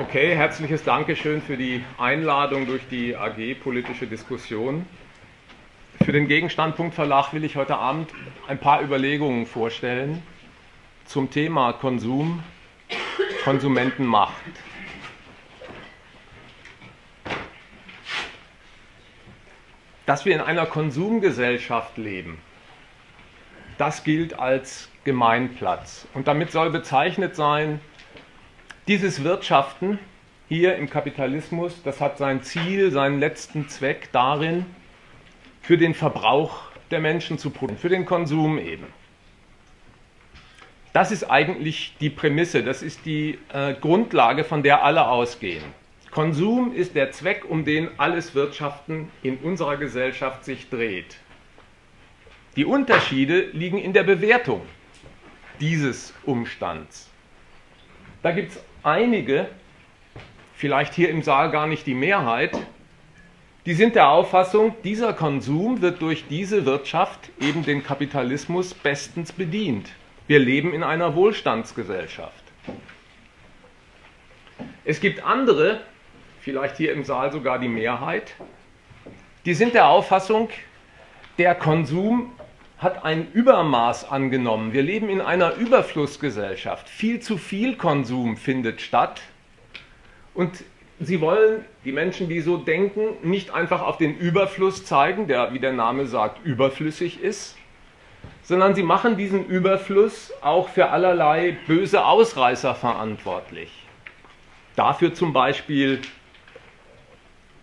[0.00, 4.86] Okay, herzliches Dankeschön für die Einladung durch die AG Politische Diskussion.
[6.04, 8.12] Für den Gegenstandpunkt Verlag will ich heute Abend
[8.46, 10.22] ein paar Überlegungen vorstellen
[11.04, 12.44] zum Thema Konsum,
[13.42, 14.36] Konsumentenmacht.
[20.06, 22.38] Dass wir in einer Konsumgesellschaft leben,
[23.78, 26.06] das gilt als Gemeinplatz.
[26.14, 27.80] Und damit soll bezeichnet sein,
[28.88, 29.98] dieses Wirtschaften
[30.48, 34.64] hier im Kapitalismus, das hat sein Ziel, seinen letzten Zweck darin,
[35.60, 38.86] für den Verbrauch der Menschen zu produzieren, für den Konsum eben.
[40.94, 45.64] Das ist eigentlich die Prämisse, das ist die äh, Grundlage, von der alle ausgehen.
[46.10, 51.18] Konsum ist der Zweck, um den alles Wirtschaften in unserer Gesellschaft sich dreht.
[52.56, 54.62] Die Unterschiede liegen in der Bewertung
[55.60, 57.10] dieses Umstands.
[58.22, 59.48] Da gibt es einige,
[60.54, 62.58] vielleicht hier im Saal gar nicht die Mehrheit,
[63.66, 69.90] die sind der Auffassung, dieser Konsum wird durch diese Wirtschaft, eben den Kapitalismus, bestens bedient.
[70.26, 72.44] Wir leben in einer Wohlstandsgesellschaft.
[74.84, 75.80] Es gibt andere,
[76.40, 78.34] vielleicht hier im Saal sogar die Mehrheit,
[79.44, 80.48] die sind der Auffassung,
[81.36, 82.32] der Konsum
[82.78, 84.72] hat ein Übermaß angenommen.
[84.72, 86.88] Wir leben in einer Überflussgesellschaft.
[86.88, 89.20] Viel zu viel Konsum findet statt.
[90.32, 90.62] Und
[91.00, 95.58] sie wollen, die Menschen, die so denken, nicht einfach auf den Überfluss zeigen, der, wie
[95.58, 97.56] der Name sagt, überflüssig ist,
[98.42, 103.72] sondern sie machen diesen Überfluss auch für allerlei böse Ausreißer verantwortlich.
[104.76, 106.00] Dafür zum Beispiel,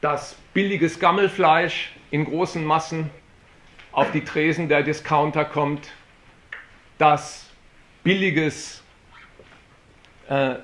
[0.02, 3.10] dass billiges Gammelfleisch in großen Massen
[3.96, 5.90] auf die Tresen der Discounter kommt,
[6.98, 7.50] dass
[8.04, 8.84] billiges,
[10.28, 10.56] äh,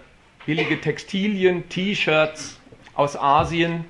[0.46, 2.60] billige Textilien, T-Shirts
[2.94, 3.86] aus Asien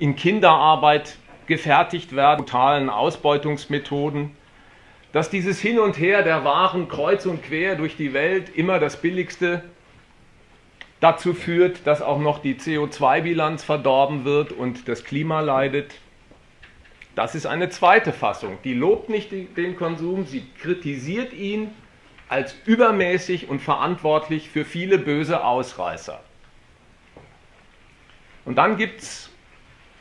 [0.00, 4.32] in Kinderarbeit gefertigt werden, brutalen Ausbeutungsmethoden,
[5.12, 9.00] dass dieses Hin und Her der Waren kreuz und quer durch die Welt immer das
[9.00, 9.62] Billigste
[10.98, 15.94] dazu führt, dass auch noch die CO2-Bilanz verdorben wird und das Klima leidet.
[17.14, 18.58] Das ist eine zweite Fassung.
[18.64, 21.70] Die lobt nicht den Konsum, sie kritisiert ihn
[22.28, 26.20] als übermäßig und verantwortlich für viele böse Ausreißer.
[28.44, 29.30] Und dann gibt es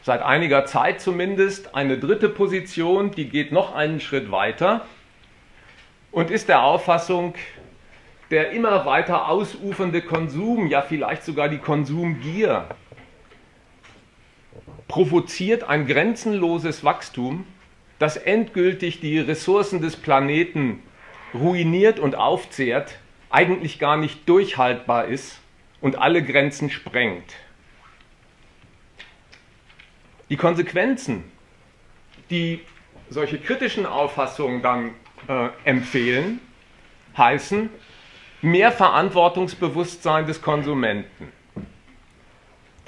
[0.03, 4.85] seit einiger Zeit zumindest eine dritte Position, die geht noch einen Schritt weiter
[6.11, 7.33] und ist der Auffassung,
[8.31, 12.69] der immer weiter ausufernde Konsum, ja vielleicht sogar die Konsumgier,
[14.89, 17.45] provoziert ein grenzenloses Wachstum,
[17.99, 20.81] das endgültig die Ressourcen des Planeten
[21.33, 22.97] ruiniert und aufzehrt,
[23.29, 25.39] eigentlich gar nicht durchhaltbar ist
[25.79, 27.35] und alle Grenzen sprengt.
[30.29, 31.23] Die Konsequenzen,
[32.29, 32.61] die
[33.09, 34.95] solche kritischen Auffassungen dann
[35.27, 36.39] äh, empfehlen,
[37.15, 37.69] heißen
[38.41, 41.38] mehr Verantwortungsbewusstsein des Konsumenten.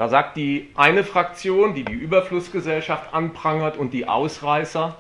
[0.02, 4.98] Da sagt die eine Fraktion, die die Überflussgesellschaft anprangert und die Ausreißer,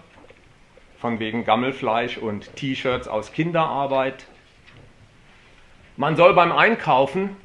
[1.00, 4.28] von wegen Gammelfleisch und T-Shirts aus Kinderarbeit,
[5.98, 7.36] man soll beim Einkaufen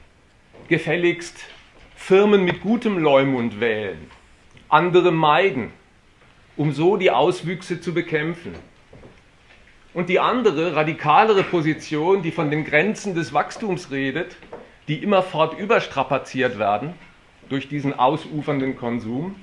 [0.68, 1.46] gefälligst
[1.94, 4.10] Firmen mit gutem Leumund wählen,
[4.68, 5.72] andere meiden,
[6.58, 8.52] um so die Auswüchse zu bekämpfen.
[9.94, 14.36] Und die andere, radikalere Position, die von den Grenzen des Wachstums redet,
[14.88, 16.92] die immerfort überstrapaziert werden,
[17.48, 19.36] durch diesen ausufernden Konsum.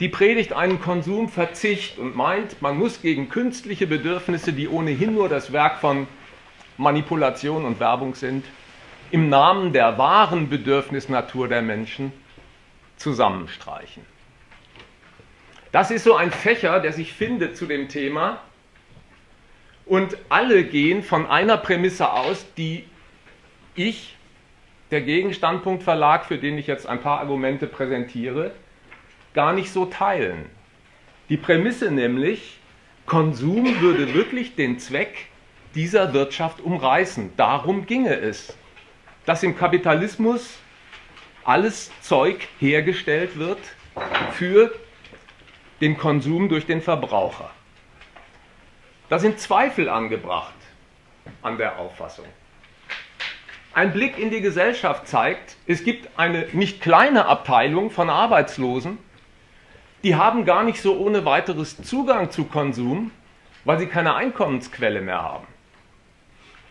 [0.00, 5.52] Die predigt einen Konsumverzicht und meint, man muss gegen künstliche Bedürfnisse, die ohnehin nur das
[5.52, 6.08] Werk von
[6.76, 8.44] Manipulation und Werbung sind,
[9.12, 12.12] im Namen der wahren Bedürfnisnatur der Menschen
[12.96, 14.04] zusammenstreichen.
[15.70, 18.40] Das ist so ein Fächer, der sich findet zu dem Thema.
[19.86, 22.84] Und alle gehen von einer Prämisse aus, die
[23.74, 24.13] ich
[24.94, 28.52] der Gegenstandpunkt Verlag, für den ich jetzt ein paar Argumente präsentiere,
[29.34, 30.46] gar nicht so teilen.
[31.28, 32.60] Die Prämisse nämlich,
[33.04, 35.26] Konsum würde wirklich den Zweck
[35.74, 37.32] dieser Wirtschaft umreißen.
[37.36, 38.56] Darum ginge es,
[39.26, 40.60] dass im Kapitalismus
[41.42, 43.58] alles Zeug hergestellt wird
[44.30, 44.72] für
[45.80, 47.50] den Konsum durch den Verbraucher.
[49.08, 50.54] Da sind Zweifel angebracht
[51.42, 52.26] an der Auffassung.
[53.74, 58.98] Ein Blick in die Gesellschaft zeigt, es gibt eine nicht kleine Abteilung von Arbeitslosen,
[60.04, 63.10] die haben gar nicht so ohne weiteres Zugang zu Konsum,
[63.64, 65.46] weil sie keine Einkommensquelle mehr haben.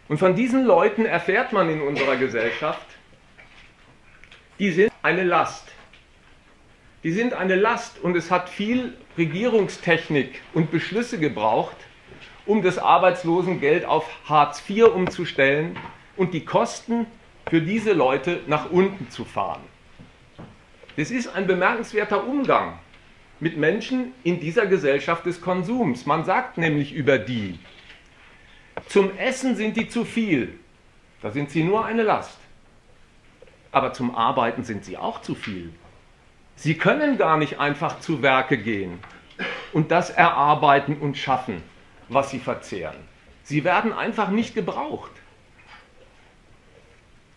[0.07, 2.87] Und von diesen Leuten erfährt man in unserer Gesellschaft,
[4.57, 5.67] die sind eine Last.
[7.03, 11.75] Die sind eine Last und es hat viel Regierungstechnik und Beschlüsse gebraucht,
[12.45, 15.77] um das Arbeitslosengeld auf Hartz IV umzustellen
[16.15, 17.05] und die Kosten
[17.49, 19.61] für diese Leute nach unten zu fahren.
[20.95, 22.79] Das ist ein bemerkenswerter Umgang
[23.39, 26.05] mit Menschen in dieser Gesellschaft des Konsums.
[26.05, 27.59] Man sagt nämlich über die,
[28.87, 30.57] zum Essen sind die zu viel,
[31.21, 32.37] da sind sie nur eine Last.
[33.71, 35.73] Aber zum Arbeiten sind sie auch zu viel.
[36.55, 38.99] Sie können gar nicht einfach zu Werke gehen
[39.71, 41.63] und das erarbeiten und schaffen,
[42.07, 42.97] was sie verzehren.
[43.41, 45.11] Sie werden einfach nicht gebraucht.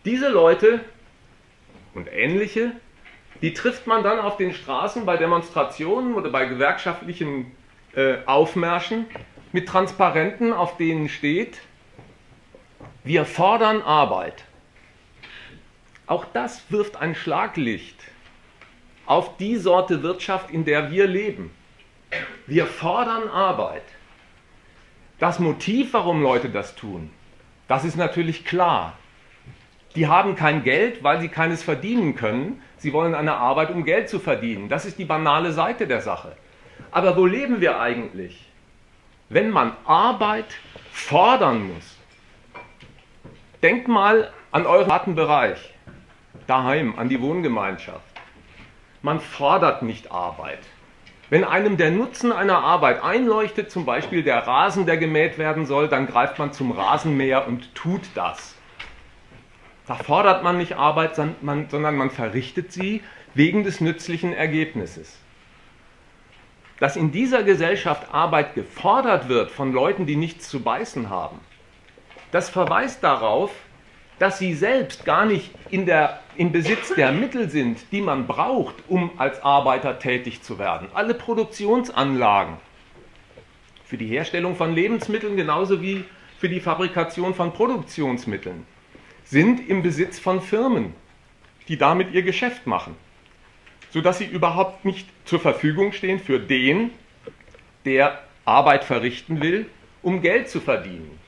[0.07, 0.83] Diese Leute
[1.93, 2.71] und ähnliche,
[3.43, 7.51] die trifft man dann auf den Straßen bei Demonstrationen oder bei gewerkschaftlichen
[7.93, 9.07] äh, Aufmärschen
[9.51, 11.61] mit Transparenten, auf denen steht,
[13.03, 14.45] wir fordern Arbeit.
[16.07, 17.97] Auch das wirft ein Schlaglicht
[19.07, 21.51] auf die Sorte Wirtschaft, in der wir leben.
[22.47, 23.83] Wir fordern Arbeit.
[25.19, 27.11] Das Motiv, warum Leute das tun,
[27.67, 28.97] das ist natürlich klar.
[29.97, 32.63] Die haben kein Geld, weil sie keines verdienen können.
[32.77, 34.69] Sie wollen eine Arbeit, um Geld zu verdienen.
[34.69, 36.37] Das ist die banale Seite der Sache.
[36.91, 38.47] Aber wo leben wir eigentlich?
[39.31, 40.55] Wenn man Arbeit
[40.93, 41.97] fordern muss.
[43.63, 45.75] Denkt mal an euren privaten Bereich,
[46.47, 48.05] daheim, an die Wohngemeinschaft.
[49.01, 50.61] Man fordert nicht Arbeit.
[51.31, 55.89] Wenn einem der Nutzen einer Arbeit einleuchtet, zum Beispiel der Rasen, der gemäht werden soll,
[55.89, 58.56] dann greift man zum Rasenmäher und tut das.
[59.87, 63.03] Da fordert man nicht Arbeit, sondern man verrichtet sie
[63.35, 65.19] wegen des nützlichen Ergebnisses.
[66.81, 71.41] Dass in dieser Gesellschaft Arbeit gefordert wird von Leuten, die nichts zu beißen haben,
[72.33, 73.53] das verweist darauf,
[74.19, 78.75] dass sie selbst gar nicht in der, im Besitz der Mittel sind, die man braucht,
[78.89, 80.89] um als Arbeiter tätig zu werden.
[80.95, 82.57] Alle Produktionsanlagen
[83.85, 86.05] für die Herstellung von Lebensmitteln genauso wie
[86.39, 88.67] für die Fabrikation von Produktionsmitteln
[89.27, 90.95] sind im Besitz von Firmen,
[91.69, 92.95] die damit ihr Geschäft machen,
[93.91, 96.91] sodass sie überhaupt nicht zur Verfügung stehen für den,
[97.85, 99.67] der Arbeit verrichten will,
[100.03, 101.19] um Geld zu verdienen.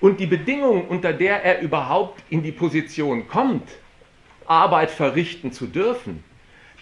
[0.00, 3.68] Und die Bedingung, unter der er überhaupt in die Position kommt,
[4.46, 6.24] Arbeit verrichten zu dürfen,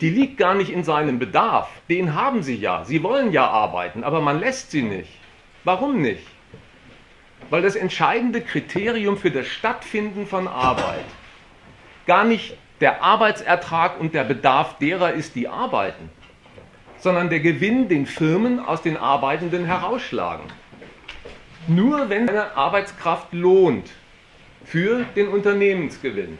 [0.00, 1.69] die liegt gar nicht in seinem Bedarf.
[1.88, 2.84] Den haben sie ja.
[2.84, 5.11] Sie wollen ja arbeiten, aber man lässt sie nicht.
[5.64, 6.26] Warum nicht?
[7.50, 11.04] Weil das entscheidende Kriterium für das Stattfinden von Arbeit
[12.06, 16.10] gar nicht der Arbeitsertrag und der Bedarf derer ist, die arbeiten,
[16.98, 20.46] sondern der Gewinn, den Firmen aus den Arbeitenden herausschlagen.
[21.69, 23.90] Nur wenn eine Arbeitskraft lohnt
[24.64, 26.38] für den Unternehmensgewinn,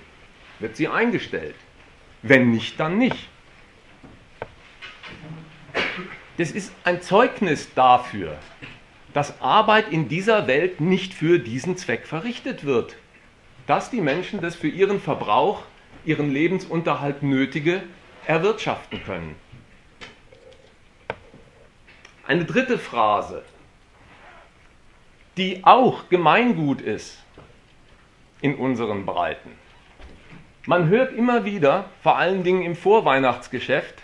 [0.59, 1.57] wird sie eingestellt.
[2.23, 3.29] Wenn nicht, dann nicht.
[6.39, 8.37] Das ist ein Zeugnis dafür,
[9.17, 12.97] dass Arbeit in dieser Welt nicht für diesen Zweck verrichtet wird.
[13.67, 15.63] Dass die Menschen das für ihren Verbrauch,
[16.05, 17.83] ihren Lebensunterhalt nötige
[18.27, 19.35] erwirtschaften können.
[22.27, 23.43] Eine dritte Phrase,
[25.39, 27.17] die auch Gemeingut ist
[28.43, 29.53] in unseren Breiten.
[30.67, 34.03] Man hört immer wieder, vor allen Dingen im Vorweihnachtsgeschäft,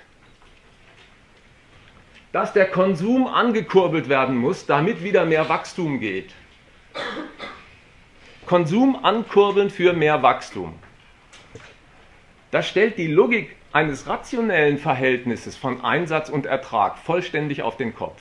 [2.33, 6.33] dass der Konsum angekurbelt werden muss, damit wieder mehr Wachstum geht.
[8.47, 10.75] Konsum ankurbeln für mehr Wachstum.
[12.51, 18.21] Das stellt die Logik eines rationellen Verhältnisses von Einsatz und Ertrag vollständig auf den Kopf.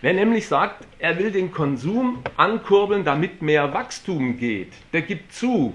[0.00, 5.74] Wer nämlich sagt, er will den Konsum ankurbeln, damit mehr Wachstum geht, der gibt zu.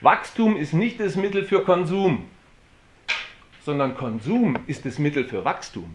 [0.00, 2.28] Wachstum ist nicht das Mittel für Konsum
[3.64, 5.94] sondern Konsum ist das Mittel für Wachstum.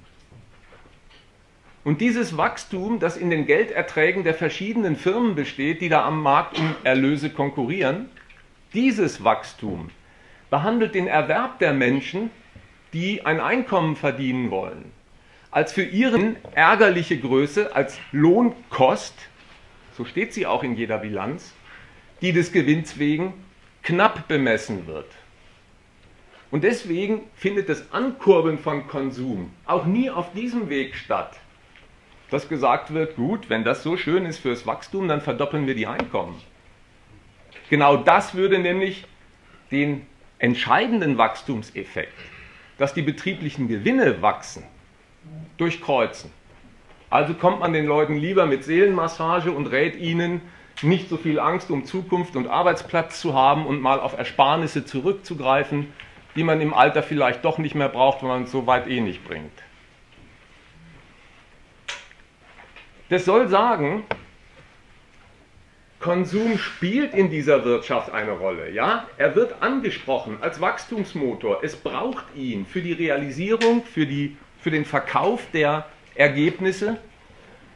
[1.84, 6.60] Und dieses Wachstum, das in den Gelderträgen der verschiedenen Firmen besteht, die da am Markt
[6.60, 8.10] um Erlöse konkurrieren,
[8.74, 9.90] dieses Wachstum
[10.50, 12.30] behandelt den Erwerb der Menschen,
[12.94, 14.92] die ein Einkommen verdienen wollen,
[15.52, 19.16] als für ihren ärgerliche Größe, als Lohnkost,
[19.96, 21.54] so steht sie auch in jeder Bilanz,
[22.22, 23.34] die des Gewinns wegen
[23.84, 25.08] knapp bemessen wird.
[26.50, 31.38] Und deswegen findet das Ankurbeln von Konsum auch nie auf diesem Weg statt.
[32.30, 35.88] Dass gesagt wird, gut, wenn das so schön ist fürs Wachstum, dann verdoppeln wir die
[35.88, 36.36] Einkommen.
[37.70, 39.06] Genau das würde nämlich
[39.72, 40.06] den
[40.40, 42.14] entscheidenden Wachstumseffekt,
[42.78, 44.64] dass die betrieblichen Gewinne wachsen,
[45.58, 46.32] durchkreuzen.
[47.10, 50.42] Also kommt man den Leuten lieber mit Seelenmassage und rät ihnen,
[50.84, 55.92] nicht so viel Angst um Zukunft und Arbeitsplatz zu haben und mal auf Ersparnisse zurückzugreifen,
[56.38, 59.02] die man im Alter vielleicht doch nicht mehr braucht, wenn man es so weit eh
[59.02, 59.52] nicht bringt.
[63.10, 64.06] Das soll sagen,
[66.00, 68.72] Konsum spielt in dieser Wirtschaft eine Rolle.
[68.72, 69.08] Ja?
[69.18, 71.64] Er wird angesprochen als Wachstumsmotor.
[71.64, 77.00] Es braucht ihn für die Realisierung, für, die, für den Verkauf der Ergebnisse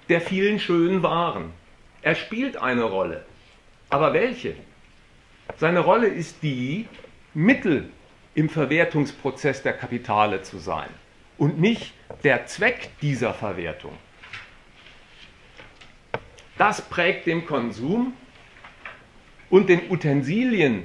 [0.08, 1.52] der vielen schönen Waren.
[2.04, 3.26] Er spielt eine Rolle.
[3.90, 4.56] Aber welche?
[5.58, 6.88] Seine Rolle ist die,
[7.34, 7.90] Mittel
[8.36, 10.90] im Verwertungsprozess der Kapitale zu sein
[11.38, 13.98] und nicht der Zweck dieser Verwertung.
[16.58, 18.14] Das prägt dem Konsum
[19.50, 20.84] und den Utensilien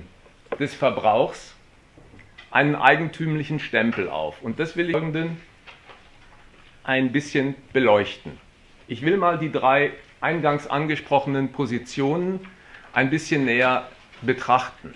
[0.58, 1.54] des Verbrauchs
[2.50, 4.40] einen eigentümlichen Stempel auf.
[4.40, 4.96] Und das will ich
[6.84, 8.38] ein bisschen beleuchten.
[8.88, 12.40] Ich will mal die drei eingangs angesprochenen Positionen
[12.92, 13.88] ein bisschen näher
[14.22, 14.94] betrachten.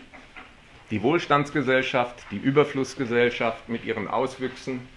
[0.91, 4.89] Die Wohlstandsgesellschaft, die Überflussgesellschaft mit ihren Auswüchsen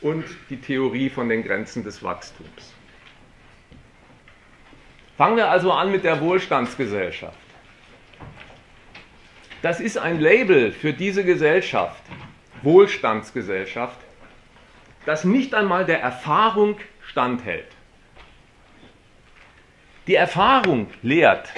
[0.00, 2.74] und die Theorie von den Grenzen des Wachstums.
[5.16, 7.36] Fangen wir also an mit der Wohlstandsgesellschaft.
[9.62, 12.02] Das ist ein Label für diese Gesellschaft,
[12.62, 13.98] Wohlstandsgesellschaft,
[15.06, 17.66] das nicht einmal der Erfahrung standhält.
[20.06, 21.48] Die Erfahrung lehrt,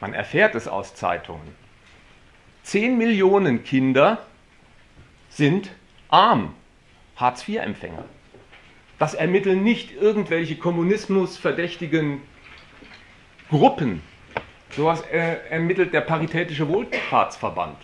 [0.00, 1.61] man erfährt es aus Zeitungen,
[2.62, 4.24] 10 Millionen Kinder
[5.28, 5.70] sind
[6.08, 6.54] arm,
[7.16, 8.04] Hartz-IV-Empfänger.
[8.98, 12.20] Das ermitteln nicht irgendwelche kommunismusverdächtigen
[13.48, 14.00] Gruppen.
[14.70, 17.76] Sowas äh, ermittelt der Paritätische Wohlfahrtsverband.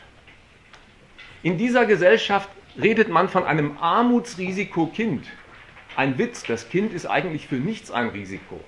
[1.43, 2.49] In dieser Gesellschaft
[2.81, 5.27] redet man von einem Armutsrisiko Kind.
[5.97, 8.61] Ein Witz, das Kind ist eigentlich für nichts ein Risiko.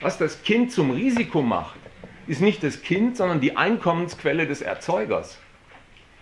[0.00, 1.78] Was das Kind zum Risiko macht,
[2.28, 5.38] ist nicht das Kind, sondern die Einkommensquelle des Erzeugers.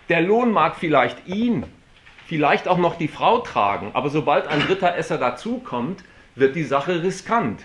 [0.08, 1.64] Der Lohn mag vielleicht ihn,
[2.26, 6.04] vielleicht auch noch die Frau tragen, aber sobald ein dritter Esser dazukommt,
[6.36, 7.60] wird die Sache riskant.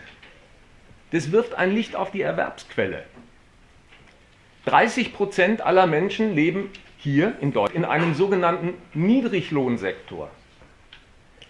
[1.11, 3.03] Das wirft ein Licht auf die Erwerbsquelle.
[4.65, 10.29] 30 Prozent aller Menschen leben hier in Deutschland in einem sogenannten Niedriglohnsektor.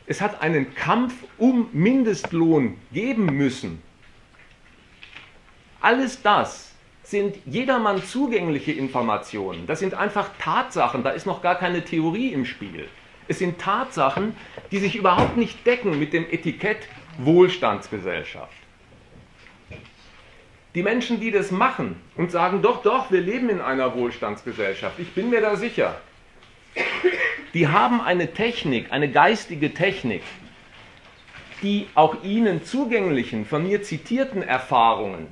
[0.08, 3.82] Es hat einen Kampf um Mindestlohn geben müssen,
[5.80, 6.71] alles das
[7.12, 9.68] sind jedermann zugängliche Informationen.
[9.68, 12.88] Das sind einfach Tatsachen, da ist noch gar keine Theorie im Spiel.
[13.28, 14.36] Es sind Tatsachen,
[14.72, 16.88] die sich überhaupt nicht decken mit dem Etikett
[17.20, 18.54] Wohlstandsgesellschaft.
[20.74, 25.12] Die Menschen, die das machen und sagen, doch, doch, wir leben in einer Wohlstandsgesellschaft, ich
[25.14, 26.00] bin mir da sicher,
[27.54, 30.24] die haben eine Technik, eine geistige Technik,
[31.62, 35.28] die auch ihnen zugänglichen, von mir zitierten Erfahrungen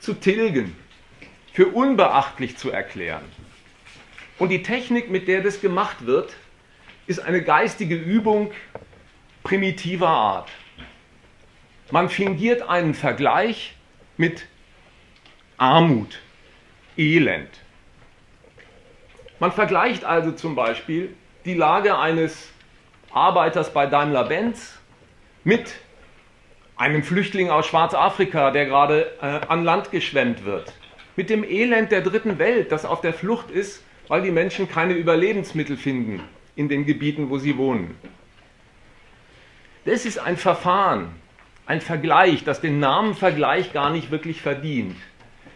[0.00, 0.74] zu tilgen,
[1.58, 3.24] für unbeachtlich zu erklären.
[4.38, 6.36] Und die Technik, mit der das gemacht wird,
[7.08, 8.52] ist eine geistige Übung
[9.42, 10.48] primitiver Art.
[11.90, 13.74] Man fingiert einen Vergleich
[14.16, 14.46] mit
[15.56, 16.20] Armut,
[16.96, 17.50] Elend.
[19.40, 21.12] Man vergleicht also zum Beispiel
[21.44, 22.52] die Lage eines
[23.10, 24.78] Arbeiters bei Daimler-Benz
[25.42, 25.74] mit
[26.76, 30.72] einem Flüchtling aus Schwarzafrika, der gerade äh, an Land geschwemmt wird,
[31.18, 34.92] mit dem Elend der dritten Welt, das auf der Flucht ist, weil die Menschen keine
[34.92, 36.22] Überlebensmittel finden
[36.54, 37.96] in den Gebieten, wo sie wohnen.
[39.84, 41.08] Das ist ein Verfahren,
[41.66, 44.94] ein Vergleich, das den Namen Vergleich gar nicht wirklich verdient.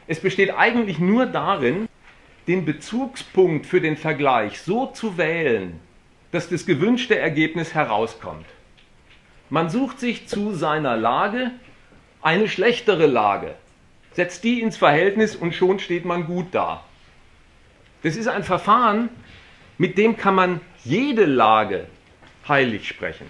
[0.08, 1.88] Es besteht eigentlich nur darin,
[2.48, 5.78] den Bezugspunkt für den Vergleich so zu wählen,
[6.32, 8.46] dass das gewünschte Ergebnis herauskommt.
[9.48, 11.52] Man sucht sich zu seiner Lage
[12.20, 13.54] eine schlechtere Lage,
[14.12, 16.84] setzt die ins Verhältnis und schon steht man gut da.
[18.02, 19.08] Das ist ein Verfahren,
[19.78, 21.86] mit dem kann man jede Lage
[22.48, 23.28] heilig sprechen.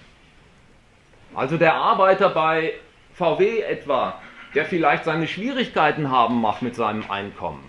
[1.35, 2.73] Also der Arbeiter bei
[3.13, 4.21] VW etwa,
[4.55, 7.63] der vielleicht seine Schwierigkeiten haben macht mit seinem Einkommen,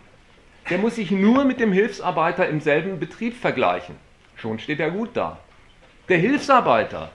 [0.70, 3.96] der muss sich nur mit dem Hilfsarbeiter im selben Betrieb vergleichen.
[4.36, 5.38] Schon steht er gut da.
[6.08, 7.10] Der Hilfsarbeiter,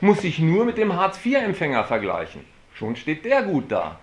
[0.00, 2.44] muss sich nur mit dem Hartz-IV-Empfänger vergleichen.
[2.74, 3.98] Schon steht der gut da.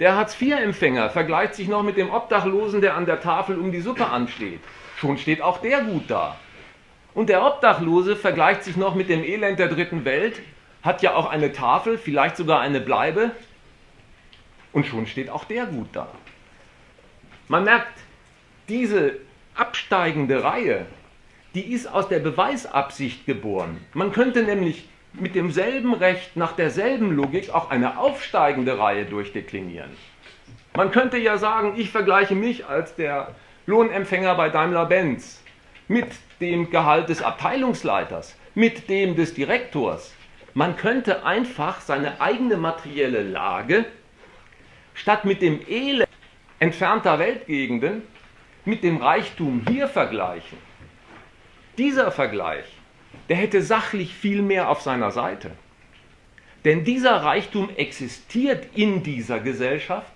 [0.00, 4.06] Der Hartz-IV-Empfänger vergleicht sich noch mit dem Obdachlosen, der an der Tafel um die Suppe
[4.06, 4.60] ansteht.
[4.96, 6.36] Schon steht auch der gut da.
[7.14, 10.40] Und der Obdachlose vergleicht sich noch mit dem Elend der dritten Welt,
[10.82, 13.32] hat ja auch eine Tafel, vielleicht sogar eine Bleibe.
[14.72, 16.08] Und schon steht auch der gut da.
[17.48, 17.98] Man merkt,
[18.68, 19.18] diese
[19.54, 20.86] absteigende Reihe,
[21.54, 23.78] die ist aus der Beweisabsicht geboren.
[23.92, 29.90] Man könnte nämlich mit demselben Recht nach derselben Logik auch eine aufsteigende Reihe durchdeklinieren.
[30.74, 33.34] Man könnte ja sagen, ich vergleiche mich als der
[33.66, 35.42] Lohnempfänger bei Daimler-Benz
[35.88, 36.08] mit
[36.40, 40.14] dem Gehalt des Abteilungsleiters, mit dem des Direktors.
[40.54, 43.84] Man könnte einfach seine eigene materielle Lage
[44.94, 46.08] statt mit dem Elend
[46.58, 48.02] entfernter Weltgegenden
[48.64, 50.58] mit dem Reichtum hier vergleichen.
[51.78, 52.64] Dieser Vergleich,
[53.32, 55.52] der hätte sachlich viel mehr auf seiner Seite.
[56.66, 60.12] Denn dieser Reichtum existiert in dieser Gesellschaft,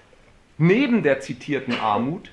[0.59, 2.31] neben der zitierten Armut,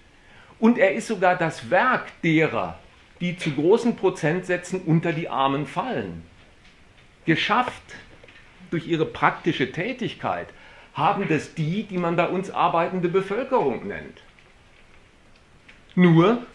[0.59, 2.79] und er ist sogar das Werk derer,
[3.21, 6.23] die zu großen Prozentsätzen unter die Armen fallen.
[7.23, 7.95] Geschafft
[8.69, 10.49] durch ihre praktische Tätigkeit
[10.95, 14.21] haben das die, die man bei uns arbeitende Bevölkerung nennt.
[15.95, 16.45] Nur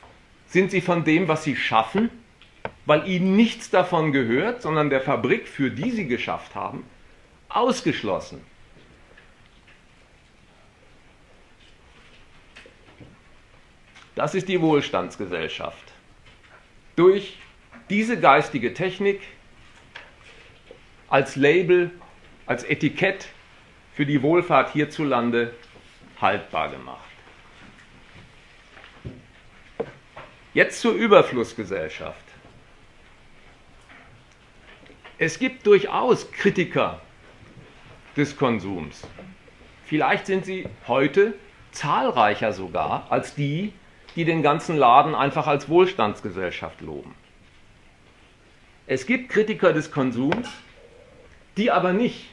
[0.49, 2.11] sind sie von dem, was sie schaffen,
[2.88, 6.85] weil ihnen nichts davon gehört, sondern der Fabrik, für die sie geschafft haben,
[7.50, 8.40] ausgeschlossen.
[14.14, 15.92] Das ist die Wohlstandsgesellschaft.
[16.97, 17.37] Durch
[17.90, 19.21] diese geistige Technik
[21.11, 21.90] als Label,
[22.47, 23.28] als Etikett
[23.92, 25.52] für die Wohlfahrt hierzulande
[26.23, 27.04] haltbar gemacht.
[30.54, 32.27] Jetzt zur Überflussgesellschaft.
[35.19, 37.01] Es gibt durchaus Kritiker
[38.17, 39.07] des Konsums.
[39.85, 41.35] Vielleicht sind sie heute
[41.73, 43.73] zahlreicher sogar als die,
[44.15, 47.15] die den ganzen Laden einfach als Wohlstandsgesellschaft loben.
[48.87, 50.49] Es gibt Kritiker des Konsums,
[51.57, 52.31] die aber nicht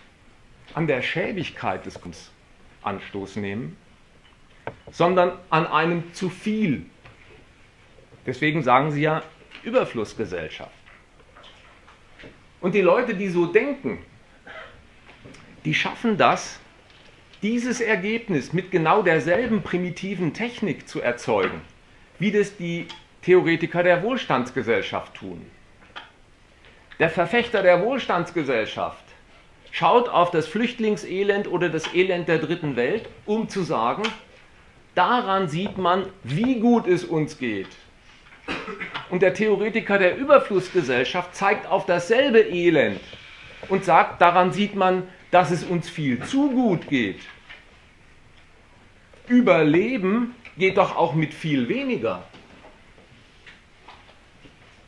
[0.74, 2.32] an der Schäbigkeit des Konsums
[2.86, 3.76] Anstoß nehmen,
[4.92, 6.86] sondern an einem zu viel.
[8.26, 9.24] Deswegen sagen sie ja
[9.64, 10.75] Überflussgesellschaft.
[12.62, 14.00] Und die Leute, die so denken,
[15.66, 16.60] die schaffen das,
[17.42, 21.62] dieses Ergebnis mit genau derselben primitiven Technik zu erzeugen,
[22.18, 22.88] wie das die
[23.22, 25.46] Theoretiker der Wohlstandsgesellschaft tun.
[27.00, 29.04] Der Verfechter der Wohlstandsgesellschaft
[29.72, 34.04] schaut auf das Flüchtlingselend oder das Elend der dritten Welt, um zu sagen,
[34.96, 37.68] daran sieht man, wie gut es uns geht.
[39.10, 43.00] Und der Theoretiker der Überflussgesellschaft zeigt auf dasselbe Elend
[43.70, 47.20] und sagt, daran sieht man, dass es uns viel zu gut geht.
[49.28, 52.24] Überleben geht doch auch mit viel weniger.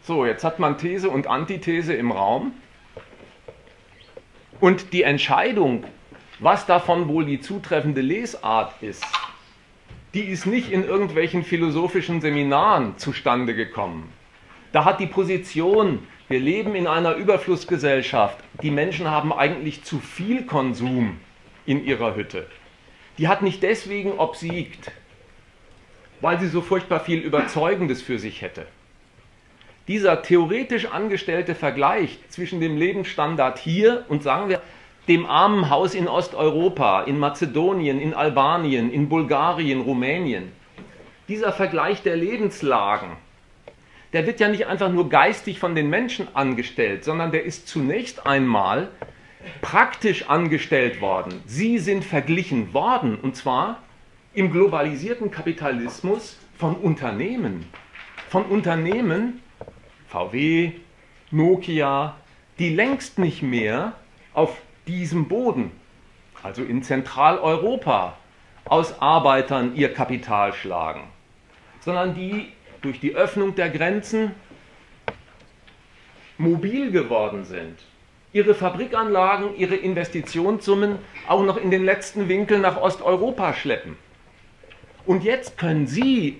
[0.01, 2.53] So, jetzt hat man These und Antithese im Raum.
[4.59, 5.83] Und die Entscheidung,
[6.39, 9.05] was davon wohl die zutreffende Lesart ist,
[10.17, 14.11] die ist nicht in irgendwelchen philosophischen Seminaren zustande gekommen.
[14.71, 20.47] Da hat die Position, wir leben in einer Überflussgesellschaft, die Menschen haben eigentlich zu viel
[20.47, 21.19] Konsum
[21.67, 22.47] in ihrer Hütte.
[23.19, 24.91] Die hat nicht deswegen obsiegt,
[26.19, 28.65] weil sie so furchtbar viel Überzeugendes für sich hätte.
[29.87, 34.63] Dieser theoretisch angestellte Vergleich zwischen dem Lebensstandard hier und sagen wir
[35.07, 40.51] dem armen Haus in Osteuropa, in Mazedonien, in Albanien, in Bulgarien, Rumänien.
[41.27, 43.11] Dieser Vergleich der Lebenslagen,
[44.13, 48.25] der wird ja nicht einfach nur geistig von den Menschen angestellt, sondern der ist zunächst
[48.25, 48.89] einmal
[49.61, 51.41] praktisch angestellt worden.
[51.45, 53.81] Sie sind verglichen worden, und zwar
[54.33, 57.65] im globalisierten Kapitalismus von Unternehmen.
[58.29, 59.41] Von Unternehmen,
[60.07, 60.71] VW,
[61.31, 62.15] Nokia,
[62.59, 63.93] die längst nicht mehr
[64.33, 65.71] auf diesem Boden,
[66.43, 68.17] also in Zentraleuropa,
[68.65, 71.03] aus Arbeitern ihr Kapital schlagen,
[71.79, 74.31] sondern die durch die Öffnung der Grenzen
[76.37, 77.79] mobil geworden sind,
[78.33, 83.97] ihre Fabrikanlagen, ihre Investitionssummen auch noch in den letzten Winkel nach Osteuropa schleppen.
[85.05, 86.37] Und jetzt können Sie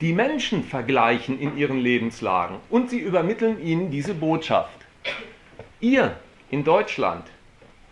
[0.00, 4.78] die Menschen vergleichen in ihren Lebenslagen und Sie übermitteln ihnen diese Botschaft.
[5.80, 6.16] Ihr
[6.50, 7.24] in Deutschland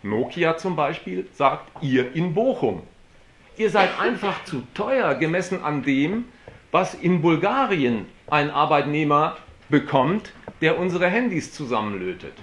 [0.03, 2.83] Nokia zum Beispiel sagt, ihr in Bochum.
[3.57, 6.25] Ihr seid einfach zu teuer gemessen an dem,
[6.71, 9.37] was in Bulgarien ein Arbeitnehmer
[9.69, 10.31] bekommt,
[10.61, 12.33] der unsere Handys zusammenlötet.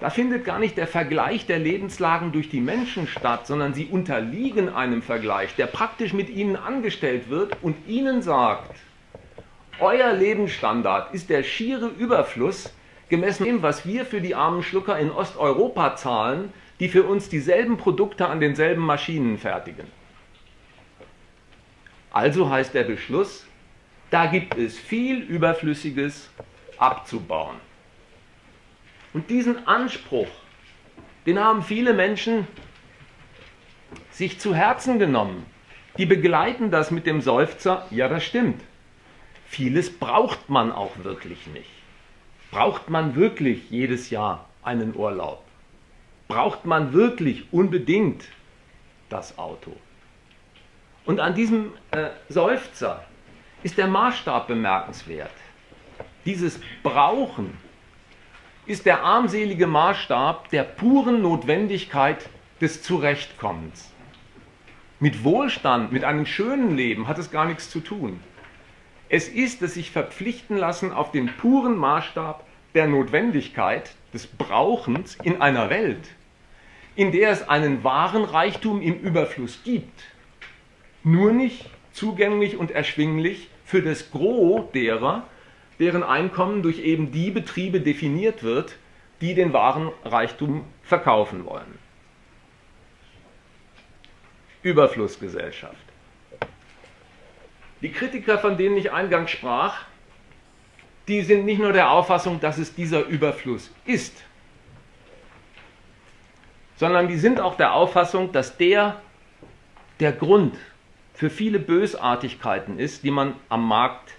[0.00, 4.68] Da findet gar nicht der Vergleich der Lebenslagen durch die Menschen statt, sondern sie unterliegen
[4.68, 8.76] einem Vergleich, der praktisch mit ihnen angestellt wird und ihnen sagt,
[9.80, 12.72] euer Lebensstandard ist der schiere Überfluss
[13.08, 17.76] gemessen dem, was wir für die armen Schlucker in Osteuropa zahlen, die für uns dieselben
[17.76, 19.86] Produkte an denselben Maschinen fertigen.
[22.10, 23.46] Also heißt der Beschluss,
[24.10, 26.30] da gibt es viel Überflüssiges
[26.78, 27.56] abzubauen.
[29.12, 30.28] Und diesen Anspruch,
[31.26, 32.46] den haben viele Menschen
[34.10, 35.44] sich zu Herzen genommen.
[35.96, 38.62] die begleiten das mit dem Seufzer, ja das stimmt.
[39.46, 41.77] Vieles braucht man auch wirklich nicht.
[42.50, 45.44] Braucht man wirklich jedes Jahr einen Urlaub?
[46.28, 48.24] Braucht man wirklich unbedingt
[49.10, 49.76] das Auto?
[51.04, 53.04] Und an diesem äh, Seufzer
[53.62, 55.32] ist der Maßstab bemerkenswert.
[56.24, 57.56] Dieses Brauchen
[58.66, 62.28] ist der armselige Maßstab der puren Notwendigkeit
[62.60, 63.90] des Zurechtkommens.
[65.00, 68.20] Mit Wohlstand, mit einem schönen Leben hat es gar nichts zu tun.
[69.08, 72.44] Es ist das sich verpflichten lassen auf den puren Maßstab
[72.74, 76.10] der Notwendigkeit des Brauchens in einer Welt,
[76.94, 80.04] in der es einen wahren Reichtum im Überfluss gibt,
[81.04, 85.26] nur nicht zugänglich und erschwinglich für das Gros derer,
[85.78, 88.76] deren Einkommen durch eben die Betriebe definiert wird,
[89.20, 91.78] die den wahren Reichtum verkaufen wollen.
[94.62, 95.87] Überflussgesellschaft.
[97.80, 99.84] Die Kritiker, von denen ich eingangs sprach,
[101.06, 104.24] die sind nicht nur der Auffassung, dass es dieser Überfluss ist,
[106.76, 109.00] sondern die sind auch der Auffassung, dass der
[110.00, 110.56] der Grund
[111.14, 114.12] für viele Bösartigkeiten ist, die man am Markt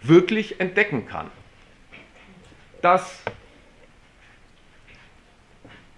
[0.00, 1.30] wirklich entdecken kann.
[2.80, 3.22] Dass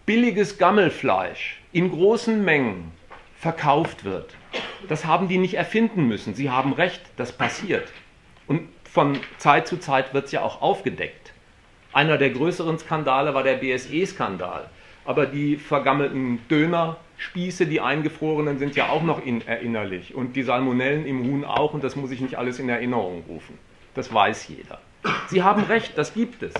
[0.06, 2.90] billiges Gammelfleisch in großen Mengen
[3.36, 4.37] verkauft wird,
[4.88, 6.34] das haben die nicht erfinden müssen.
[6.34, 7.92] Sie haben recht, das passiert.
[8.46, 11.32] Und von Zeit zu Zeit wird es ja auch aufgedeckt.
[11.92, 14.68] Einer der größeren Skandale war der BSE-Skandal.
[15.04, 20.14] Aber die vergammelten Dönerspieße, die eingefrorenen, sind ja auch noch erinnerlich.
[20.14, 21.72] Und die Salmonellen im Huhn auch.
[21.72, 23.58] Und das muss ich nicht alles in Erinnerung rufen.
[23.94, 24.80] Das weiß jeder.
[25.28, 26.54] Sie haben recht, das gibt es.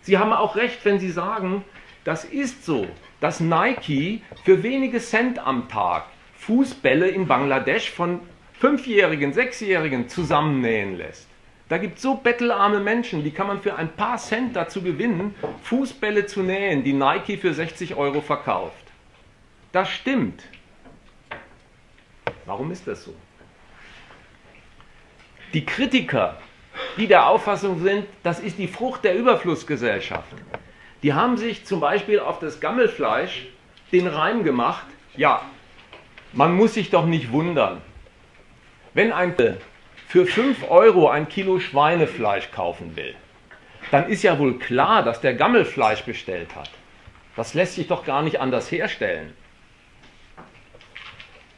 [0.00, 1.64] Sie haben auch recht, wenn Sie sagen,
[2.04, 2.86] das ist so,
[3.20, 6.04] dass Nike für wenige Cent am Tag
[6.46, 8.20] Fußbälle in Bangladesch von
[8.52, 11.28] Fünfjährigen, Sechsjährigen zusammennähen lässt.
[11.68, 15.34] Da gibt es so bettelarme Menschen, die kann man für ein paar Cent dazu gewinnen,
[15.64, 18.84] Fußbälle zu nähen, die Nike für 60 Euro verkauft.
[19.72, 20.44] Das stimmt.
[22.44, 23.14] Warum ist das so?
[25.52, 26.38] Die Kritiker,
[26.96, 30.32] die der Auffassung sind, das ist die Frucht der Überflussgesellschaft,
[31.02, 33.48] die haben sich zum Beispiel auf das Gammelfleisch
[33.90, 35.42] den Reim gemacht, ja,
[36.32, 37.80] man muss sich doch nicht wundern.
[38.94, 39.34] Wenn ein
[40.08, 43.14] für 5 Euro ein Kilo Schweinefleisch kaufen will,
[43.90, 46.70] dann ist ja wohl klar, dass der Gammelfleisch bestellt hat.
[47.36, 49.34] Das lässt sich doch gar nicht anders herstellen.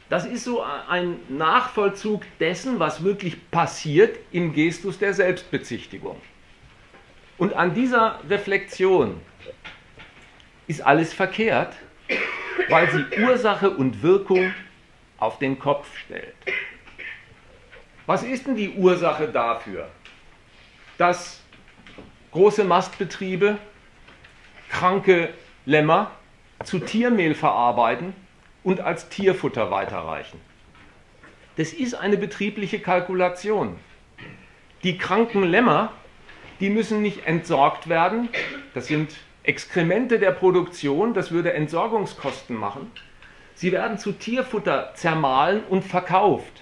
[0.09, 6.19] Das ist so ein Nachvollzug dessen, was wirklich passiert im Gestus der Selbstbezichtigung.
[7.37, 9.21] Und an dieser Reflexion
[10.67, 11.75] ist alles verkehrt,
[12.67, 14.53] weil sie Ursache und Wirkung
[15.17, 16.35] auf den Kopf stellt.
[18.05, 19.87] Was ist denn die Ursache dafür,
[20.97, 21.41] dass
[22.31, 23.57] große Mastbetriebe
[24.69, 25.33] kranke
[25.65, 26.11] Lämmer
[26.63, 28.13] zu Tiermehl verarbeiten
[28.63, 30.39] und als Tierfutter weiterreichen?
[31.57, 33.77] Das ist eine betriebliche Kalkulation.
[34.83, 35.91] Die kranken Lämmer,
[36.59, 38.29] die müssen nicht entsorgt werden,
[38.73, 39.13] das sind
[39.49, 42.91] Exkremente der Produktion, das würde Entsorgungskosten machen.
[43.55, 46.61] Sie werden zu Tierfutter zermahlen und verkauft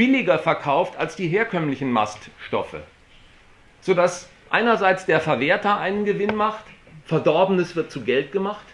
[0.00, 2.78] billiger verkauft als die herkömmlichen Maststoffe,
[3.82, 6.64] sodass einerseits der Verwerter einen Gewinn macht,
[7.04, 8.64] Verdorbenes wird zu Geld gemacht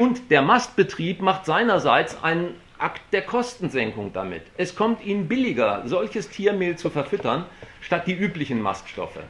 [0.00, 4.42] und der Mastbetrieb macht seinerseits einen Akt der Kostensenkung damit.
[4.56, 7.44] Es kommt ihnen billiger, solches Tiermehl zu verfüttern,
[7.80, 9.20] statt die üblichen Maststoffe.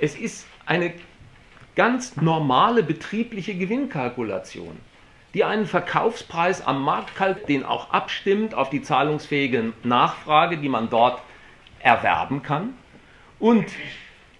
[0.00, 0.94] Es ist eine
[1.76, 4.76] ganz normale betriebliche Gewinnkalkulation
[5.36, 7.12] die einen Verkaufspreis am Markt
[7.46, 11.20] den auch abstimmt auf die zahlungsfähige Nachfrage, die man dort
[11.78, 12.72] erwerben kann,
[13.38, 13.66] und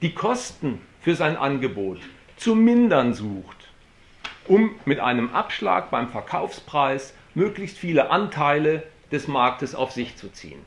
[0.01, 1.99] die Kosten für sein Angebot
[2.39, 3.69] zu mindern sucht,
[4.47, 10.65] um mit einem Abschlag beim Verkaufspreis möglichst viele Anteile des Marktes auf sich zu ziehen.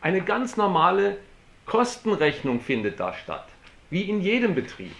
[0.00, 1.18] Eine ganz normale
[1.66, 3.46] Kostenrechnung findet da statt,
[3.90, 4.96] wie in jedem Betrieb.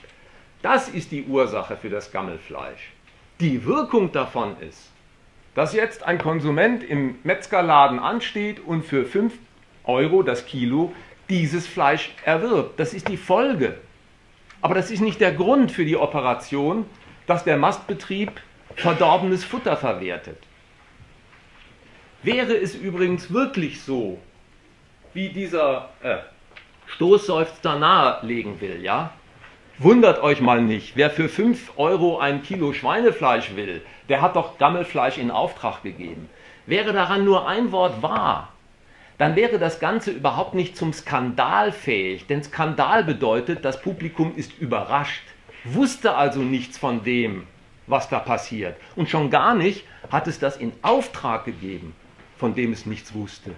[0.66, 2.90] Das ist die Ursache für das Gammelfleisch.
[3.38, 4.90] Die Wirkung davon ist,
[5.54, 9.32] dass jetzt ein Konsument im Metzgerladen ansteht und für 5
[9.84, 10.92] Euro das Kilo
[11.28, 12.80] dieses Fleisch erwirbt.
[12.80, 13.76] Das ist die Folge.
[14.60, 16.84] Aber das ist nicht der Grund für die Operation,
[17.28, 18.32] dass der Mastbetrieb
[18.74, 20.38] verdorbenes Futter verwertet.
[22.24, 24.18] Wäre es übrigens wirklich so,
[25.14, 26.16] wie dieser äh,
[26.88, 29.12] Stoßseufzer nahelegen will, ja,
[29.78, 34.56] Wundert euch mal nicht, wer für 5 Euro ein Kilo Schweinefleisch will, der hat doch
[34.56, 36.30] Gammelfleisch in Auftrag gegeben.
[36.64, 38.54] Wäre daran nur ein Wort wahr,
[39.18, 42.26] dann wäre das Ganze überhaupt nicht zum Skandal fähig.
[42.26, 45.24] Denn Skandal bedeutet, das Publikum ist überrascht,
[45.64, 47.46] wusste also nichts von dem,
[47.86, 48.76] was da passiert.
[48.94, 51.94] Und schon gar nicht hat es das in Auftrag gegeben,
[52.38, 53.52] von dem es nichts wusste.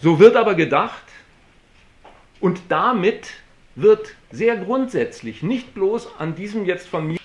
[0.00, 1.02] So wird aber gedacht
[2.40, 3.34] und damit
[3.74, 7.18] wird sehr grundsätzlich, nicht bloß an diesem jetzt von mir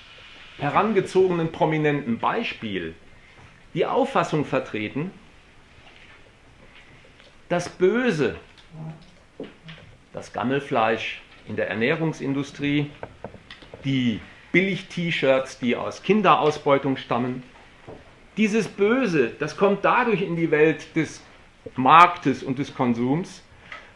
[0.58, 2.94] herangezogenen prominenten Beispiel,
[3.74, 5.12] die Auffassung vertreten,
[7.50, 8.36] das Böse,
[10.14, 12.90] das Gammelfleisch in der Ernährungsindustrie,
[13.84, 14.20] die
[14.52, 17.44] Billig-T-Shirts, die aus Kinderausbeutung stammen,
[18.38, 21.22] dieses Böse, das kommt dadurch in die Welt des
[21.76, 23.44] Marktes und des Konsums,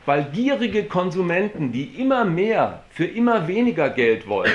[0.08, 4.54] weil gierige Konsumenten, die immer mehr für immer weniger Geld wollen,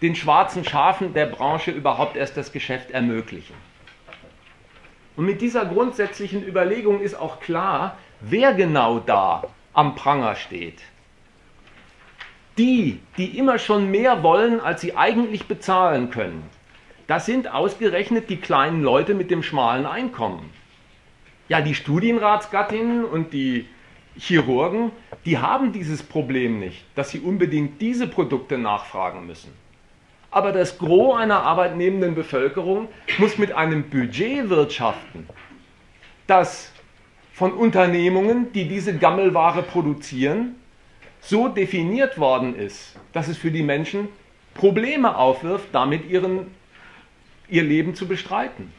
[0.00, 3.54] den schwarzen Schafen der Branche überhaupt erst das Geschäft ermöglichen.
[5.14, 10.80] Und mit dieser grundsätzlichen Überlegung ist auch klar, wer genau da am Pranger steht.
[12.56, 16.42] Die, die immer schon mehr wollen, als sie eigentlich bezahlen können,
[17.06, 20.48] das sind ausgerechnet die kleinen Leute mit dem schmalen Einkommen.
[21.48, 23.66] Ja, die Studienratsgattinnen und die
[24.18, 24.92] Chirurgen,
[25.24, 29.52] die haben dieses Problem nicht, dass sie unbedingt diese Produkte nachfragen müssen.
[30.30, 35.26] Aber das Gros einer arbeitnehmenden Bevölkerung muss mit einem Budget wirtschaften,
[36.26, 36.72] das
[37.32, 40.56] von Unternehmungen, die diese Gammelware produzieren,
[41.20, 44.08] so definiert worden ist, dass es für die Menschen
[44.54, 46.54] Probleme aufwirft, damit ihren,
[47.48, 48.72] ihr Leben zu bestreiten.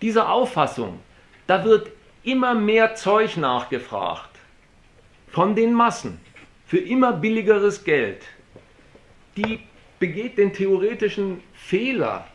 [0.00, 1.00] Diese Auffassung,
[1.46, 1.90] da wird
[2.22, 4.36] immer mehr Zeug nachgefragt.
[5.28, 6.20] Von den Massen.
[6.66, 8.22] Für immer billigeres Geld,
[9.36, 9.60] die
[9.98, 12.26] begeht den theoretischen Fehler,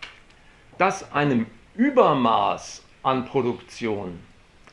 [0.79, 4.19] dass einem Übermaß an Produktion,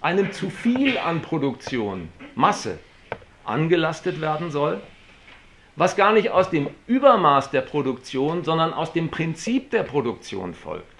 [0.00, 2.78] einem zu viel an Produktion, Masse,
[3.44, 4.80] angelastet werden soll,
[5.76, 10.99] was gar nicht aus dem Übermaß der Produktion, sondern aus dem Prinzip der Produktion folgt.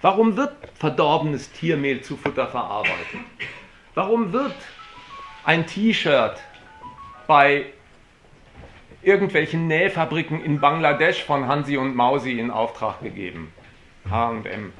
[0.00, 3.20] Warum wird verdorbenes Tiermehl zu Futter verarbeitet?
[3.94, 4.54] Warum wird
[5.44, 6.38] ein T-Shirt
[7.26, 7.66] bei
[9.02, 13.52] irgendwelchen Nähfabriken in Bangladesch von Hansi und Mausi in Auftrag gegeben?
[14.08, 14.72] HM.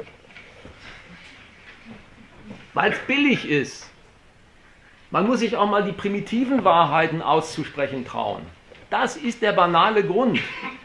[2.74, 3.90] Weil es billig ist.
[5.11, 8.42] Man muss sich auch mal die primitiven Wahrheiten auszusprechen trauen.
[8.90, 10.38] Das ist der banale Grund.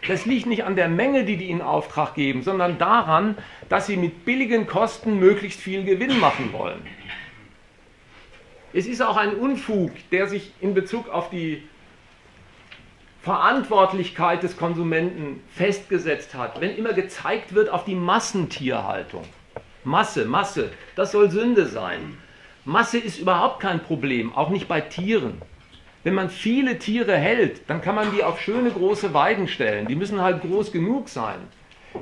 [0.08, 3.38] Das liegt nicht an der Menge, die die in Auftrag geben, sondern daran,
[3.70, 6.82] dass sie mit billigen Kosten möglichst viel Gewinn machen wollen.
[8.74, 11.64] Es ist auch ein Unfug, der sich in Bezug auf die
[13.22, 19.24] Verantwortlichkeit des Konsumenten festgesetzt hat, wenn immer gezeigt wird auf die Massentierhaltung.
[19.86, 22.18] Masse, Masse, das soll Sünde sein.
[22.66, 25.42] Masse ist überhaupt kein Problem, auch nicht bei Tieren.
[26.04, 29.88] Wenn man viele Tiere hält, dann kann man die auf schöne große Weiden stellen.
[29.88, 31.40] Die müssen halt groß genug sein.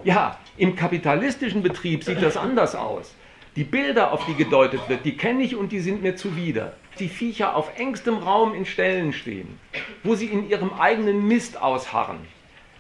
[0.04, 3.14] Ja, im kapitalistischen Betrieb sieht das anders aus.
[3.56, 6.74] Die Bilder, auf die gedeutet wird, die kenne ich und die sind mir zuwider.
[6.98, 9.60] Die Viecher auf engstem Raum in Ställen stehen,
[10.04, 12.20] wo sie in ihrem eigenen Mist ausharren.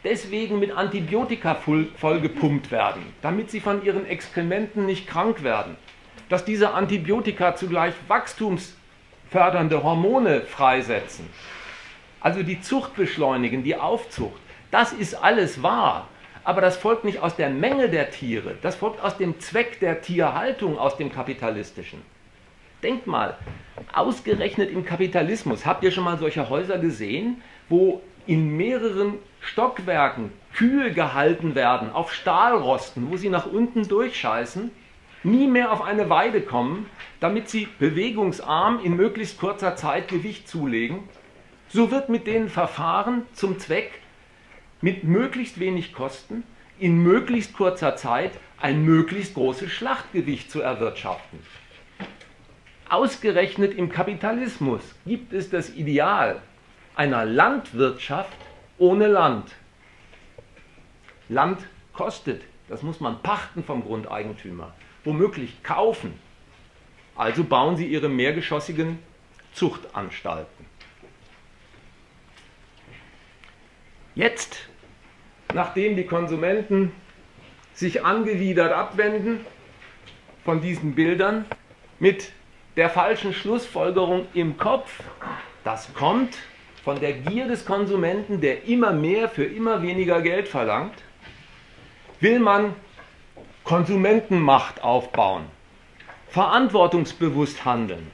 [0.03, 1.55] Deswegen mit Antibiotika
[1.97, 5.75] vollgepumpt werden, damit sie von ihren Exkrementen nicht krank werden.
[6.29, 8.75] Dass diese Antibiotika zugleich Wachstums
[9.31, 11.27] fördernde Hormone freisetzen,
[12.19, 14.41] also die Zucht beschleunigen, die Aufzucht.
[14.69, 16.07] Das ist alles wahr.
[16.43, 20.01] Aber das folgt nicht aus der Menge der Tiere, das folgt aus dem Zweck der
[20.01, 22.01] Tierhaltung, aus dem kapitalistischen.
[22.81, 23.37] Denkt mal,
[23.93, 30.91] ausgerechnet im Kapitalismus, habt ihr schon mal solche Häuser gesehen, wo in mehreren Stockwerken Kühe
[30.91, 34.71] gehalten werden, auf Stahlrosten, wo sie nach unten durchscheißen
[35.23, 41.07] nie mehr auf eine Weide kommen, damit sie bewegungsarm in möglichst kurzer Zeit Gewicht zulegen,
[41.69, 43.91] so wird mit denen verfahren zum Zweck,
[44.81, 46.43] mit möglichst wenig Kosten
[46.79, 51.39] in möglichst kurzer Zeit ein möglichst großes Schlachtgewicht zu erwirtschaften.
[52.89, 56.41] Ausgerechnet im Kapitalismus gibt es das Ideal
[56.95, 58.37] einer Landwirtschaft
[58.77, 59.53] ohne Land.
[61.29, 61.59] Land
[61.93, 66.13] kostet, das muss man pachten vom Grundeigentümer womöglich kaufen.
[67.15, 68.99] Also bauen sie ihre mehrgeschossigen
[69.53, 70.65] Zuchtanstalten.
[74.15, 74.67] Jetzt,
[75.53, 76.91] nachdem die Konsumenten
[77.73, 79.45] sich angewidert abwenden
[80.43, 81.45] von diesen Bildern
[81.99, 82.31] mit
[82.75, 85.03] der falschen Schlussfolgerung im Kopf,
[85.63, 86.37] das kommt
[86.83, 90.95] von der Gier des Konsumenten, der immer mehr für immer weniger Geld verlangt,
[92.19, 92.73] will man
[93.63, 95.45] Konsumentenmacht aufbauen,
[96.29, 98.11] verantwortungsbewusst handeln.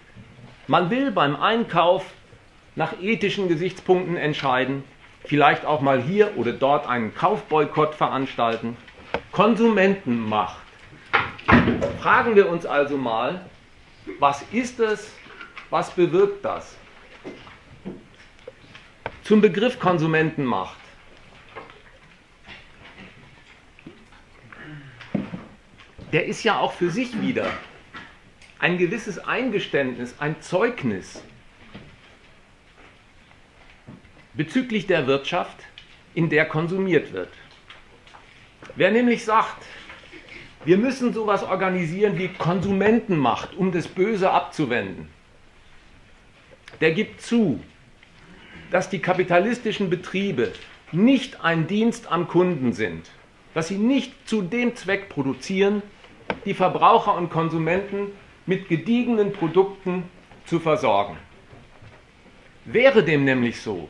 [0.68, 2.06] Man will beim Einkauf
[2.76, 4.84] nach ethischen Gesichtspunkten entscheiden,
[5.24, 8.78] vielleicht auch mal hier oder dort einen Kaufboykott veranstalten.
[9.32, 10.62] Konsumentenmacht.
[12.02, 13.46] Fragen wir uns also mal,
[14.20, 15.12] was ist es,
[15.70, 16.78] was bewirkt das?
[19.24, 20.78] Zum Begriff Konsumentenmacht.
[26.12, 27.52] Der ist ja auch für sich wieder
[28.60, 31.22] ein gewisses Eingeständnis, ein Zeugnis
[34.34, 35.58] bezüglich der Wirtschaft,
[36.14, 37.30] in der konsumiert wird.
[38.76, 39.64] Wer nämlich sagt,
[40.64, 45.10] wir müssen sowas organisieren wie Konsumentenmacht, um das Böse abzuwenden,
[46.82, 47.64] der gibt zu,
[48.72, 50.52] dass die kapitalistischen Betriebe
[50.92, 53.10] nicht ein Dienst am Kunden sind,
[53.54, 55.82] dass sie nicht zu dem Zweck produzieren,
[56.46, 58.12] die Verbraucher und Konsumenten
[58.46, 60.04] mit gediegenen Produkten
[60.46, 61.18] zu versorgen.
[62.66, 63.90] Wäre dem nämlich so,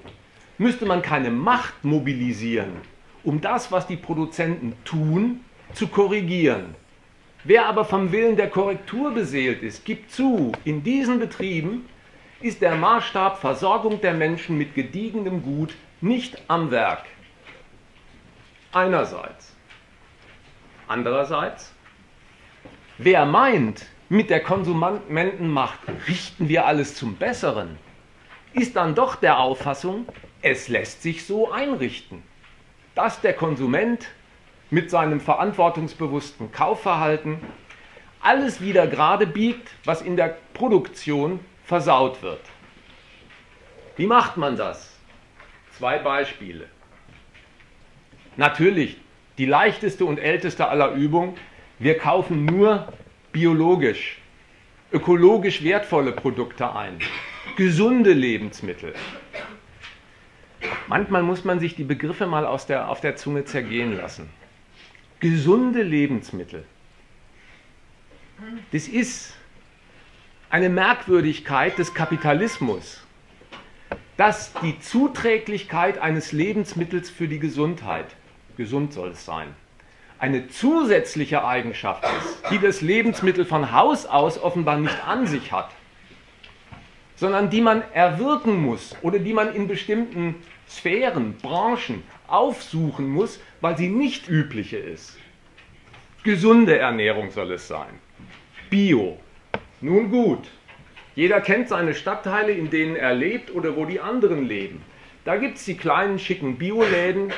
[0.57, 2.81] müsste man keine Macht mobilisieren,
[3.23, 5.41] um das, was die Produzenten tun,
[5.73, 6.75] zu korrigieren.
[7.43, 11.87] Wer aber vom Willen der Korrektur beseelt ist, gibt zu, in diesen Betrieben
[12.41, 17.05] ist der Maßstab Versorgung der Menschen mit gediegenem Gut nicht am Werk.
[18.71, 19.55] Einerseits.
[20.87, 21.73] Andererseits,
[22.97, 27.77] wer meint, mit der Konsumentenmacht richten wir alles zum Besseren,
[28.53, 30.07] ist dann doch der Auffassung,
[30.41, 32.23] es lässt sich so einrichten,
[32.95, 34.07] dass der Konsument
[34.69, 37.39] mit seinem verantwortungsbewussten Kaufverhalten
[38.21, 42.41] alles wieder gerade biegt, was in der Produktion versaut wird.
[43.95, 44.97] Wie macht man das?
[45.77, 46.67] Zwei Beispiele.
[48.35, 48.97] Natürlich,
[49.37, 51.35] die leichteste und älteste aller Übungen,
[51.79, 52.91] wir kaufen nur
[53.31, 54.19] biologisch,
[54.91, 56.99] ökologisch wertvolle Produkte ein,
[57.55, 58.93] gesunde Lebensmittel.
[60.87, 64.29] Manchmal muss man sich die Begriffe mal aus der, auf der Zunge zergehen lassen.
[65.19, 66.63] Gesunde Lebensmittel.
[68.71, 69.35] Das ist
[70.49, 73.03] eine Merkwürdigkeit des Kapitalismus,
[74.15, 78.15] dass die Zuträglichkeit eines Lebensmittels für die Gesundheit,
[78.55, 79.55] gesund soll es sein,
[80.19, 85.69] eine zusätzliche Eigenschaft ist, die das Lebensmittel von Haus aus offenbar nicht an sich hat,
[87.15, 90.35] sondern die man erwirken muss oder die man in bestimmten
[90.69, 95.17] Sphären, Branchen aufsuchen muss, weil sie nicht übliche ist.
[96.23, 97.99] Gesunde Ernährung soll es sein.
[98.69, 99.17] Bio,
[99.79, 100.47] nun gut,
[101.15, 104.81] jeder kennt seine Stadtteile, in denen er lebt oder wo die anderen leben.
[105.25, 107.33] Da gibt es die kleinen schicken Bioläden.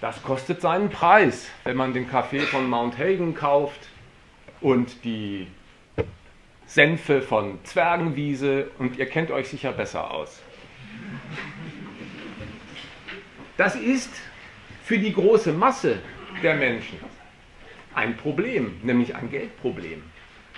[0.00, 3.88] Das kostet seinen Preis, wenn man den Kaffee von Mount Hagen kauft
[4.60, 5.48] und die
[6.66, 10.40] Senfe von Zwergenwiese und ihr kennt euch sicher besser aus.
[13.56, 14.10] Das ist
[14.84, 15.98] für die große Masse
[16.44, 16.98] der Menschen
[17.92, 20.04] ein Problem, nämlich ein Geldproblem.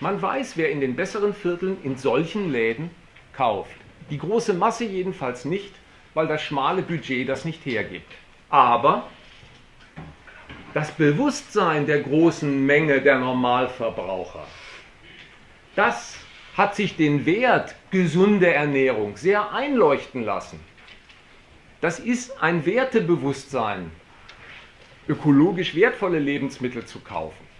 [0.00, 2.90] Man weiß, wer in den besseren Vierteln in solchen Läden
[3.32, 3.74] kauft.
[4.10, 5.74] Die große Masse jedenfalls nicht,
[6.12, 8.12] weil das schmale Budget das nicht hergibt.
[8.50, 9.08] Aber
[10.74, 14.46] das Bewusstsein der großen Menge der Normalverbraucher,
[15.76, 16.16] das
[16.56, 20.60] hat sich den Wert gesunde Ernährung sehr einleuchten lassen.
[21.80, 23.90] Das ist ein Wertebewusstsein,
[25.08, 27.50] ökologisch wertvolle Lebensmittel zu kaufen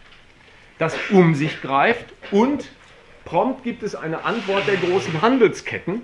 [0.81, 2.70] das um sich greift und
[3.27, 6.01] prompt gibt es eine Antwort der großen Handelsketten,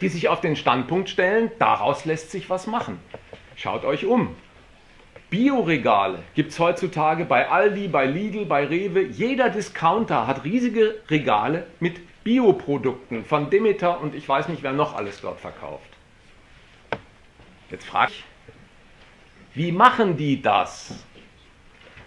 [0.00, 3.00] die sich auf den Standpunkt stellen, daraus lässt sich was machen.
[3.56, 4.36] Schaut euch um.
[5.30, 9.02] Bioregale gibt es heutzutage bei Aldi, bei Lidl, bei Rewe.
[9.02, 14.94] Jeder Discounter hat riesige Regale mit Bioprodukten von Demeter und ich weiß nicht, wer noch
[14.94, 15.88] alles dort verkauft.
[17.70, 18.24] Jetzt frage ich,
[19.54, 21.04] wie machen die das?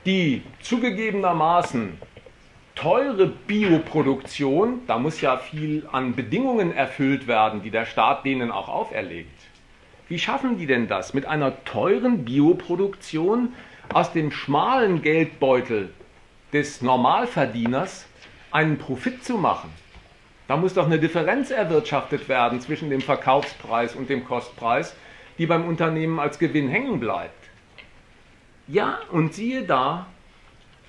[0.05, 1.97] die zugegebenermaßen
[2.75, 8.67] teure Bioproduktion, da muss ja viel an Bedingungen erfüllt werden, die der Staat denen auch
[8.67, 9.32] auferlegt.
[10.09, 13.53] Wie schaffen die denn das, mit einer teuren Bioproduktion
[13.93, 15.93] aus dem schmalen Geldbeutel
[16.51, 18.05] des Normalverdieners
[18.51, 19.69] einen Profit zu machen?
[20.47, 24.93] Da muss doch eine Differenz erwirtschaftet werden zwischen dem Verkaufspreis und dem Kostpreis,
[25.37, 27.49] die beim Unternehmen als Gewinn hängen bleibt.
[28.67, 30.07] Ja, und siehe da,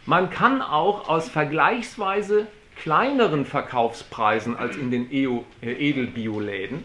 [0.07, 6.85] man kann auch aus vergleichsweise kleineren Verkaufspreisen als in den äh, Edelbioläden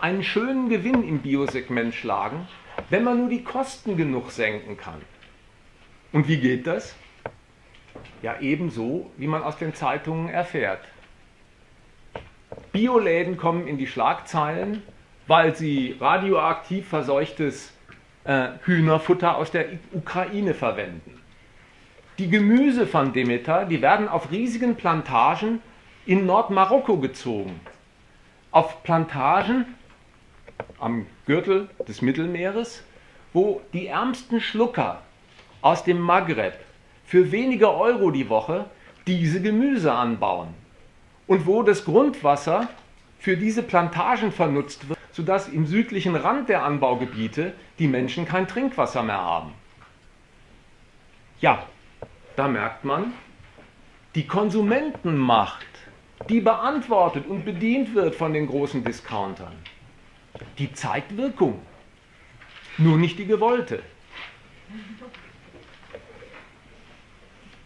[0.00, 2.48] einen schönen Gewinn im Biosegment schlagen,
[2.90, 5.00] wenn man nur die Kosten genug senken kann.
[6.12, 6.94] Und wie geht das?
[8.22, 10.80] Ja, ebenso, wie man aus den Zeitungen erfährt.
[12.72, 14.82] Bioläden kommen in die Schlagzeilen,
[15.26, 17.72] weil sie radioaktiv verseuchtes
[18.24, 21.20] äh, Hühnerfutter aus der Ukraine verwenden.
[22.18, 25.60] Die Gemüse von Demeter, die werden auf riesigen Plantagen
[26.06, 27.60] in Nordmarokko gezogen.
[28.50, 29.66] Auf Plantagen
[30.78, 32.84] am Gürtel des Mittelmeeres,
[33.32, 35.02] wo die ärmsten Schlucker
[35.60, 36.54] aus dem Maghreb
[37.04, 38.66] für wenige Euro die Woche
[39.06, 40.48] diese Gemüse anbauen
[41.26, 42.68] und wo das Grundwasser
[43.18, 49.02] für diese Plantagen vernutzt wird, sodass im südlichen Rand der Anbaugebiete die Menschen kein Trinkwasser
[49.02, 49.52] mehr haben.
[51.40, 51.64] Ja,
[52.36, 53.12] da merkt man,
[54.14, 55.66] die Konsumentenmacht,
[56.28, 59.52] die beantwortet und bedient wird von den großen Discountern,
[60.58, 61.60] die zeigt Wirkung,
[62.76, 63.82] nur nicht die gewollte.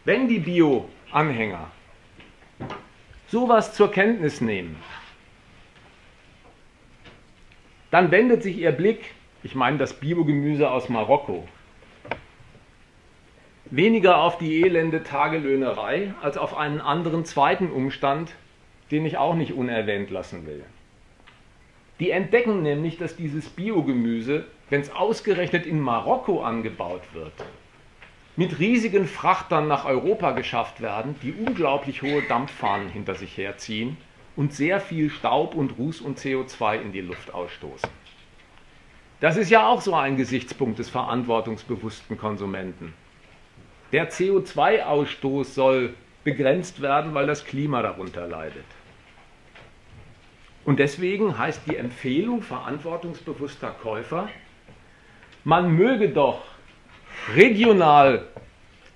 [0.05, 1.71] Wenn die Bio-Anhänger
[3.29, 4.77] sowas zur Kenntnis nehmen,
[7.91, 11.47] dann wendet sich ihr Blick, ich meine das Biogemüse aus Marokko,
[13.67, 18.35] weniger auf die elende Tagelöhnerei als auf einen anderen zweiten Umstand,
[18.91, 20.65] den ich auch nicht unerwähnt lassen will.
[22.03, 27.33] Die entdecken nämlich, dass dieses Biogemüse, wenn es ausgerechnet in Marokko angebaut wird,
[28.35, 33.99] mit riesigen Frachtern nach Europa geschafft werden, die unglaublich hohe Dampffahnen hinter sich herziehen
[34.35, 37.89] und sehr viel Staub und Ruß und CO2 in die Luft ausstoßen.
[39.21, 42.95] Das ist ja auch so ein Gesichtspunkt des verantwortungsbewussten Konsumenten.
[43.93, 45.95] Der CO2-Ausstoß soll
[46.25, 48.65] begrenzt werden, weil das Klima darunter leidet.
[50.65, 54.29] Und deswegen heißt die Empfehlung verantwortungsbewusster Käufer,
[55.45, 56.43] man möge doch
[57.35, 58.27] regional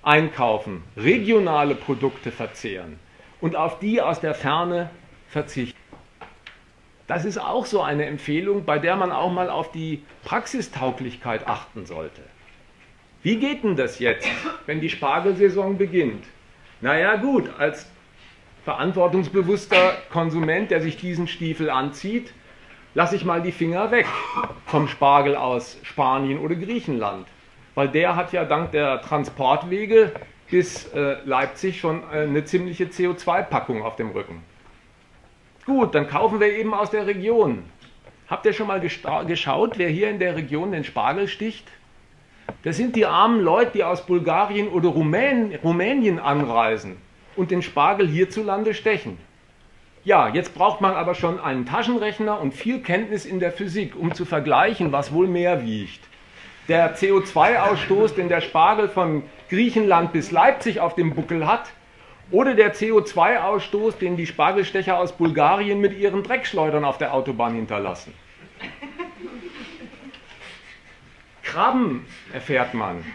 [0.01, 2.99] einkaufen, regionale Produkte verzehren
[3.41, 4.89] und auf die aus der Ferne
[5.27, 5.77] verzichten.
[7.07, 11.85] Das ist auch so eine Empfehlung, bei der man auch mal auf die Praxistauglichkeit achten
[11.85, 12.21] sollte.
[13.23, 14.29] Wie geht denn das jetzt,
[14.65, 16.25] wenn die Spargelsaison beginnt?
[16.79, 17.89] Naja gut, als
[18.67, 22.33] verantwortungsbewusster Konsument, der sich diesen Stiefel anzieht,
[22.93, 24.05] lasse ich mal die Finger weg
[24.65, 27.27] vom Spargel aus Spanien oder Griechenland
[27.77, 30.11] weil der hat ja dank der Transportwege
[30.49, 34.41] bis äh, Leipzig schon äh, eine ziemliche CO2-Packung auf dem Rücken.
[35.63, 37.63] Gut, dann kaufen wir eben aus der Region.
[38.27, 41.67] Habt ihr schon mal geschaut, wer hier in der Region den Spargel sticht?
[42.63, 46.97] Das sind die armen Leute, die aus Bulgarien oder Rumän Rumänien anreisen
[47.37, 49.17] und den Spargel hierzulande stechen.
[50.03, 54.13] Ja, jetzt braucht man aber schon einen Taschenrechner und viel Kenntnis in der Physik, um
[54.13, 56.07] zu vergleichen, was wohl mehr wiegt
[56.67, 61.71] der CO2-Ausstoß, den der Spargel von Griechenland bis Leipzig auf dem Buckel hat,
[62.29, 68.13] oder der CO2-Ausstoß, den die Spargelstecher aus Bulgarien mit ihren Dreckschleudern auf der Autobahn hinterlassen.
[71.43, 73.05] Krabben erfährt man.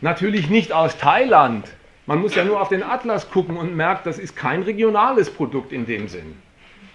[0.00, 1.68] Natürlich nicht aus Thailand.
[2.06, 5.72] Man muss ja nur auf den Atlas gucken und merkt, das ist kein regionales Produkt
[5.72, 6.36] in dem Sinn.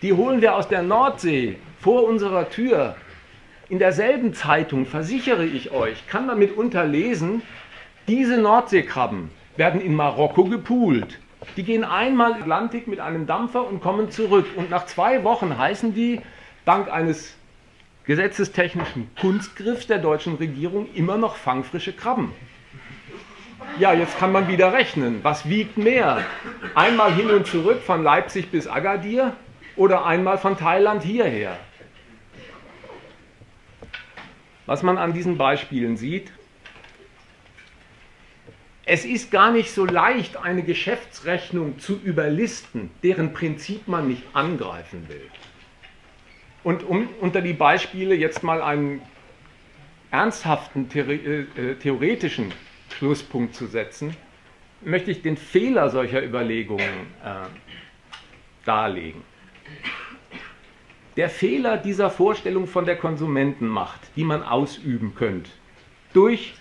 [0.03, 2.95] Die holen wir aus der Nordsee vor unserer Tür
[3.69, 7.41] in derselben Zeitung, versichere ich euch, kann man mitunter lesen,
[8.07, 11.19] diese Nordseekrabben werden in Marokko gepoolt.
[11.57, 14.45] Die gehen einmal Atlantik mit einem Dampfer und kommen zurück.
[14.55, 16.21] Und nach zwei Wochen heißen die,
[16.65, 17.35] dank eines
[18.05, 22.31] gesetzestechnischen Kunstgriffs der deutschen Regierung, immer noch fangfrische Krabben.
[23.77, 25.19] Ja, jetzt kann man wieder rechnen.
[25.23, 26.25] Was wiegt mehr?
[26.75, 29.35] Einmal hin und zurück von Leipzig bis Agadir
[29.75, 31.57] oder einmal von Thailand hierher?
[34.69, 36.31] was man an diesen Beispielen sieht,
[38.85, 45.09] es ist gar nicht so leicht, eine Geschäftsrechnung zu überlisten, deren Prinzip man nicht angreifen
[45.09, 45.27] will.
[46.63, 49.01] Und um unter die Beispiele jetzt mal einen
[50.11, 52.53] ernsthaften äh, theoretischen
[52.99, 54.13] Schlusspunkt zu setzen,
[54.81, 57.47] möchte ich den Fehler solcher Überlegungen äh,
[58.65, 59.21] darlegen.
[61.15, 65.49] Der Fehler dieser Vorstellung von der Konsumentenmacht, die man ausüben könnte,
[66.11, 66.55] durch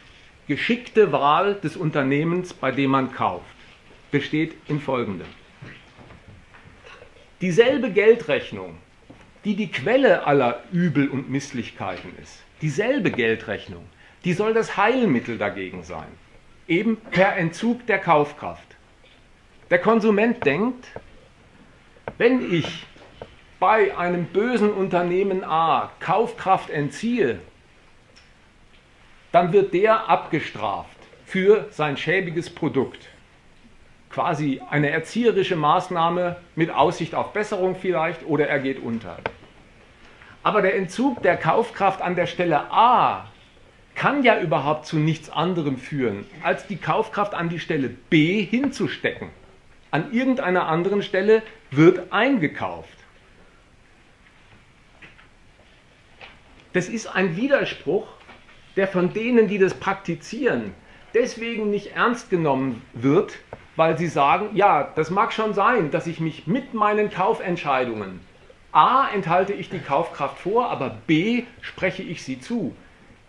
[0.47, 3.45] geschickte Wahl des Unternehmens, bei dem man kauft,
[4.12, 5.26] besteht in folgendem.
[7.41, 8.78] Dieselbe Geldrechnung,
[9.45, 13.84] die die Quelle aller Übel und Misslichkeiten ist, dieselbe Geldrechnung,
[14.24, 16.09] die soll das Heilmittel dagegen sein,
[16.69, 18.77] eben per Entzug der Kaufkraft.
[19.71, 20.87] Der Konsument denkt,
[22.19, 22.87] wenn ich
[23.59, 27.41] bei einem bösen Unternehmen A Kaufkraft entziehe,
[29.33, 30.97] dann wird der abgestraft
[31.27, 33.09] für sein schäbiges Produkt.
[34.11, 39.19] Quasi eine erzieherische Maßnahme mit Aussicht auf Besserung vielleicht oder er geht unter.
[40.43, 43.27] Aber der Entzug der Kaufkraft an der Stelle A
[43.99, 49.31] kann ja überhaupt zu nichts anderem führen, als die Kaufkraft an die Stelle B hinzustecken.
[49.91, 51.43] An irgendeiner anderen Stelle
[51.73, 52.97] wird eingekauft.
[56.73, 58.07] Das ist ein Widerspruch,
[58.77, 60.75] der von denen, die das praktizieren,
[61.13, 63.35] deswegen nicht ernst genommen wird,
[63.75, 68.21] weil sie sagen, ja, das mag schon sein, dass ich mich mit meinen Kaufentscheidungen
[68.71, 72.77] A enthalte ich die Kaufkraft vor, aber B spreche ich sie zu.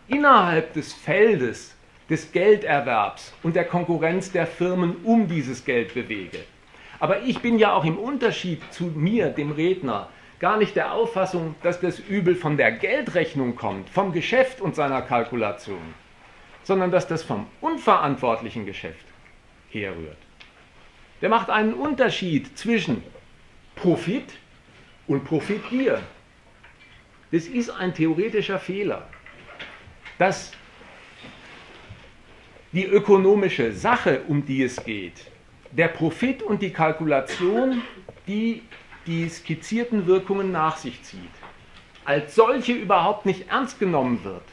[0.10, 1.76] Innerhalb des Feldes
[2.10, 6.39] des Gelderwerbs und der Konkurrenz der Firmen um dieses Geld bewege.
[6.99, 11.55] Aber ich bin ja auch im Unterschied zu mir, dem Redner, gar nicht der Auffassung,
[11.62, 15.93] dass das Übel von der Geldrechnung kommt, vom Geschäft und seiner Kalkulation,
[16.64, 19.05] sondern dass das vom unverantwortlichen Geschäft
[19.70, 20.18] herrührt.
[21.22, 23.03] Der macht einen Unterschied zwischen
[23.76, 24.34] Profit
[25.07, 26.01] und Profitgier.
[27.32, 29.07] Das ist ein theoretischer Fehler,
[30.20, 30.52] dass
[32.72, 35.26] die ökonomische Sache, um die es geht,
[35.72, 37.82] der Profit und die Kalkulation,
[38.28, 38.62] die
[39.08, 41.20] die skizzierten Wirkungen nach sich zieht,
[42.06, 44.44] als solche überhaupt nicht ernst genommen wird.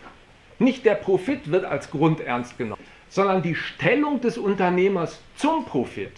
[0.59, 6.13] Nicht der Profit wird als Grund ernst genommen, sondern die Stellung des Unternehmers zum Profit.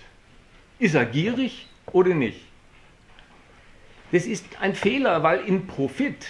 [0.78, 2.42] Ist er gierig oder nicht?
[4.12, 6.26] Das ist ein Fehler, weil in Profit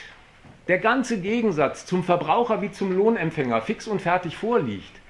[0.68, 5.00] der ganze Gegensatz zum Verbraucher wie zum Lohnempfänger fix und fertig vorliegt.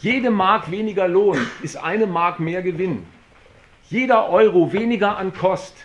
[0.00, 3.06] Jede Mark weniger Lohn ist eine Mark mehr Gewinn.
[3.90, 5.76] Jeder Euro weniger an Kost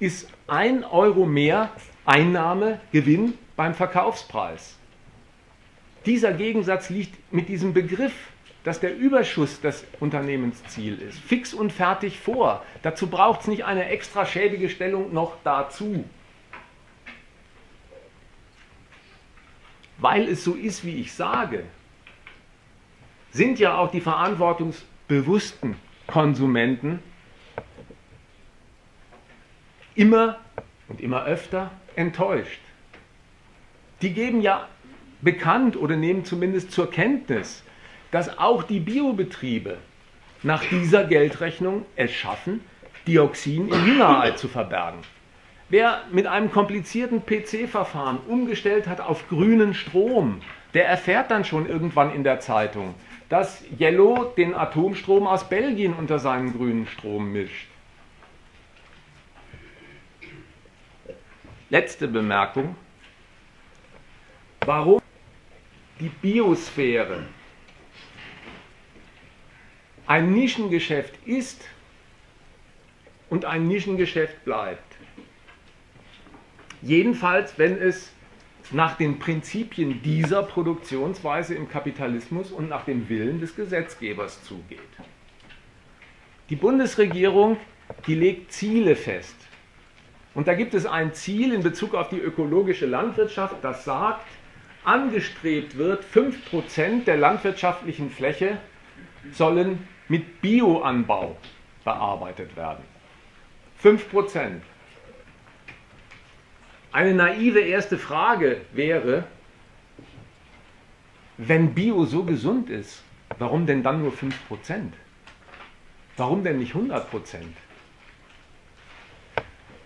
[0.00, 1.70] ist ein Euro mehr
[2.04, 4.76] Einnahme, Gewinn beim Verkaufspreis.
[6.04, 8.14] Dieser Gegensatz liegt mit diesem Begriff,
[8.64, 12.64] dass der Überschuss das Unternehmensziel ist, fix und fertig vor.
[12.82, 16.04] Dazu braucht es nicht eine extra schäbige Stellung noch dazu.
[20.02, 21.62] Weil es so ist, wie ich sage,
[23.30, 25.76] sind ja auch die verantwortungsbewussten
[26.08, 26.98] Konsumenten
[29.94, 30.40] immer
[30.88, 32.60] und immer öfter enttäuscht.
[34.02, 34.66] Die geben ja
[35.20, 37.62] bekannt oder nehmen zumindest zur Kenntnis,
[38.10, 39.78] dass auch die Biobetriebe
[40.42, 42.60] nach dieser Geldrechnung es schaffen,
[43.06, 44.98] Dioxin im Hühnerei zu verbergen.
[45.72, 50.42] Wer mit einem komplizierten PC-Verfahren umgestellt hat auf grünen Strom,
[50.74, 52.94] der erfährt dann schon irgendwann in der Zeitung,
[53.30, 57.68] dass Yellow den Atomstrom aus Belgien unter seinen grünen Strom mischt.
[61.70, 62.76] Letzte Bemerkung.
[64.66, 65.00] Warum
[66.00, 67.24] die Biosphäre
[70.06, 71.66] ein Nischengeschäft ist
[73.30, 74.91] und ein Nischengeschäft bleibt.
[76.82, 78.12] Jedenfalls, wenn es
[78.72, 84.80] nach den Prinzipien dieser Produktionsweise im Kapitalismus und nach dem Willen des Gesetzgebers zugeht.
[86.50, 87.56] Die Bundesregierung,
[88.06, 89.36] die legt Ziele fest.
[90.34, 94.26] Und da gibt es ein Ziel in Bezug auf die ökologische Landwirtschaft, das sagt,
[94.84, 98.58] angestrebt wird, 5% der landwirtschaftlichen Fläche
[99.30, 101.36] sollen mit Bioanbau
[101.84, 102.82] bearbeitet werden.
[103.82, 104.60] 5%.
[106.92, 109.24] Eine naive erste Frage wäre,
[111.38, 113.02] wenn Bio so gesund ist,
[113.38, 114.30] warum denn dann nur 5%?
[116.18, 117.04] Warum denn nicht 100%?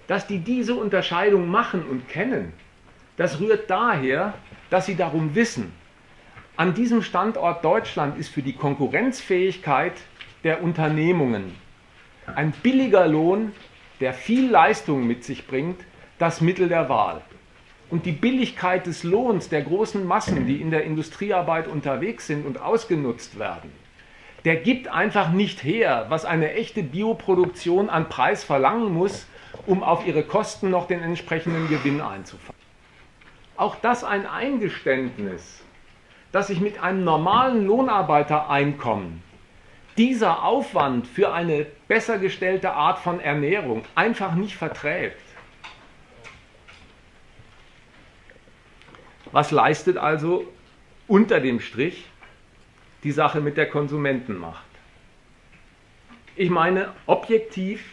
[0.09, 2.53] Dass die diese Unterscheidung machen und kennen,
[3.17, 4.35] das rührt daher,
[4.69, 5.73] dass sie darum wissen,
[6.57, 9.95] an diesem Standort Deutschland ist für die Konkurrenzfähigkeit
[10.43, 11.55] der Unternehmungen
[12.35, 13.53] ein billiger Lohn,
[14.01, 15.81] der viel Leistung mit sich bringt,
[16.19, 17.23] das Mittel der Wahl.
[17.89, 22.61] Und die Billigkeit des Lohns der großen Massen, die in der Industriearbeit unterwegs sind und
[22.61, 23.71] ausgenutzt werden,
[24.45, 29.27] der gibt einfach nicht her, was eine echte Bioproduktion an Preis verlangen muss,
[29.67, 32.55] um auf ihre Kosten noch den entsprechenden Gewinn einzufahren.
[33.57, 35.65] Auch das ein Eingeständnis,
[36.33, 39.23] dass sich mit einem normalen Lohnarbeitereinkommen
[39.97, 45.26] dieser Aufwand für eine besser gestellte Art von Ernährung einfach nicht verträgt.
[49.33, 50.47] Was leistet also
[51.07, 52.07] unter dem Strich
[53.03, 54.65] die Sache mit der Konsumentenmacht?
[56.37, 57.85] Ich meine objektiv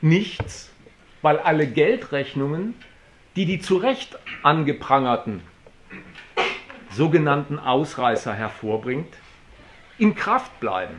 [0.00, 0.72] nichts,
[1.22, 2.74] weil alle Geldrechnungen,
[3.36, 5.42] die die zu Recht angeprangerten
[6.90, 9.14] sogenannten Ausreißer hervorbringt,
[9.98, 10.96] in Kraft bleiben.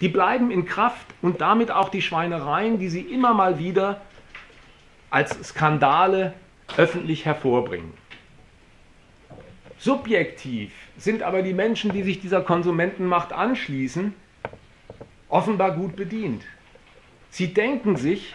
[0.00, 4.00] Die bleiben in Kraft und damit auch die Schweinereien, die sie immer mal wieder
[5.10, 6.34] als Skandale
[6.76, 7.92] öffentlich hervorbringen.
[9.78, 14.14] Subjektiv sind aber die Menschen, die sich dieser Konsumentenmacht anschließen,
[15.28, 16.44] offenbar gut bedient.
[17.30, 18.34] Sie denken sich,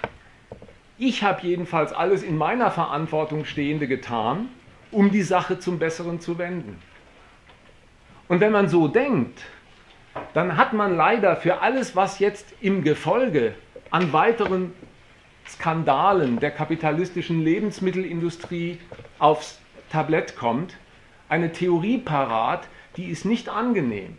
[0.98, 4.50] ich habe jedenfalls alles in meiner Verantwortung Stehende getan,
[4.92, 6.80] um die Sache zum Besseren zu wenden.
[8.28, 9.44] Und wenn man so denkt,
[10.34, 13.54] dann hat man leider für alles, was jetzt im Gefolge
[13.92, 14.74] an weiteren
[15.48, 18.80] Skandalen der kapitalistischen Lebensmittelindustrie
[19.20, 20.78] aufs Tablett kommt,
[21.30, 22.68] eine Theorie parat,
[22.98, 24.18] die ist nicht angenehm.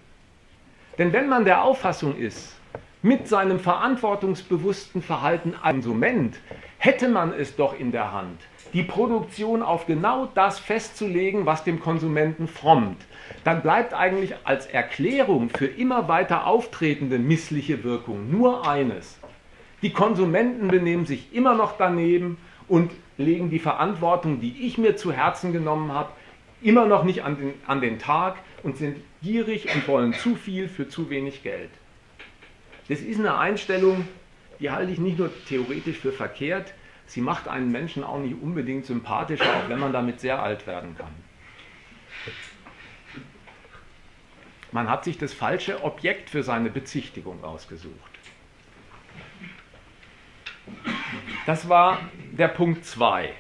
[0.99, 2.55] Denn wenn man der Auffassung ist,
[3.01, 6.41] mit seinem verantwortungsbewussten Verhalten als Konsument
[6.79, 8.41] hätte man es doch in der Hand,
[8.73, 13.07] die Produktion auf genau das festzulegen, was dem Konsumenten frommt,
[13.45, 19.18] dann bleibt eigentlich als Erklärung für immer weiter auftretende missliche Wirkung nur eines.
[19.83, 25.13] Die Konsumenten benehmen sich immer noch daneben und legen die Verantwortung, die ich mir zu
[25.13, 26.11] Herzen genommen habe,
[26.61, 30.69] immer noch nicht an den, an den Tag und sind gierig und wollen zu viel
[30.69, 31.71] für zu wenig Geld.
[32.89, 34.09] Das ist eine Einstellung,
[34.59, 36.75] die halte ich nicht nur theoretisch für verkehrt,
[37.07, 40.97] sie macht einen Menschen auch nicht unbedingt sympathischer, auch wenn man damit sehr alt werden
[40.97, 41.15] kann.
[44.73, 48.18] Man hat sich das falsche Objekt für seine Bezichtigung ausgesucht.
[51.49, 51.99] Das war
[52.33, 53.33] der Punkt 2.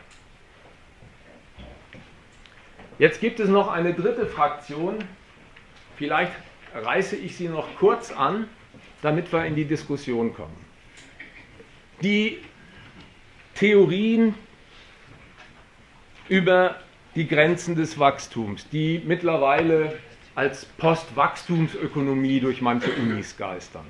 [2.98, 5.04] Jetzt gibt es noch eine dritte Fraktion.
[5.98, 6.32] Vielleicht
[6.74, 8.48] reiße ich sie noch kurz an,
[9.02, 10.56] damit wir in die Diskussion kommen.
[12.00, 12.38] Die
[13.54, 14.34] Theorien
[16.30, 16.76] über
[17.14, 19.98] die Grenzen des Wachstums, die mittlerweile
[20.34, 23.84] als Postwachstumsökonomie durch manche Unis geistern.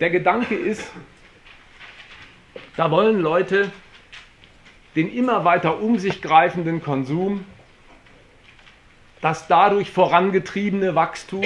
[0.00, 0.90] Der Gedanke ist,
[2.76, 3.70] da wollen Leute
[4.96, 7.44] den immer weiter um sich greifenden Konsum,
[9.20, 11.44] das dadurch vorangetriebene Wachstum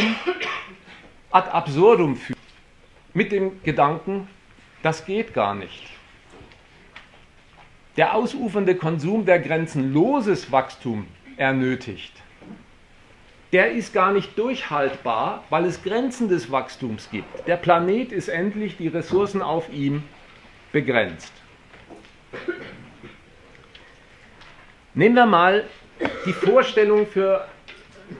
[1.31, 2.39] ad absurdum führen.
[3.15, 4.29] Mit dem Gedanken,
[4.83, 5.89] das geht gar nicht.
[7.97, 11.07] Der ausufernde Konsum, der grenzenloses Wachstum
[11.37, 12.13] ernötigt,
[13.53, 17.47] der ist gar nicht durchhaltbar, weil es Grenzen des Wachstums gibt.
[17.47, 20.05] Der Planet ist endlich, die Ressourcen auf ihm
[20.73, 21.33] begrenzt.
[24.95, 25.65] Nehmen wir mal
[26.27, 27.47] die Vorstellung für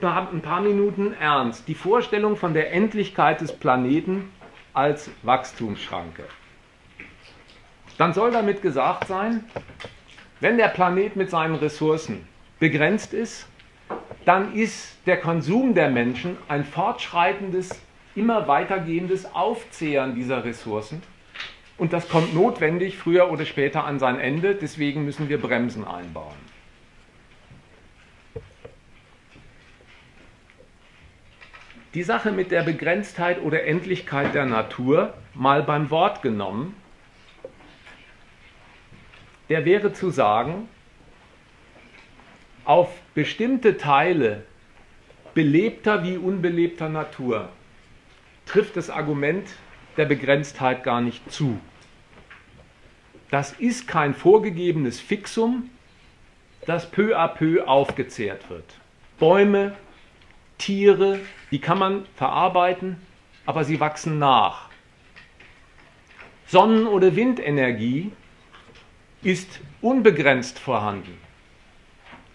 [0.01, 1.67] ein paar Minuten ernst.
[1.67, 4.31] Die Vorstellung von der Endlichkeit des Planeten
[4.73, 6.23] als Wachstumsschranke.
[7.97, 9.43] Dann soll damit gesagt sein,
[10.39, 12.27] wenn der Planet mit seinen Ressourcen
[12.59, 13.47] begrenzt ist,
[14.25, 17.81] dann ist der Konsum der Menschen ein fortschreitendes,
[18.15, 21.03] immer weitergehendes Aufzehren dieser Ressourcen.
[21.77, 24.55] Und das kommt notwendig früher oder später an sein Ende.
[24.55, 26.37] Deswegen müssen wir Bremsen einbauen.
[31.93, 36.75] Die Sache mit der Begrenztheit oder Endlichkeit der Natur mal beim Wort genommen,
[39.49, 40.67] der wäre zu sagen,
[42.65, 44.43] auf bestimmte Teile
[45.35, 47.49] belebter wie unbelebter Natur
[48.45, 49.47] trifft das Argument
[49.97, 51.59] der Begrenztheit gar nicht zu.
[53.29, 55.69] Das ist kein vorgegebenes Fixum,
[56.65, 58.75] das peu à peu aufgezehrt wird.
[59.19, 59.75] Bäume,
[60.57, 61.19] Tiere,
[61.51, 62.97] die kann man verarbeiten,
[63.45, 64.69] aber sie wachsen nach.
[66.45, 68.11] Sonnen- oder Windenergie
[69.23, 71.17] ist unbegrenzt vorhanden.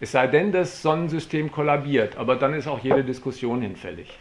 [0.00, 4.16] Es sei denn, das Sonnensystem kollabiert, aber dann ist auch jede Diskussion hinfällig.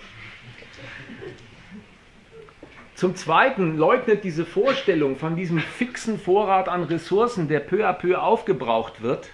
[2.97, 8.19] Zum Zweiten leugnet diese Vorstellung von diesem fixen Vorrat an Ressourcen, der peu à peu
[8.19, 9.29] aufgebraucht wird,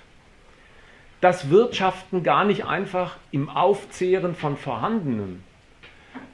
[1.22, 5.44] dass Wirtschaften gar nicht einfach im Aufzehren von Vorhandenem,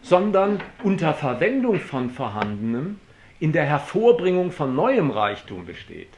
[0.02, 3.00] sondern unter Verwendung von Vorhandenem
[3.40, 6.10] in der Hervorbringung von neuem Reichtum besteht.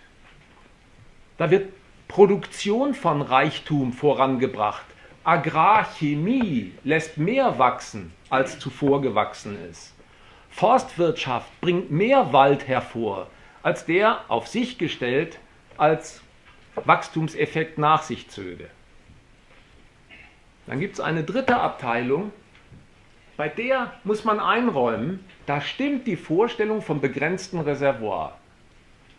[1.38, 1.74] Da wird
[2.08, 4.86] Produktion von Reichtum vorangebracht.
[5.26, 9.94] Agrarchemie lässt mehr wachsen, als zuvor gewachsen ist.
[10.52, 13.28] Forstwirtschaft bringt mehr Wald hervor,
[13.64, 15.40] als der auf sich gestellt
[15.78, 16.22] als
[16.76, 18.70] Wachstumseffekt nach sich zöge.
[20.68, 22.32] Dann gibt es eine dritte Abteilung,
[23.38, 28.38] bei der muss man einräumen, da stimmt die Vorstellung vom begrenzten Reservoir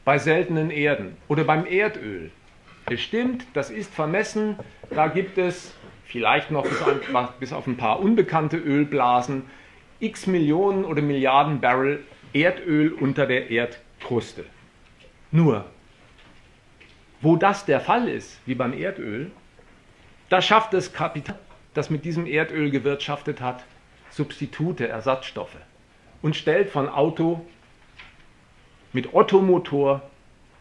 [0.04, 2.30] bei seltenen Erden oder beim Erdöl.
[2.86, 4.58] Es stimmt, das ist vermessen,
[4.90, 5.74] da gibt es
[6.04, 6.82] vielleicht noch bis,
[7.40, 9.44] bis auf ein paar unbekannte Ölblasen
[10.02, 14.44] x Millionen oder Milliarden Barrel Erdöl unter der Erdkruste.
[15.30, 15.64] Nur,
[17.20, 19.30] wo das der Fall ist, wie beim Erdöl,
[20.28, 21.38] da schafft das Kapital,
[21.74, 23.64] das mit diesem Erdöl gewirtschaftet hat,
[24.10, 25.56] Substitute, Ersatzstoffe
[26.20, 27.46] und stellt von Auto
[28.92, 30.02] mit Ottomotor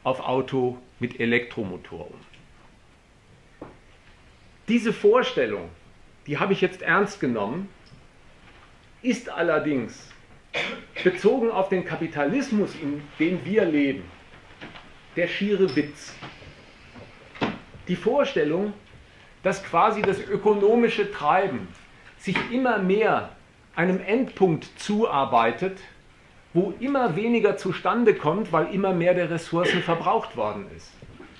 [0.03, 3.67] auf Auto mit Elektromotor um.
[4.67, 5.69] Diese Vorstellung,
[6.27, 7.69] die habe ich jetzt ernst genommen,
[9.01, 10.09] ist allerdings
[11.03, 14.03] bezogen auf den Kapitalismus, in dem wir leben,
[15.15, 16.13] der schiere Witz.
[17.87, 18.73] Die Vorstellung,
[19.43, 21.67] dass quasi das ökonomische Treiben
[22.17, 23.29] sich immer mehr
[23.75, 25.79] einem Endpunkt zuarbeitet,
[26.53, 30.91] wo immer weniger zustande kommt, weil immer mehr der Ressourcen verbraucht worden ist.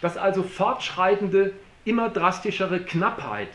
[0.01, 1.53] Dass also fortschreitende,
[1.84, 3.49] immer drastischere Knappheit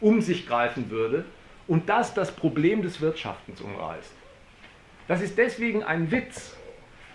[0.00, 1.24] um sich greifen würde
[1.66, 4.12] und das das Problem des Wirtschaftens umreißt.
[5.08, 6.56] Das ist deswegen ein Witz,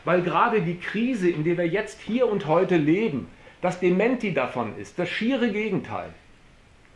[0.05, 3.27] weil gerade die Krise, in der wir jetzt hier und heute leben,
[3.61, 6.13] das Dementi davon ist, das schiere Gegenteil.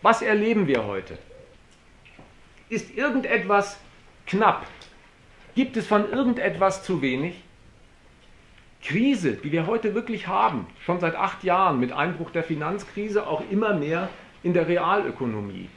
[0.01, 1.17] Was erleben wir heute?
[2.69, 3.79] Ist irgendetwas
[4.25, 4.65] knapp?
[5.55, 7.43] Gibt es von irgendetwas zu wenig?
[8.83, 13.43] Krise, die wir heute wirklich haben, schon seit acht Jahren mit Einbruch der Finanzkrise, auch
[13.51, 14.09] immer mehr
[14.43, 15.69] in der Realökonomie.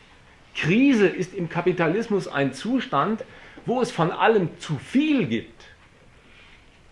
[0.55, 3.25] Krise ist im Kapitalismus ein Zustand,
[3.67, 5.65] wo es von allem zu viel gibt.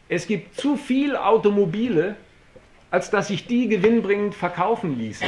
[0.09, 2.17] Es gibt zu viel Automobile,
[2.91, 5.27] als dass sich die gewinnbringend verkaufen ließen.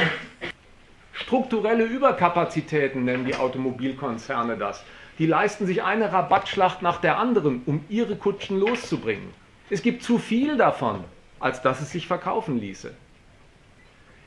[1.13, 4.83] Strukturelle Überkapazitäten nennen die Automobilkonzerne das.
[5.17, 9.29] Die leisten sich eine Rabattschlacht nach der anderen, um ihre Kutschen loszubringen.
[9.69, 11.03] Es gibt zu viel davon,
[11.39, 12.93] als dass es sich verkaufen ließe.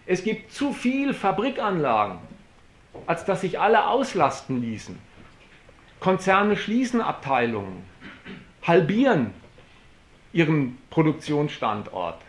[0.06, 2.18] Es gibt zu viel Fabrikanlagen,
[3.06, 4.98] als dass sich alle auslasten ließen.
[6.00, 7.84] Konzerne schließen Abteilungen,
[8.62, 9.32] halbieren
[10.32, 12.20] ihren Produktionsstandort.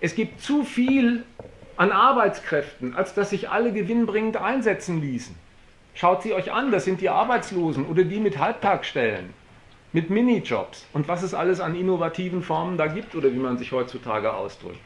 [0.00, 1.24] Es gibt zu viel
[1.76, 5.34] an Arbeitskräften, als dass sich alle gewinnbringend einsetzen ließen.
[5.94, 9.34] Schaut sie euch an, das sind die Arbeitslosen oder die mit Halbtagsstellen,
[9.92, 13.72] mit Minijobs und was es alles an innovativen Formen da gibt oder wie man sich
[13.72, 14.78] heutzutage ausdrückt.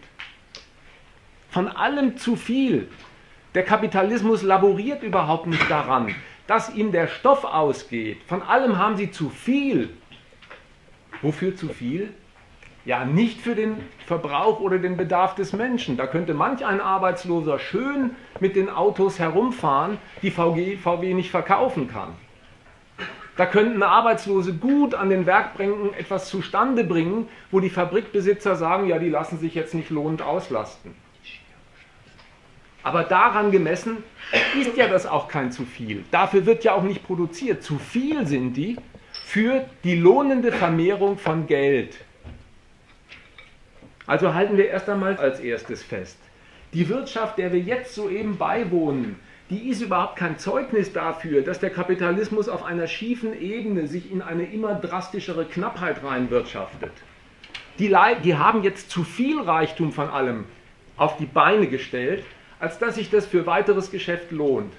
[1.50, 2.88] Von allem zu viel.
[3.54, 6.12] Der Kapitalismus laboriert überhaupt nicht daran,
[6.48, 8.18] dass ihm der Stoff ausgeht.
[8.26, 9.90] Von allem haben sie zu viel.
[11.22, 12.12] Wofür zu viel?
[12.84, 13.76] Ja, nicht für den
[14.06, 15.96] Verbrauch oder den Bedarf des Menschen.
[15.96, 21.88] Da könnte manch ein Arbeitsloser schön mit den Autos herumfahren, die VW, VW nicht verkaufen
[21.88, 22.10] kann.
[23.36, 28.98] Da könnten Arbeitslose gut an den Werkbänken etwas zustande bringen, wo die Fabrikbesitzer sagen, ja,
[28.98, 31.03] die lassen sich jetzt nicht lohnend auslasten.
[32.84, 34.04] Aber daran gemessen
[34.60, 36.04] ist ja das auch kein zu viel.
[36.10, 37.62] Dafür wird ja auch nicht produziert.
[37.62, 38.76] Zu viel sind die
[39.24, 41.96] für die lohnende Vermehrung von Geld.
[44.06, 46.18] Also halten wir erst einmal als erstes fest.
[46.74, 49.16] Die Wirtschaft, der wir jetzt soeben beiwohnen,
[49.48, 54.20] die ist überhaupt kein Zeugnis dafür, dass der Kapitalismus auf einer schiefen Ebene sich in
[54.20, 56.92] eine immer drastischere Knappheit reinwirtschaftet.
[57.78, 60.44] Die, die haben jetzt zu viel Reichtum von allem
[60.96, 62.24] auf die Beine gestellt,
[62.64, 64.72] als dass sich das für weiteres Geschäft lohnt.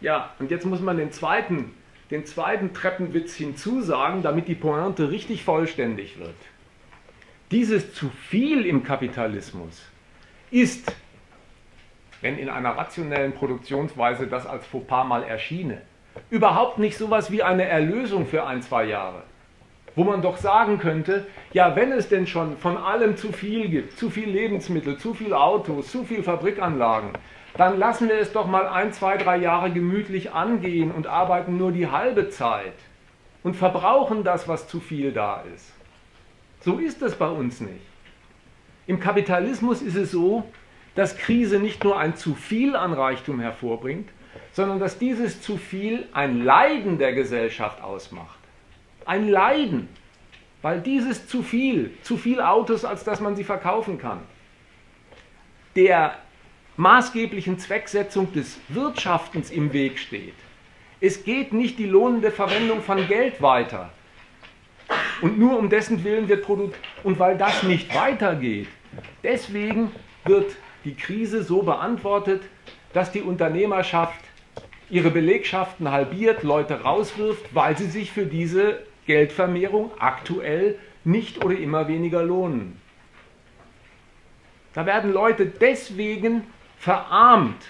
[0.00, 1.74] Ja, und jetzt muss man den zweiten,
[2.10, 6.34] den zweiten Treppenwitz hinzusagen, damit die Pointe richtig vollständig wird.
[7.50, 9.82] Dieses zu viel im Kapitalismus
[10.50, 10.90] ist,
[12.22, 15.82] wenn in einer rationellen Produktionsweise das als Fauxpas mal erschiene,
[16.30, 19.24] überhaupt nicht so etwas wie eine Erlösung für ein, zwei Jahre.
[19.96, 23.98] Wo man doch sagen könnte, ja, wenn es denn schon von allem zu viel gibt,
[23.98, 27.10] zu viel Lebensmittel, zu viel Autos, zu viel Fabrikanlagen,
[27.56, 31.72] dann lassen wir es doch mal ein, zwei, drei Jahre gemütlich angehen und arbeiten nur
[31.72, 32.74] die halbe Zeit
[33.42, 35.72] und verbrauchen das, was zu viel da ist.
[36.60, 37.86] So ist es bei uns nicht.
[38.86, 40.44] Im Kapitalismus ist es so,
[40.94, 44.08] dass Krise nicht nur ein zu viel an Reichtum hervorbringt,
[44.52, 48.39] sondern dass dieses zu viel ein Leiden der Gesellschaft ausmacht.
[49.10, 49.88] Ein Leiden,
[50.62, 54.20] weil dieses zu viel, zu viel Autos, als dass man sie verkaufen kann,
[55.74, 56.16] der
[56.76, 60.36] maßgeblichen Zwecksetzung des Wirtschaftens im Weg steht.
[61.00, 63.90] Es geht nicht die lohnende Verwendung von Geld weiter,
[65.22, 66.78] und nur um dessen Willen wird produziert.
[67.02, 68.68] Und weil das nicht weitergeht,
[69.24, 69.90] deswegen
[70.24, 70.54] wird
[70.84, 72.42] die Krise so beantwortet,
[72.92, 74.20] dass die Unternehmerschaft
[74.88, 81.88] ihre Belegschaften halbiert, Leute rauswirft, weil sie sich für diese Geldvermehrung aktuell nicht oder immer
[81.88, 82.80] weniger lohnen.
[84.72, 86.46] Da werden Leute deswegen
[86.78, 87.62] verarmt,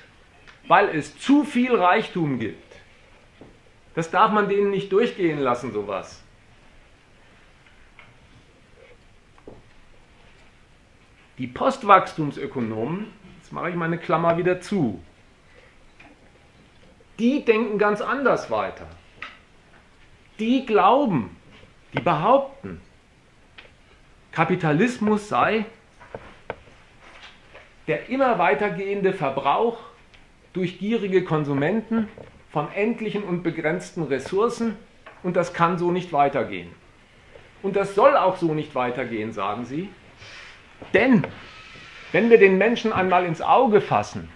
[0.69, 2.71] weil es zu viel Reichtum gibt.
[3.95, 6.23] Das darf man denen nicht durchgehen lassen, sowas.
[11.39, 13.07] Die Postwachstumsökonomen,
[13.39, 15.03] jetzt mache ich meine Klammer wieder zu,
[17.19, 18.87] die denken ganz anders weiter.
[20.41, 21.37] Die glauben,
[21.95, 22.81] die behaupten,
[24.33, 25.67] Kapitalismus sei
[27.87, 29.79] der immer weitergehende Verbrauch
[30.53, 32.09] durch gierige Konsumenten
[32.53, 34.77] von endlichen und begrenzten Ressourcen
[35.23, 36.71] und das kann so nicht weitergehen.
[37.63, 39.89] Und das soll auch so nicht weitergehen, sagen sie.
[40.95, 41.27] Denn
[42.13, 44.29] wenn wir den Menschen einmal ins Auge fassen,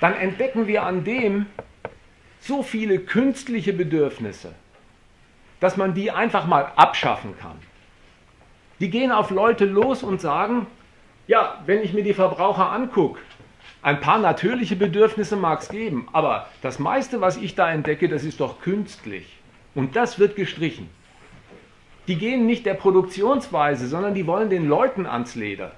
[0.00, 1.46] dann entdecken wir an dem
[2.40, 4.54] so viele künstliche Bedürfnisse,
[5.62, 7.56] dass man die einfach mal abschaffen kann.
[8.80, 10.66] Die gehen auf Leute los und sagen,
[11.28, 13.20] ja, wenn ich mir die Verbraucher angucke,
[13.80, 18.24] ein paar natürliche Bedürfnisse mag es geben, aber das meiste, was ich da entdecke, das
[18.24, 19.38] ist doch künstlich.
[19.76, 20.90] Und das wird gestrichen.
[22.08, 25.70] Die gehen nicht der Produktionsweise, sondern die wollen den Leuten ans Leder.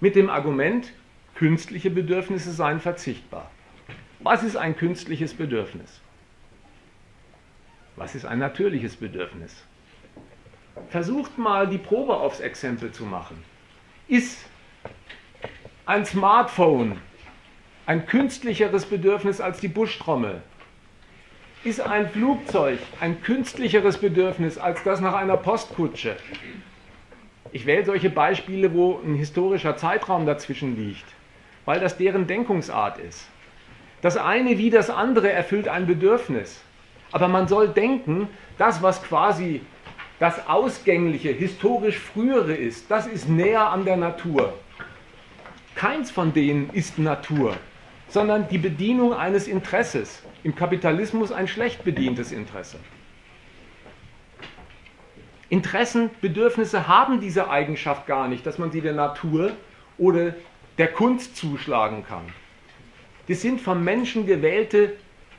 [0.00, 0.92] Mit dem Argument,
[1.36, 3.52] künstliche Bedürfnisse seien verzichtbar.
[4.18, 6.00] Was ist ein künstliches Bedürfnis?
[7.98, 9.64] Was ist ein natürliches Bedürfnis?
[10.88, 13.42] Versucht mal die Probe aufs Exempel zu machen.
[14.06, 14.46] Ist
[15.84, 16.98] ein Smartphone
[17.86, 20.42] ein künstlicheres Bedürfnis als die Buschtrommel?
[21.64, 26.16] Ist ein Flugzeug ein künstlicheres Bedürfnis als das nach einer Postkutsche?
[27.50, 31.06] Ich wähle solche Beispiele, wo ein historischer Zeitraum dazwischen liegt,
[31.64, 33.28] weil das deren Denkungsart ist.
[34.02, 36.62] Das eine wie das andere erfüllt ein Bedürfnis.
[37.12, 38.28] Aber man soll denken,
[38.58, 39.62] das, was quasi
[40.18, 44.52] das Ausgängliche, historisch Frühere ist, das ist näher an der Natur.
[45.74, 47.56] Keins von denen ist Natur,
[48.08, 50.22] sondern die Bedienung eines Interesses.
[50.42, 52.78] Im Kapitalismus ein schlecht bedientes Interesse.
[55.50, 59.52] Interessen, Bedürfnisse haben diese Eigenschaft gar nicht, dass man sie der Natur
[59.96, 60.34] oder
[60.76, 62.24] der Kunst zuschlagen kann.
[63.28, 64.96] Das sind vom Menschen gewählte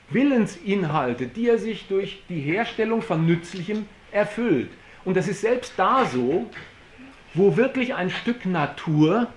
[0.10, 4.70] Willensinhalte, die er sich durch die Herstellung von Nützlichem erfüllt.
[5.06, 6.50] Und das ist selbst da so,
[7.34, 9.28] wo wirklich ein Stück Natur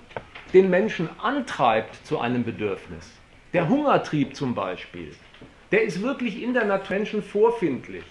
[0.53, 3.11] den Menschen antreibt zu einem Bedürfnis.
[3.53, 5.11] Der Hungertrieb zum Beispiel,
[5.71, 8.03] der ist wirklich in der Natur Menschen vorfindlich.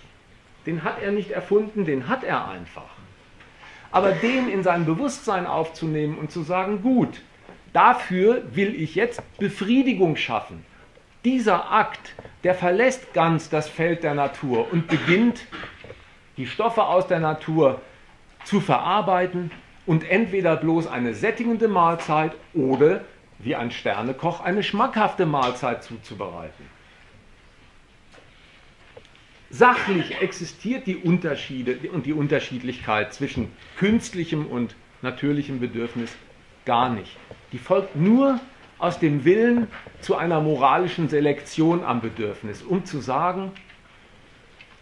[0.66, 2.90] Den hat er nicht erfunden, den hat er einfach.
[3.90, 7.20] Aber den in sein Bewusstsein aufzunehmen und zu sagen, gut,
[7.72, 10.64] dafür will ich jetzt Befriedigung schaffen.
[11.24, 15.46] Dieser Akt, der verlässt ganz das Feld der Natur und beginnt
[16.36, 17.80] die Stoffe aus der Natur
[18.44, 19.52] zu verarbeiten
[19.86, 23.04] und entweder bloß eine sättigende Mahlzeit oder
[23.38, 26.66] wie ein Sternekoch eine schmackhafte Mahlzeit zuzubereiten.
[29.50, 36.16] Sachlich existiert die Unterschiede und die Unterschiedlichkeit zwischen künstlichem und natürlichem Bedürfnis
[36.64, 37.16] gar nicht.
[37.52, 38.40] Die folgt nur
[38.82, 39.68] aus dem Willen
[40.00, 43.52] zu einer moralischen Selektion am Bedürfnis, um zu sagen,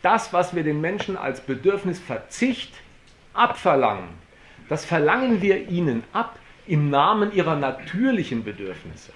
[0.00, 2.72] das, was wir den Menschen als Bedürfnisverzicht
[3.34, 4.08] abverlangen,
[4.70, 9.12] das verlangen wir ihnen ab im Namen ihrer natürlichen Bedürfnisse.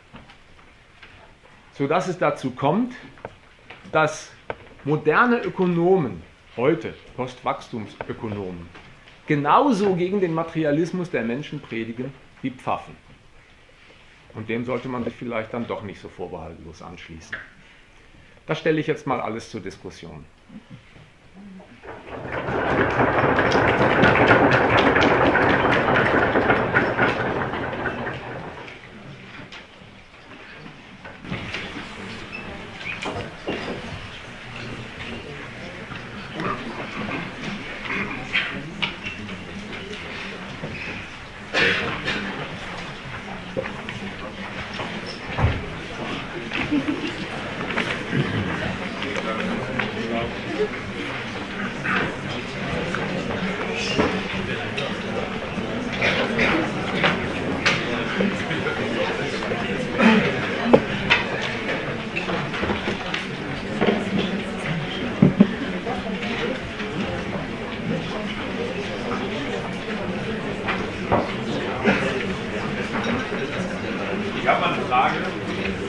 [1.73, 2.95] Sodass es dazu kommt,
[3.91, 4.33] dass
[4.85, 6.23] moderne Ökonomen,
[6.59, 8.69] heute Postwachstumsökonomen,
[9.27, 12.13] genauso gegen den Materialismus der Menschen predigen
[12.43, 13.04] wie Pfaffen.
[14.35, 17.37] Und dem sollte man sich vielleicht dann doch nicht so vorbehaltlos anschließen.
[18.47, 20.25] Das stelle ich jetzt mal alles zur Diskussion.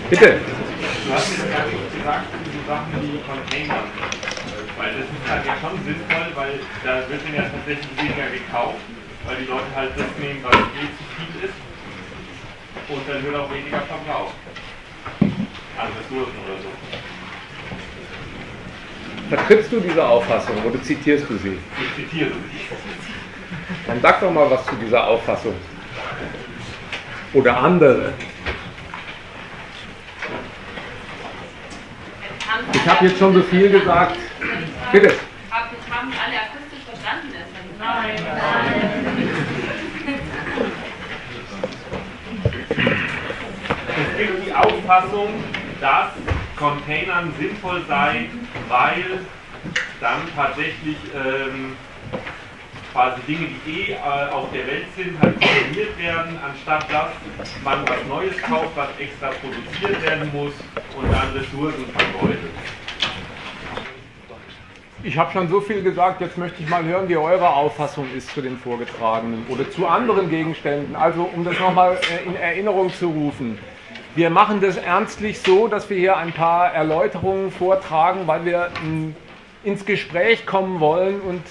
[0.08, 0.40] Bitte.
[1.06, 3.84] Du hast jetzt gerade gesagt, so Sachen wie Container.
[4.78, 8.78] Weil das ist halt ja schon sinnvoll, weil da wird dann ja tatsächlich weniger gekauft,
[9.26, 11.58] weil die Leute halt das nehmen, was eh zu viel ist.
[12.88, 14.36] und dann wird auch weniger verbraucht.
[15.20, 16.70] An Ressourcen oder so.
[19.30, 21.58] Vertrittst du diese Auffassung oder zitierst du sie?
[21.82, 22.76] Ich zitiere sie.
[23.88, 25.56] Dann sag doch mal was zu dieser Auffassung.
[27.34, 28.14] Oder andere.
[32.74, 34.18] Ich habe jetzt schon so viel gesagt.
[34.92, 35.14] Bitte.
[35.90, 37.34] Haben alle akustisch verstanden?
[37.80, 38.16] Nein.
[43.98, 45.44] Es gibt die Auffassung,
[45.82, 46.12] dass
[46.56, 48.30] Containern sinnvoll sei,
[48.68, 49.20] weil
[50.00, 51.76] dann tatsächlich ähm,
[52.96, 57.10] quasi Dinge, die eh äh, auf der Welt sind, halt konsumiert werden, anstatt dass
[57.64, 60.54] man was Neues kauft, was extra produziert werden muss
[60.96, 62.52] und dann Ressourcen vergeudet.
[65.04, 68.30] Ich habe schon so viel gesagt, jetzt möchte ich mal hören, wie eure Auffassung ist
[68.34, 70.96] zu den Vorgetragenen oder zu anderen Gegenständen.
[70.96, 73.60] Also um das nochmal äh, in Erinnerung zu rufen.
[74.16, 78.70] Wir machen das ernstlich so, dass wir hier ein paar Erläuterungen vortragen, weil wir
[79.66, 81.42] ins Gespräch kommen wollen und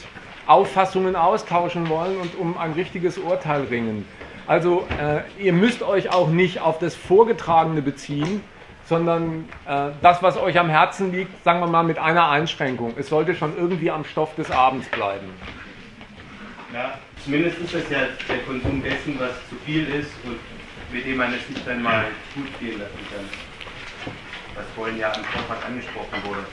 [0.46, 4.08] Auffassungen austauschen wollen und um ein richtiges Urteil ringen.
[4.46, 8.40] Also äh, ihr müsst euch auch nicht auf das Vorgetragene beziehen,
[8.86, 12.94] sondern äh, das, was euch am Herzen liegt, sagen wir mal mit einer Einschränkung.
[12.96, 15.28] Es sollte schon irgendwie am Stoff des Abends bleiben.
[16.72, 20.38] Ja, zumindest ist das ja der Konsum dessen, was zu viel ist und
[20.92, 23.28] mit dem man es sich dann mal gut gehen lassen kann.
[24.54, 26.44] Was vorhin ja am Vortrag angesprochen wurde.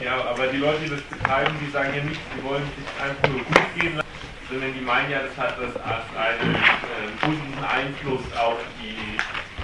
[0.00, 3.28] Ja, aber die Leute, die das betreiben, die sagen ja nicht, sie wollen sich einfach
[3.28, 4.08] nur gut gehen lassen,
[4.48, 8.96] sondern die meinen ja, das hat das als einen äh, positiven Einfluss auf die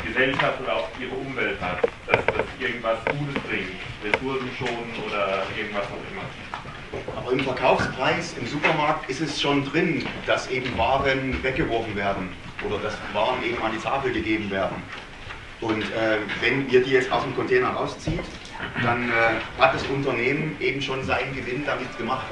[0.07, 3.71] Gesellschaft oder auf ihre Umwelt hat, dass das irgendwas Gutes bringt,
[4.05, 6.27] Ressourcen schonen oder irgendwas auch immer.
[7.17, 12.29] Aber im Verkaufspreis im Supermarkt ist es schon drin, dass eben Waren weggeworfen werden
[12.67, 14.83] oder dass Waren eben an die Tafel gegeben werden.
[15.61, 18.21] Und äh, wenn ihr die jetzt aus dem Container rauszieht,
[18.83, 22.27] dann äh, hat das Unternehmen eben schon seinen Gewinn damit gemacht.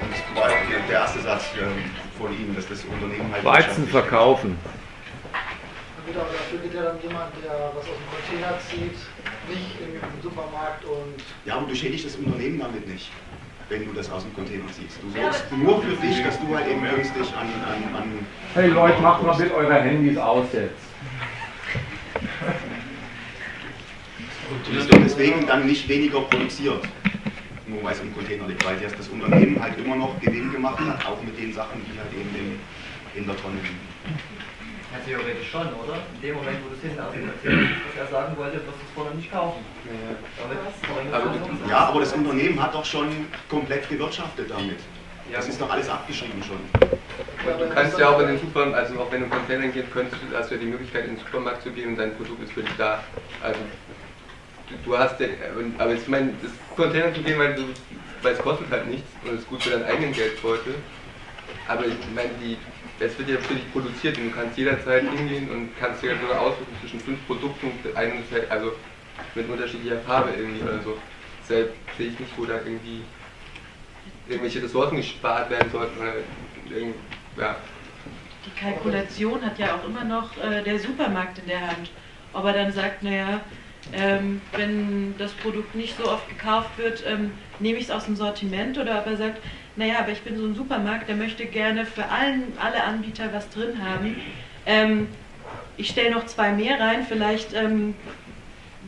[0.00, 0.48] Und das war
[0.88, 3.44] der erste Satz äh, von Ihnen, dass das Unternehmen halt.
[3.44, 4.58] Weizen verkaufen.
[6.06, 8.96] Wieder, dafür geht ja dann jemand, der was aus dem Container zieht,
[9.48, 11.22] nicht im Supermarkt und.
[11.44, 13.10] Ja, aber du schädigst das Unternehmen damit nicht
[13.68, 14.98] wenn du das aus dem Container ziehst.
[15.02, 19.00] Du sorgst nur für dich, dass du halt eben günstig an, an, an Hey Leute,
[19.00, 20.72] macht mal bitte eure Handys aus jetzt.
[24.48, 26.84] Und es wird deswegen dann nicht weniger produziert,
[27.66, 31.04] nur weil es im Container liegt, weil das Unternehmen halt immer noch Gewinn gemacht hat,
[31.06, 33.85] auch mit den Sachen, die halt eben in, in der Tonne liegen.
[34.96, 35.98] Ja, theoretisch schon, oder?
[36.14, 38.94] In dem Moment, wo du es hinten argumentiert was er sagen wollte, wirst du es
[38.94, 39.64] vorne nicht kaufen.
[39.84, 41.12] Ja.
[41.12, 43.08] Aber, ja, aber das Unternehmen hat doch schon
[43.48, 44.80] komplett gewirtschaftet damit.
[45.32, 46.56] Das ist doch alles abgeschrieben schon.
[46.56, 49.92] Und du kannst ja auch in den Supermarkt, also auch wenn du in Containern gehst,
[49.92, 52.42] könntest du, hast du ja die Möglichkeit in den Supermarkt zu gehen und dein Produkt
[52.42, 53.02] ist für dich da.
[53.42, 53.60] Also
[54.84, 55.26] du hast ja,
[55.78, 57.62] aber ich meine, das Container zu gehen, weil, du,
[58.22, 60.74] weil es kostet halt nichts und es ist gut für deinen eigenen Geldbeutel.
[61.68, 62.56] Aber ich meine, die,
[62.98, 66.40] es wird ja für dich produziert und du kannst jederzeit hingehen und kannst dir sogar
[66.40, 68.72] aussuchen zwischen fünf Produkten, also
[69.34, 70.96] mit unterschiedlicher Farbe irgendwie oder so.
[71.42, 73.02] Deshalb sehe ich nicht, wo da irgendwie
[74.28, 76.14] irgendwelche Ressourcen gespart werden sollten oder
[76.74, 76.96] irgend,
[77.38, 77.56] ja.
[78.44, 81.90] Die Kalkulation hat ja auch immer noch äh, der Supermarkt in der Hand.
[82.32, 83.40] Ob er dann sagt, naja,
[83.92, 88.16] ähm, wenn das Produkt nicht so oft gekauft wird, ähm, nehme ich es aus dem
[88.16, 89.38] Sortiment oder ob er sagt,
[89.76, 93.48] naja, aber ich bin so ein Supermarkt, der möchte gerne für allen, alle Anbieter was
[93.50, 94.16] drin haben.
[94.64, 95.08] Ähm,
[95.76, 97.94] ich stelle noch zwei mehr rein, vielleicht, ähm,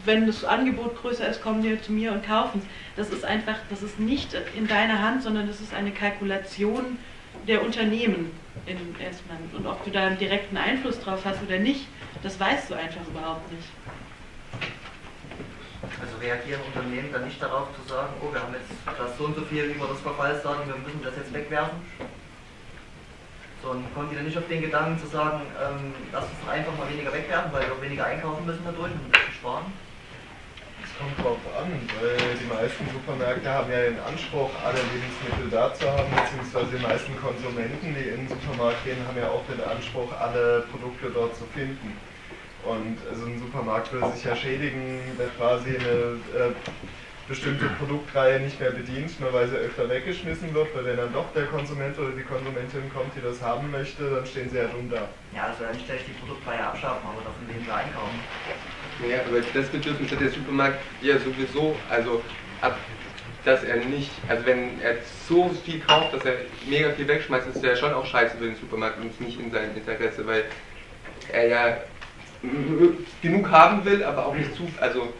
[0.04, 2.62] wenn das Angebot größer ist, kommen die zu mir und kaufen.
[2.96, 6.98] Das ist einfach, das ist nicht in deiner Hand, sondern das ist eine Kalkulation
[7.46, 8.30] der Unternehmen
[8.66, 9.38] in, erstmal.
[9.56, 11.86] Und ob du da einen direkten Einfluss drauf hast oder nicht,
[12.22, 13.68] das weißt du einfach überhaupt nicht.
[15.82, 19.36] Also reagieren Unternehmen dann nicht darauf zu sagen, oh, wir haben jetzt das so und
[19.36, 21.78] so viel über das Verfallsdatum, wir müssen das jetzt wegwerfen?
[23.62, 26.50] So, und kommen die dann nicht auf den Gedanken zu sagen, ähm, lass uns doch
[26.50, 29.66] einfach mal weniger wegwerfen, weil wir weniger einkaufen müssen dadurch und ein bisschen sparen?
[30.82, 31.70] Es kommt drauf an,
[32.02, 36.82] weil die meisten Supermärkte haben ja den Anspruch, alle Lebensmittel da zu haben, beziehungsweise die
[36.82, 41.36] meisten Konsumenten, die in den Supermarkt gehen, haben ja auch den Anspruch, alle Produkte dort
[41.36, 41.98] zu finden.
[42.68, 46.52] Und also ein Supermarkt würde sich ja schädigen, wenn quasi eine äh,
[47.26, 51.32] bestimmte Produktreihe nicht mehr bedient, nur weil sie öfter weggeschmissen wird, weil wenn dann doch
[51.34, 54.90] der Konsument oder die Konsumentin kommt, die das haben möchte, dann stehen sie ja dumm
[54.90, 55.08] da.
[55.34, 58.20] Ja, also ja nicht gleich die Produktreihe abschaffen, aber davon weniger einkaufen.
[59.08, 62.22] Ja, aber das Bedürfnis hat der Supermarkt ja sowieso, also
[62.60, 62.76] ab
[63.44, 64.96] dass er nicht, also wenn er
[65.28, 66.34] so viel kauft, dass er
[66.68, 69.74] mega viel wegschmeißt, ist er schon auch scheiße für den Supermarkt und nicht in seinem
[69.74, 70.44] Interesse, weil
[71.32, 71.78] er ja
[73.22, 75.12] genug haben will, aber auch nicht zu, also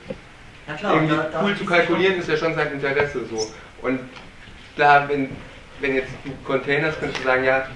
[0.66, 3.46] Ja klar, irgendwie da- da cool zu kalkulieren ist ja schon sein Interesse so.
[3.82, 4.00] Und
[4.76, 5.30] klar, wenn,
[5.80, 7.66] wenn jetzt du Containers, könntest du sagen, ja,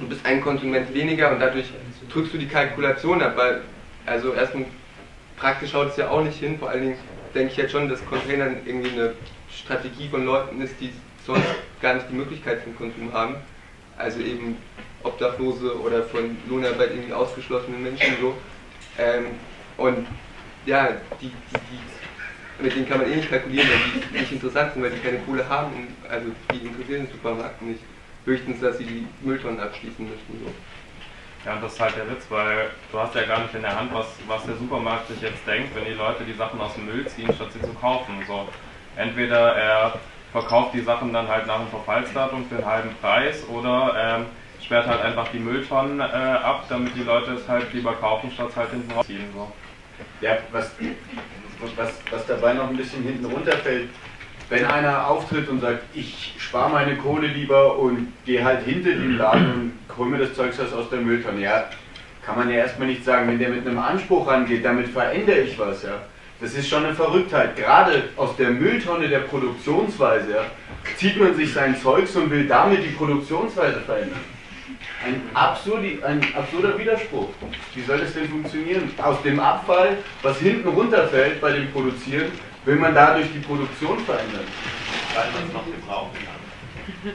[0.00, 1.66] du bist ein Konsument weniger und dadurch
[2.12, 3.60] drückst du die Kalkulation ab, weil,
[4.06, 4.64] also erstmal
[5.36, 6.98] praktisch schaut es ja auch nicht hin, vor allen Dingen
[7.34, 9.14] denke ich jetzt schon, dass Containern irgendwie eine
[9.52, 10.92] Strategie von Leuten ist, die
[11.26, 11.42] sonst
[11.80, 13.36] gar nicht die Möglichkeit zum Konsum haben.
[13.96, 14.56] Also eben
[15.02, 18.34] Obdachlose oder von Lohnarbeit irgendwie ausgeschlossene Menschen so.
[18.98, 19.26] Ähm,
[19.76, 20.06] und
[20.66, 20.88] ja,
[21.20, 21.32] die, die,
[21.70, 25.00] die, mit denen kann man eh nicht kalkulieren, weil die nicht interessant sind, weil die
[25.00, 25.72] keine Kohle haben.
[25.74, 27.80] Und, also die interessieren den Supermarkt nicht.
[28.24, 30.40] Höchstens, dass sie die Mülltonnen abschließen möchten.
[30.42, 30.50] So.
[31.44, 33.78] Ja, und das ist halt der Witz, weil du hast ja gar nicht in der
[33.78, 36.86] Hand, was, was der Supermarkt sich jetzt denkt, wenn die Leute die Sachen aus dem
[36.86, 38.14] Müll ziehen, statt sie zu kaufen.
[38.26, 38.48] So,
[38.96, 40.00] entweder er
[40.32, 44.26] verkauft die Sachen dann halt nach dem Verfallsdatum für einen halben Preis oder ähm,
[44.64, 48.48] sperrt halt einfach die Mülltonnen äh, ab, damit die Leute es halt lieber kaufen, statt
[48.50, 49.24] es halt hinten rausziehen.
[49.34, 49.52] So.
[50.20, 50.70] Ja, was,
[51.76, 53.90] was, was dabei noch ein bisschen hinten runterfällt,
[54.48, 59.18] wenn einer auftritt und sagt, ich spare meine Kohle lieber und gehe halt hinter den
[59.18, 61.68] Laden und hole mir das Zeugs aus der Mülltonne, ja,
[62.24, 65.58] kann man ja erstmal nicht sagen, wenn der mit einem Anspruch rangeht, damit verändere ich
[65.58, 66.00] was, ja.
[66.40, 67.56] Das ist schon eine Verrücktheit.
[67.56, 70.44] Gerade aus der Mülltonne der Produktionsweise ja,
[70.96, 74.20] zieht man sich sein Zeugs und will damit die Produktionsweise verändern.
[75.04, 77.28] Ein, absurdi, ein absurder Widerspruch.
[77.74, 78.90] Wie soll das denn funktionieren?
[79.02, 82.32] Aus dem Abfall, was hinten runterfällt bei dem Produzieren,
[82.64, 84.46] will man dadurch die Produktion verändern.
[85.14, 87.12] Weil man es noch gebrauchen kann.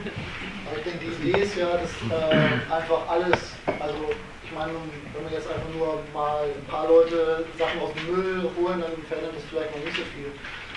[0.68, 4.14] Aber ich denke, die Idee ist ja, dass äh, einfach alles, also
[4.44, 4.70] ich meine,
[5.12, 9.02] wenn man jetzt einfach nur mal ein paar Leute Sachen aus dem Müll holen, dann
[9.08, 10.30] verändert das vielleicht noch nicht so viel.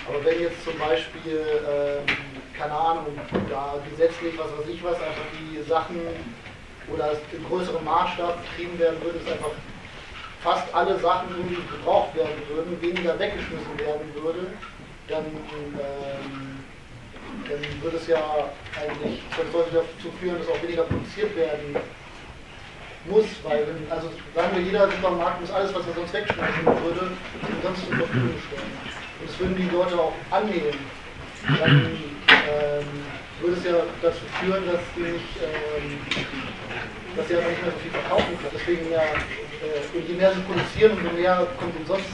[0.08, 2.02] Aber wenn jetzt zum Beispiel, ähm,
[2.58, 3.06] keine Ahnung,
[3.48, 6.00] da gesetzlich, was weiß ich was, einfach die Sachen
[6.92, 9.52] oder in größerem Maßstab betrieben werden würde, dass einfach
[10.42, 14.46] fast alle Sachen irgendwie gebraucht werden würden, weniger weggeschmissen werden würde,
[15.08, 16.64] dann ähm,
[17.48, 18.18] dann würde es ja
[18.80, 21.76] eigentlich dazu führen, dass auch weniger produziert werden
[23.06, 27.10] muss, weil wenn, also sagen wir, jeder Supermarkt muss alles, was er sonst wegschmeißen würde,
[27.62, 28.72] sonst zur Verfügung stellen.
[29.20, 30.78] Und das würden die Leute auch annehmen.
[31.60, 31.98] Dann
[32.30, 32.86] ähm,
[33.40, 35.98] würde es ja dazu führen, dass die nicht, ähm,
[37.16, 38.54] dass sie einfach nicht mehr so viel verkaufen können.
[38.54, 42.10] Deswegen ja, äh, und je mehr sie produzieren, umso mehr kommt umsonst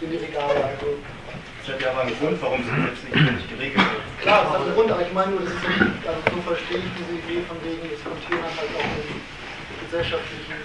[0.00, 0.64] in die Regale.
[0.76, 0.98] Also,
[1.64, 4.04] Das hat ja aber einen Grund, warum es gesetzlich nicht geregelt wird.
[4.22, 6.38] Klar, das hat einen Grund, aber ich meine nur, das ist ja nicht, also so
[6.42, 9.20] verstehe ich diese Idee von wegen, dass Container halt auch einen
[9.84, 10.60] gesellschaftlichen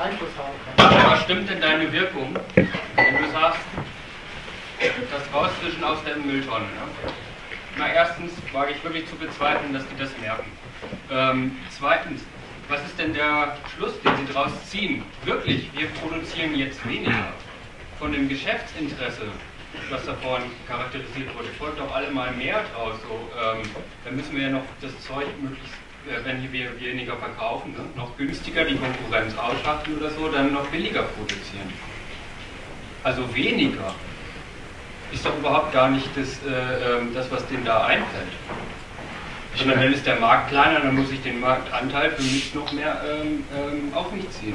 [0.00, 1.12] Einfluss haben kann.
[1.12, 3.60] Was stimmt denn deine Wirkung, wenn du sagst,
[4.82, 6.66] das Rausfischen aus der Mülltonne?
[6.66, 7.12] Ne?
[7.78, 10.50] Na, erstens wage ich wirklich zu bezweifeln, dass die das merken.
[11.10, 12.22] Ähm, zweitens,
[12.68, 15.02] was ist denn der Schluss, den sie daraus ziehen?
[15.24, 17.32] Wirklich, wir produzieren jetzt weniger.
[17.98, 19.22] Von dem Geschäftsinteresse,
[19.90, 22.94] was da vorhin charakterisiert wurde, folgt doch alle mal mehr draus.
[23.08, 23.62] So, ähm,
[24.04, 25.74] dann müssen wir ja noch das Zeug möglichst,
[26.08, 27.84] äh, wenn wir weniger verkaufen, ne?
[27.96, 31.72] noch günstiger die Konkurrenz ausschlachten oder so, dann noch billiger produzieren.
[33.02, 33.94] Also weniger
[35.12, 38.32] ist doch überhaupt gar nicht das, äh, ähm, das was denen da einfällt.
[39.54, 43.02] Sondern dann ist der Markt kleiner, dann muss ich den Marktanteil für mich noch mehr
[43.04, 44.54] ähm, ähm, auf mich ziehen.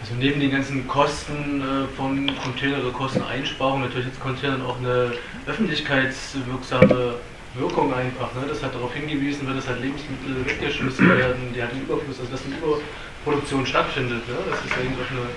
[0.00, 5.12] Also neben den ganzen Kosten äh, von Containerkosteneinsparung natürlich jetzt Containern auch eine
[5.46, 7.14] öffentlichkeitswirksame
[7.54, 8.32] Wirkung einfach.
[8.34, 8.46] Ne?
[8.48, 12.30] Das hat darauf hingewiesen wird, dass halt Lebensmittel weggeschmissen werden, die halt im Überfluss, also
[12.30, 14.26] dass eine Überproduktion stattfindet.
[14.28, 14.34] Ne?
[14.48, 15.28] Das ist eigentlich auch eine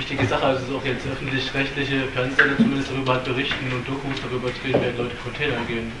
[0.00, 0.44] wichtige Sache.
[0.44, 4.82] Also es ist auch jetzt öffentlich-rechtliche Fernsehsender zumindest darüber halt berichten und Dokus darüber drehen,
[4.82, 5.92] wenn Leute Container gehen.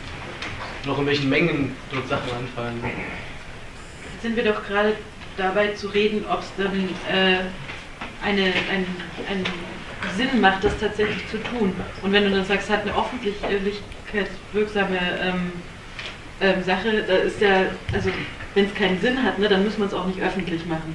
[0.88, 2.82] Auch in welchen Mengen dort Sachen anfallen.
[2.82, 4.94] Jetzt sind wir doch gerade
[5.36, 7.40] dabei zu reden, ob es dann äh,
[8.24, 8.86] eine, ein,
[9.28, 9.44] einen
[10.16, 11.74] Sinn macht, das tatsächlich zu tun.
[12.02, 15.52] Und wenn du dann sagst, es hat eine öffentlichkeitswirksame ähm,
[16.40, 18.08] ähm, Sache, da ist ja, also
[18.54, 20.94] wenn es keinen Sinn hat, ne, dann muss man es auch nicht öffentlich machen.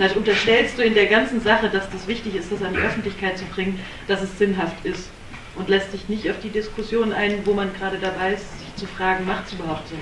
[0.00, 3.36] Da unterstellst du in der ganzen Sache, dass das wichtig ist, das an die Öffentlichkeit
[3.36, 3.78] zu bringen,
[4.08, 5.10] dass es sinnhaft ist.
[5.56, 8.86] Und lässt sich nicht auf die Diskussion ein, wo man gerade dabei ist, sich zu
[8.86, 9.98] fragen, macht es überhaupt Sinn?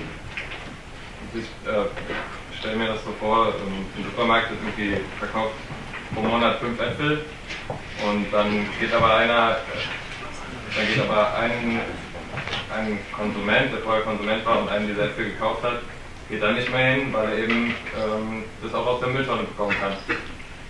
[1.33, 1.83] Ich äh,
[2.57, 5.55] stelle mir das so vor, ein Supermarkt ist irgendwie verkauft
[6.15, 7.25] pro Monat fünf Äpfel
[8.07, 9.57] und dann geht aber einer,
[10.77, 11.81] dann geht aber ein,
[12.73, 15.81] ein Konsument, der vorher Konsument war und einen diese Äpfel gekauft hat,
[16.29, 19.75] geht da nicht mehr hin, weil er eben ähm, das auch aus der Mülltonne bekommen
[19.81, 19.93] kann.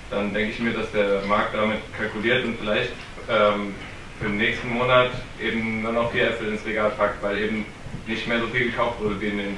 [0.09, 2.91] Dann denke ich mir, dass der Markt damit kalkuliert und vielleicht
[3.29, 3.75] ähm,
[4.19, 5.11] für den nächsten Monat
[5.41, 7.65] eben nur noch vier Äpfel ins Regal packt, weil eben
[8.07, 9.57] nicht mehr so viel gekauft wurde wie, den,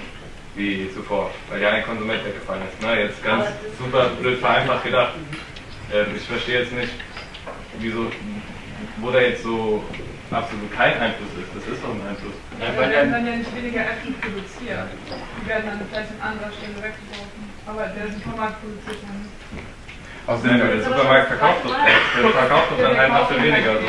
[0.55, 2.81] wie zuvor, weil ja ein Konsument weggefallen ist.
[2.81, 3.03] Ne?
[3.03, 3.45] Jetzt ganz
[3.79, 5.13] super blöd vereinfacht gedacht.
[5.93, 6.91] Äh, ich verstehe jetzt nicht,
[7.79, 8.11] wieso,
[8.97, 9.83] wo da jetzt so
[10.31, 11.51] absolut kein Einfluss ist.
[11.51, 12.37] Das ist doch ein Einfluss.
[12.59, 14.87] Ja, weil werden dann ja nicht weniger Äpfel produziert.
[14.87, 17.41] Die werden dann vielleicht an anderer Stelle weggeworfen.
[17.67, 19.35] Aber der Supermarkt produziert ja nicht.
[20.27, 23.73] Außerdem, der Supermarkt verkauft doch, der verkauft doch dann einen Apfel weniger.
[23.75, 23.87] So.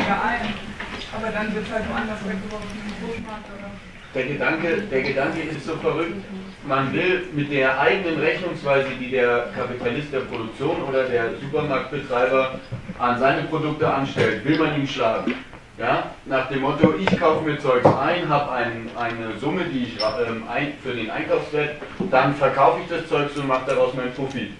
[1.13, 3.69] Aber dann wird es halt woanders weggeworfen, im Supermarkt oder.
[4.15, 6.23] Der Gedanke, der Gedanke ist so verrückt,
[6.67, 12.59] man will mit der eigenen Rechnungsweise, die der Kapitalist der Produktion oder der Supermarktbetreiber
[12.99, 15.33] an seine Produkte anstellt, will man ihn schlagen.
[15.77, 16.11] Ja?
[16.25, 20.43] Nach dem Motto, ich kaufe mir Zeugs ein, habe ein, eine Summe, die ich ähm,
[20.47, 21.75] ein, für den Einkaufswert,
[22.11, 24.51] dann verkaufe ich das Zeugs und mache daraus meinen Profit.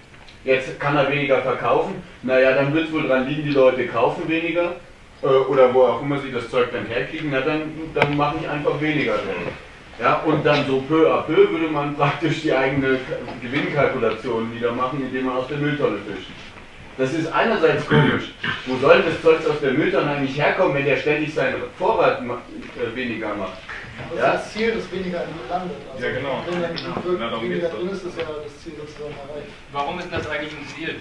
[0.44, 4.28] Jetzt kann er weniger verkaufen, naja, dann wird es wohl dran liegen, die Leute kaufen
[4.28, 4.72] weniger
[5.22, 8.48] äh, oder wo auch immer sie das Zeug dann herkriegen, na dann, dann mache ich
[8.48, 9.52] einfach weniger draus.
[10.00, 12.98] Ja, und dann so peu à peu würde man praktisch die eigene
[13.40, 16.30] Gewinnkalkulation wieder machen, indem man aus der Mülltonne fischt.
[16.96, 18.30] Das ist einerseits komisch.
[18.66, 22.96] Wo soll das Zeug aus der Mülltonne eigentlich herkommen, wenn der ständig seinen Vorrat äh,
[22.96, 23.58] weniger macht?
[24.10, 24.32] Das ja?
[24.32, 25.76] ist das Ziel, dass weniger landet.
[25.92, 26.44] Also ja, genau.
[26.46, 26.74] Wenn dann
[27.18, 27.42] genau.
[27.42, 29.50] weniger drin ist, ist ja das Ziel sozusagen erreicht.
[29.72, 30.96] Warum ist das eigentlich ein Ziel?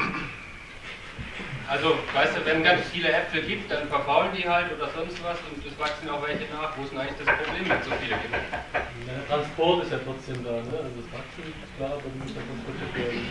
[1.69, 5.23] Also, weißt du, wenn es ganz viele Äpfel gibt, dann verfaulen die halt oder sonst
[5.23, 6.75] was und es wachsen auch welche nach.
[6.75, 8.35] Wo ist denn eigentlich das Problem, wenn es so viele gibt?
[8.35, 10.73] Der Transport ist ja trotzdem da, ne?
[10.73, 13.25] Also das Wachsen ist klar, aber muss dann transportiert werden,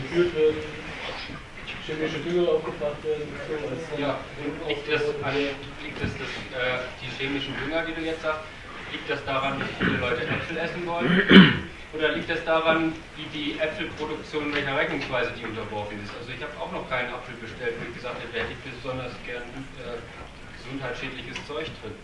[0.00, 0.58] geführt werden,
[1.86, 3.28] chemische Dünger aufgebracht werden.
[3.48, 4.18] So, als ja,
[4.68, 8.40] liegt das, an, liegt das, das äh, die chemischen Dünger, die du jetzt sagst,
[8.92, 11.68] liegt das daran, dass viele Leute Äpfel essen wollen?
[11.94, 16.10] Oder liegt es daran, wie die Äpfelproduktion, welcher Rechnungsweise die unterworfen ist?
[16.18, 18.62] Also ich habe auch noch keinen Apfel bestellt, wo ich gesagt hätte, da hätte ich
[18.66, 19.46] besonders gern
[19.78, 20.02] äh,
[20.58, 21.94] gesundheitsschädliches Zeug drin.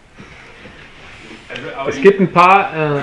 [1.75, 3.01] Also, es gibt ein paar, äh,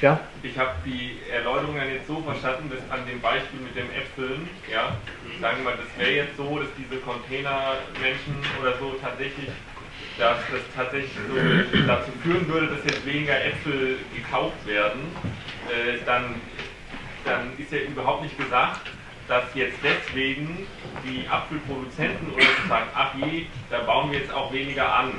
[0.00, 0.20] ja?
[0.42, 4.96] Ich habe die Erläuterungen jetzt so verstanden, dass an dem Beispiel mit den Äpfeln, ja,
[5.40, 9.48] sagen wir mal, das wäre jetzt so, dass diese Containermenschen oder so tatsächlich
[10.18, 15.00] dass das tatsächlich so dazu führen würde, dass jetzt weniger Äpfel gekauft werden,
[15.66, 16.34] äh, dann,
[17.24, 18.80] dann ist ja überhaupt nicht gesagt,
[19.28, 20.66] dass jetzt deswegen
[21.04, 25.12] die Apfelproduzenten oder so sagen, ach je, da bauen wir jetzt auch weniger an.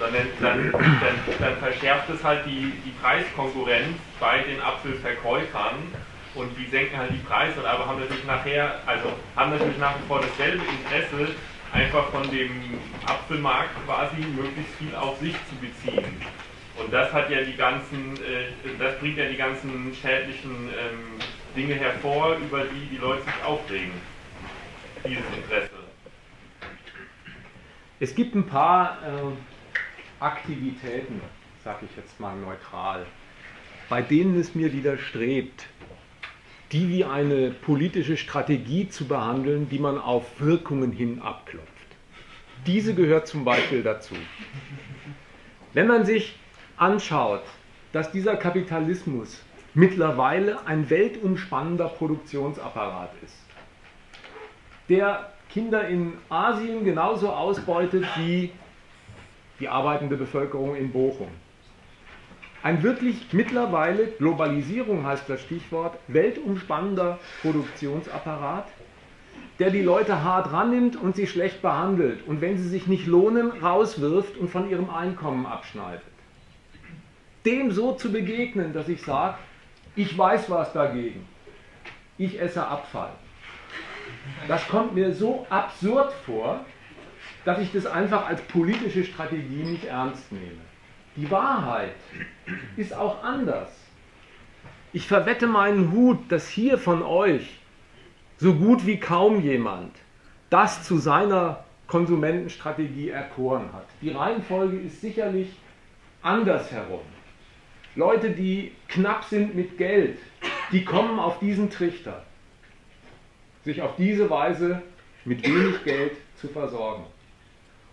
[0.00, 5.76] Sondern dann, dann, dann verschärft es halt die, die Preiskonkurrenz bei den Apfelverkäufern
[6.34, 10.06] und die senken halt die Preise, aber haben natürlich nachher, also haben natürlich nach wie
[10.06, 11.34] vor dasselbe Interesse,
[11.72, 16.16] einfach von dem Apfelmarkt quasi möglichst viel auf sich zu beziehen.
[16.76, 21.20] Und das hat ja die ganzen, äh, das bringt ja die ganzen schädlichen ähm,
[21.56, 23.92] Dinge hervor, über die die Leute sich aufregen.
[25.04, 25.70] Dieses Interesse.
[28.00, 31.20] Es gibt ein paar äh, Aktivitäten,
[31.62, 33.06] sage ich jetzt mal neutral,
[33.88, 35.66] bei denen es mir widerstrebt,
[36.72, 41.68] die wie eine politische Strategie zu behandeln, die man auf Wirkungen hin abklopft.
[42.66, 44.14] Diese gehört zum Beispiel dazu.
[45.72, 46.36] Wenn man sich
[46.76, 47.42] anschaut,
[47.92, 49.42] dass dieser Kapitalismus
[49.74, 53.36] mittlerweile ein weltumspannender Produktionsapparat ist,
[54.88, 58.50] der Kinder in Asien genauso ausbeutet wie
[59.60, 61.28] die arbeitende Bevölkerung in Bochum.
[62.64, 68.66] Ein wirklich mittlerweile, Globalisierung heißt das Stichwort, weltumspannender Produktionsapparat,
[69.60, 73.52] der die Leute hart rannimmt und sie schlecht behandelt und wenn sie sich nicht lohnen,
[73.62, 76.02] rauswirft und von ihrem Einkommen abschneidet
[77.44, 79.36] dem so zu begegnen, dass ich sage,
[79.96, 81.26] ich weiß was dagegen.
[82.16, 83.10] Ich esse Abfall.
[84.48, 86.64] Das kommt mir so absurd vor,
[87.44, 90.63] dass ich das einfach als politische Strategie nicht ernst nehme.
[91.16, 91.94] Die Wahrheit
[92.76, 93.68] ist auch anders.
[94.92, 97.60] Ich verwette meinen Hut, dass hier von euch
[98.38, 99.94] so gut wie kaum jemand
[100.50, 103.86] das zu seiner Konsumentenstrategie erkoren hat.
[104.02, 105.48] Die Reihenfolge ist sicherlich
[106.22, 107.00] andersherum.
[107.94, 110.18] Leute, die knapp sind mit Geld,
[110.72, 112.24] die kommen auf diesen Trichter,
[113.64, 114.82] sich auf diese Weise
[115.24, 117.04] mit wenig Geld zu versorgen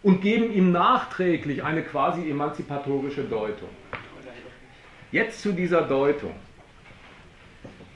[0.04, 3.70] und geben ihm nachträglich eine quasi emanzipatorische Deutung.
[5.12, 6.34] Jetzt zu dieser Deutung.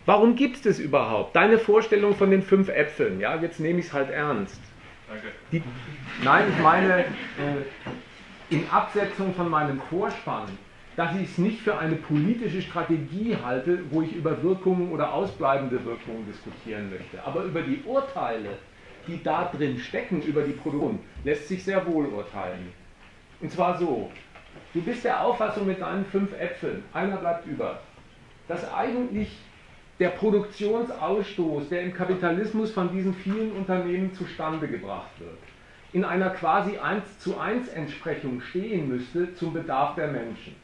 [0.06, 1.36] Warum gibt es das überhaupt?
[1.36, 4.62] Deine Vorstellung von den fünf Äpfeln, ja, jetzt nehme ich es halt ernst.
[5.52, 5.64] Die,
[6.24, 7.06] nein, ich meine, äh,
[8.50, 10.50] in Absetzung von meinem Vorspann
[10.96, 15.84] dass ich es nicht für eine politische Strategie halte, wo ich über Wirkungen oder ausbleibende
[15.84, 17.22] Wirkungen diskutieren möchte.
[17.26, 18.50] Aber über die Urteile,
[19.08, 22.72] die da drin stecken, über die Produktion, lässt sich sehr wohl urteilen.
[23.42, 24.12] Und zwar so,
[24.74, 27.80] du bist der Auffassung mit deinen fünf Äpfeln, einer bleibt über,
[28.48, 29.38] dass eigentlich
[30.00, 35.38] der Produktionsausstoß, der im Kapitalismus von diesen vielen Unternehmen zustande gebracht wird,
[35.94, 40.56] in einer quasi 1 zu 1 Entsprechung stehen müsste zum Bedarf der Menschen.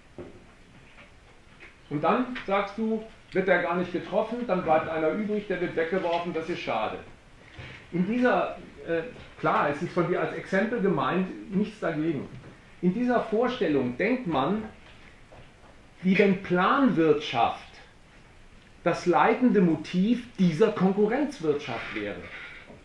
[1.90, 5.76] Und dann sagst du, wird er gar nicht getroffen, dann bleibt einer übrig, der wird
[5.76, 6.98] weggeworfen, das ist schade.
[7.94, 8.58] In dieser,
[8.88, 9.02] äh,
[9.40, 12.28] klar, es ist von dir als Exempel gemeint, nichts dagegen.
[12.82, 14.64] In dieser Vorstellung denkt man,
[16.02, 17.72] wie wenn Planwirtschaft
[18.84, 22.22] das leitende Motiv dieser Konkurrenzwirtschaft wäre.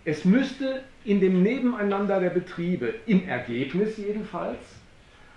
[0.04, 4.58] Es müsste in dem Nebeneinander der Betriebe, im Ergebnis jedenfalls,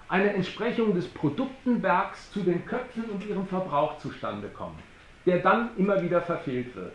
[0.10, 4.80] eine Entsprechung des Produktenbergs zu den Köpfen und ihrem Verbrauch zustande kommen,
[5.26, 6.94] der dann immer wieder verfehlt wird.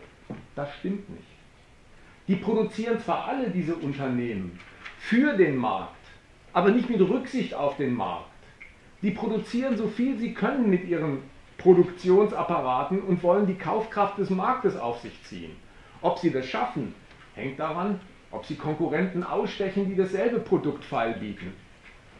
[0.55, 1.34] Das stimmt nicht.
[2.27, 4.59] Die produzieren zwar alle diese Unternehmen
[4.97, 5.91] für den Markt,
[6.53, 8.25] aber nicht mit Rücksicht auf den Markt.
[9.03, 11.19] Die produzieren so viel sie können mit ihren
[11.59, 15.51] Produktionsapparaten und wollen die Kaufkraft des Marktes auf sich ziehen.
[16.01, 16.95] Ob sie das schaffen,
[17.35, 17.99] hängt daran,
[18.31, 21.53] ob sie Konkurrenten ausstechen, die dasselbe Produkt feilbieten.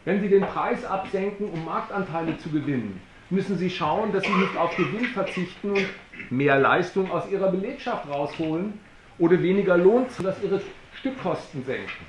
[0.04, 4.56] Wenn sie den Preis absenken, um Marktanteile zu gewinnen, müssen sie schauen, dass sie nicht
[4.56, 5.86] auf Gewinn verzichten und
[6.30, 8.74] mehr Leistung aus ihrer Belegschaft rausholen
[9.18, 10.60] oder weniger Lohn, sodass ihre
[10.94, 12.06] Stückkosten senken.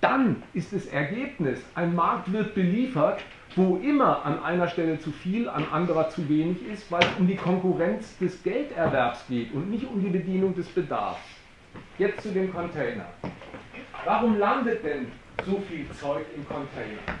[0.00, 3.22] Dann ist das Ergebnis, ein Markt wird beliefert
[3.56, 7.26] wo immer an einer Stelle zu viel, an anderer zu wenig ist, weil es um
[7.26, 11.20] die Konkurrenz des Gelderwerbs geht und nicht um die Bedienung des Bedarfs.
[11.98, 13.06] Jetzt zu dem Container.
[14.04, 15.06] Warum landet denn
[15.44, 17.18] so viel Zeug im Container?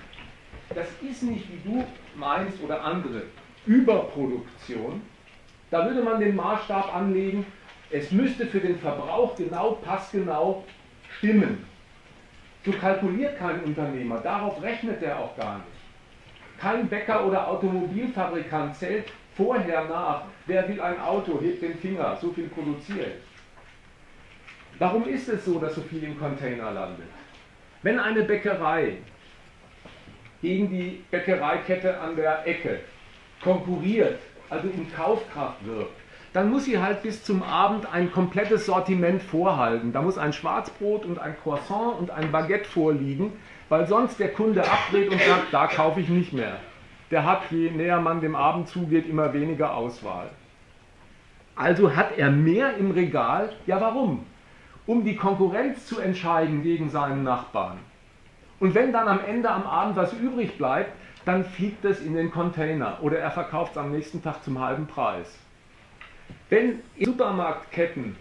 [0.74, 1.84] Das ist nicht, wie du
[2.16, 3.22] meinst oder andere,
[3.66, 5.02] Überproduktion.
[5.70, 7.46] Da würde man den Maßstab anlegen,
[7.92, 10.64] es müsste für den Verbrauch genau, passgenau
[11.18, 11.64] stimmen.
[12.64, 15.66] So kalkuliert kein Unternehmer, darauf rechnet er auch gar nicht.
[16.58, 19.06] Kein Bäcker oder Automobilfabrikant zählt
[19.36, 23.20] vorher nach, wer will ein Auto, hebt den Finger, so viel produziert.
[24.78, 27.08] Warum ist es so, dass so viel im Container landet?
[27.82, 28.98] Wenn eine Bäckerei
[30.40, 32.80] gegen die Bäckereikette an der Ecke
[33.42, 36.01] konkurriert, also in Kaufkraft wirkt,
[36.32, 39.92] dann muss sie halt bis zum Abend ein komplettes Sortiment vorhalten.
[39.92, 43.32] Da muss ein Schwarzbrot und ein Croissant und ein Baguette vorliegen,
[43.68, 46.56] weil sonst der Kunde abdreht und sagt, da kaufe ich nicht mehr.
[47.10, 50.30] Der hat, je näher man dem Abend zugeht, immer weniger Auswahl.
[51.54, 53.50] Also hat er mehr im Regal.
[53.66, 54.24] Ja, warum?
[54.86, 57.78] Um die Konkurrenz zu entscheiden gegen seinen Nachbarn.
[58.58, 60.92] Und wenn dann am Ende am Abend was übrig bleibt,
[61.26, 64.86] dann fliegt es in den Container oder er verkauft es am nächsten Tag zum halben
[64.86, 65.41] Preis.
[66.52, 68.14] Wenn in Supermarktketten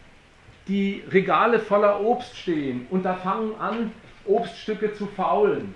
[0.69, 3.91] die Regale voller Obst stehen und da fangen an,
[4.23, 5.73] Obststücke zu faulen,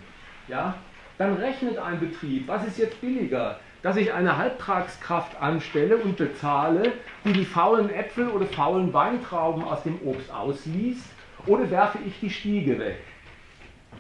[0.48, 0.76] ja,
[1.18, 3.60] dann rechnet ein Betrieb, was ist jetzt billiger?
[3.82, 6.94] Dass ich eine Halbtragskraft anstelle und bezahle,
[7.26, 11.04] die die faulen Äpfel oder faulen Weintrauben aus dem Obst ausliest,
[11.48, 13.00] oder werfe ich die Stiege weg?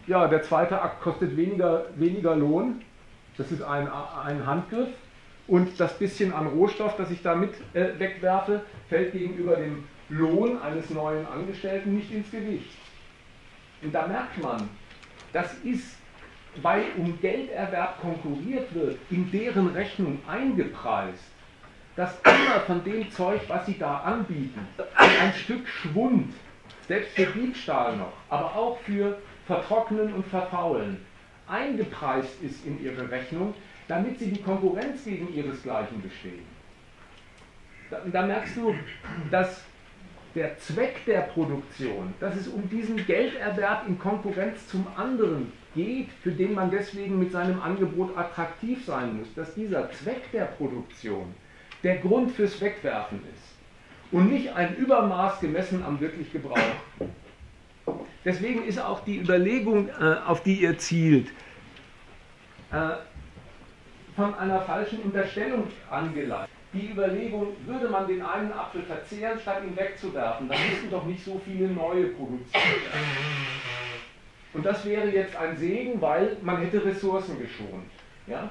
[0.07, 2.81] Ja, der zweite Akt kostet weniger, weniger Lohn,
[3.35, 3.89] das ist ein,
[4.25, 4.87] ein Handgriff,
[5.47, 10.61] und das bisschen an Rohstoff, das ich da mit äh, wegwerfe, fällt gegenüber dem Lohn
[10.61, 12.77] eines neuen Angestellten nicht ins Gewicht.
[13.81, 14.69] Und da merkt man,
[15.33, 15.97] das ist,
[16.61, 21.23] weil um Gelderwerb konkurriert wird, in deren Rechnung eingepreist,
[21.95, 26.33] dass immer von dem Zeug, was sie da anbieten, ein Stück Schwund,
[26.87, 30.97] selbst für Diebstahl noch, aber auch für Vertrocknen und Verfaulen,
[31.47, 33.53] eingepreist ist in ihre Rechnung,
[33.87, 36.45] damit sie die Konkurrenz gegen ihresgleichen bestehen.
[37.89, 38.73] Da, da merkst du,
[39.29, 39.63] dass
[40.33, 46.31] der Zweck der Produktion, dass es um diesen Gelderwerb in Konkurrenz zum anderen geht, für
[46.31, 51.33] den man deswegen mit seinem Angebot attraktiv sein muss, dass dieser Zweck der Produktion
[51.83, 53.55] der Grund fürs Wegwerfen ist
[54.11, 56.57] und nicht ein Übermaß gemessen am wirklich Gebrauch.
[58.23, 61.27] Deswegen ist auch die Überlegung, äh, auf die ihr zielt,
[62.71, 62.95] äh,
[64.15, 69.75] von einer falschen Unterstellung angeleitet die Überlegung, würde man den einen Apfel verzehren, statt ihn
[69.75, 73.07] wegzuwerfen, dann müssten doch nicht so viele neue produziert werden.
[74.53, 77.89] Und das wäre jetzt ein Segen, weil man hätte Ressourcen geschont.
[78.27, 78.49] Ja?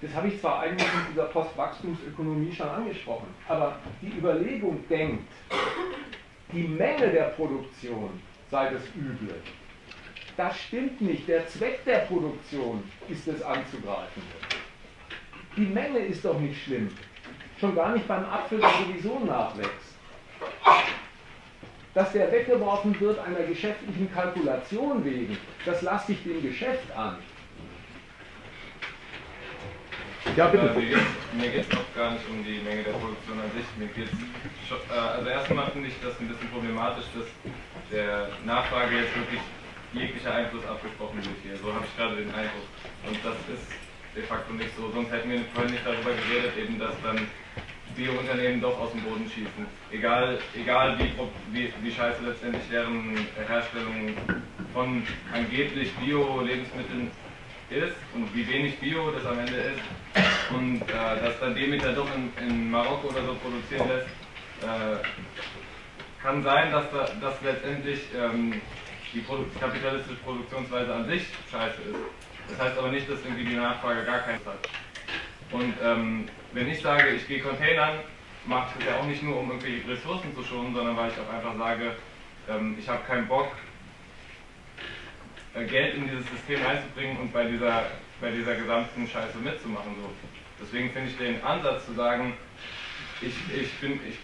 [0.00, 5.32] Das habe ich zwar eigentlich in dieser Postwachstumsökonomie schon angesprochen, aber die Überlegung denkt,
[6.52, 8.10] die Menge der Produktion
[8.50, 9.34] sei das Üble.
[10.36, 11.26] Das stimmt nicht.
[11.26, 14.22] Der Zweck der Produktion ist es anzugreifen.
[15.58, 16.88] Die Menge ist doch nicht schlimm.
[17.58, 19.96] Schon gar nicht beim Apfel, der sowieso nachwächst.
[21.94, 27.16] Dass der weggeworfen wird einer geschäftlichen Kalkulation wegen, das lasse ich dem Geschäft an.
[30.36, 30.70] Ja, bitte.
[30.70, 33.66] Also mir geht es auch gar nicht um die Menge der Produktion an sich.
[33.78, 37.26] Mir geht's, äh, also erstmal finde ich das ein bisschen problematisch, dass
[37.90, 39.40] der Nachfrage jetzt wirklich
[39.92, 41.56] jeglicher Einfluss abgesprochen wird hier.
[41.56, 42.68] So habe ich gerade den Eindruck.
[43.08, 43.87] Und das ist
[44.18, 44.90] de facto nicht so.
[44.92, 47.18] Sonst hätten wir vorhin nicht darüber geredet, eben dass dann
[47.96, 49.66] Bio-Unternehmen doch aus dem Boden schießen.
[49.92, 51.12] Egal, egal wie,
[51.52, 53.16] wie, wie scheiße letztendlich deren
[53.46, 54.14] Herstellung
[54.72, 57.10] von angeblich Bio-Lebensmitteln
[57.70, 59.82] ist und wie wenig Bio das am Ende ist
[60.50, 64.08] und äh, dass dann Demeter doch in, in Marokko oder so produzieren lässt,
[64.62, 65.02] äh,
[66.22, 68.60] kann sein, dass, da, dass letztendlich ähm,
[69.12, 72.27] die Produ kapitalistische Produktionsweise an sich scheiße ist.
[72.50, 74.58] Das heißt aber nicht, dass irgendwie die Nachfrage gar keinen hat.
[75.52, 78.00] Und ähm, wenn ich sage, ich gehe Containern,
[78.46, 81.16] mache ich das ja auch nicht nur, um irgendwie Ressourcen zu schonen, sondern weil ich
[81.18, 81.92] auch einfach sage,
[82.48, 83.52] ähm, ich habe keinen Bock,
[85.54, 87.86] äh, Geld in dieses System reinzubringen und bei dieser,
[88.20, 89.94] bei dieser gesamten Scheiße mitzumachen.
[90.00, 90.10] So.
[90.62, 92.34] Deswegen finde ich den Ansatz zu sagen,
[93.20, 94.18] ich, ich, ich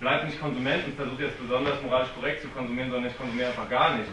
[0.00, 3.68] bleibe nicht Konsument und versuche jetzt besonders moralisch korrekt zu konsumieren, sondern ich konsumiere einfach
[3.68, 4.10] gar nicht.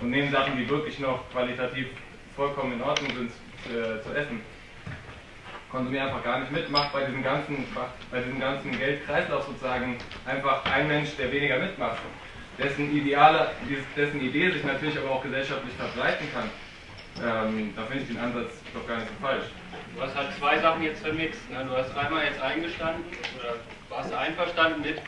[0.00, 1.86] Und nehme Sachen, die wirklich noch qualitativ
[2.36, 3.30] vollkommen in Ordnung sind,
[3.74, 4.40] äh, zu essen.
[5.70, 7.66] Konsumiere einfach gar nicht mit, macht bei diesem ganzen,
[8.10, 11.98] bei diesem ganzen Geldkreislauf sozusagen einfach ein Mensch, der weniger mitmacht
[12.58, 13.50] dessen Ideale,
[13.96, 16.50] dessen Idee sich natürlich aber auch gesellschaftlich verbreiten kann,
[17.22, 19.44] ähm, da finde ich den Ansatz doch gar nicht so falsch.
[19.94, 21.48] Du hast halt zwei Sachen jetzt vermixt.
[21.50, 21.64] Ne?
[21.68, 23.04] Du hast einmal jetzt eingestanden
[23.38, 23.54] oder
[23.88, 25.00] warst einverstanden mit,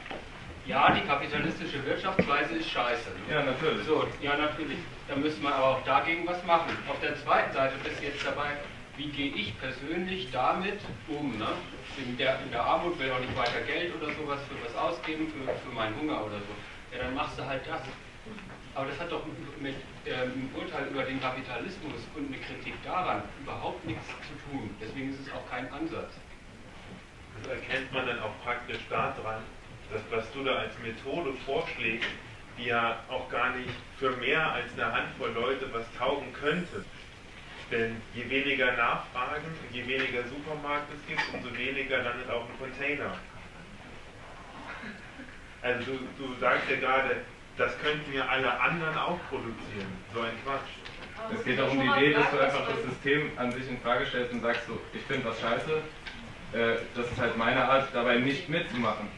[0.67, 3.11] ja, die kapitalistische Wirtschaftsweise ist scheiße.
[3.11, 3.35] Ne?
[3.35, 3.85] Ja, natürlich.
[3.87, 4.79] So, ja, natürlich.
[5.09, 6.77] Da müsste man aber auch dagegen was machen.
[6.89, 8.57] Auf der zweiten Seite bist du jetzt dabei,
[8.97, 11.39] wie gehe ich persönlich damit um?
[11.39, 11.49] Ne?
[11.97, 15.29] In, der, in der Armut will auch nicht weiter Geld oder sowas für was ausgeben,
[15.29, 16.97] für, für meinen Hunger oder so.
[16.97, 17.83] Ja, dann machst du halt das.
[18.75, 19.23] Aber das hat doch
[19.61, 24.69] mit ähm, Urteil über den Kapitalismus und eine Kritik daran überhaupt nichts zu tun.
[24.81, 26.13] Deswegen ist es auch kein Ansatz.
[27.43, 29.43] Das erkennt man dann auch praktisch daran,
[29.93, 32.09] dass was du da als Methode vorschlägst,
[32.59, 36.85] die ja auch gar nicht für mehr als eine Handvoll Leute was taugen könnte.
[37.71, 43.13] Denn je weniger Nachfragen, je weniger Supermarkt es gibt, umso weniger landet auch ein Container.
[45.63, 47.17] Also du, du sagst ja gerade,
[47.57, 49.91] das könnten ja alle anderen auch produzieren.
[50.15, 51.35] So ein Quatsch.
[51.35, 54.07] Es geht auch um die Idee, dass du einfach das System an sich in Frage
[54.07, 55.83] stellst und sagst so, ich finde was scheiße,
[56.53, 59.09] äh, das ist halt meine Art, dabei nicht mitzumachen.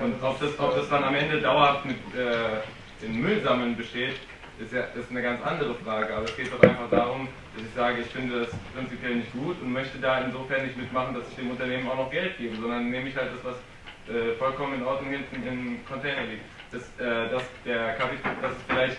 [0.00, 2.60] Und ob das, ob das dann am Ende dauerhaft mit äh,
[3.02, 4.16] in Müllsammeln besteht,
[4.60, 6.14] ist ja ist eine ganz andere Frage.
[6.14, 9.60] Aber es geht doch einfach darum, dass ich sage, ich finde das prinzipiell nicht gut
[9.62, 12.90] und möchte da insofern nicht mitmachen, dass ich dem Unternehmen auch noch Geld gebe, sondern
[12.90, 16.44] nehme ich halt das, was äh, vollkommen in Ordnung hinten im Container liegt.
[16.72, 18.98] Das, äh, dass, der Kapital, dass es vielleicht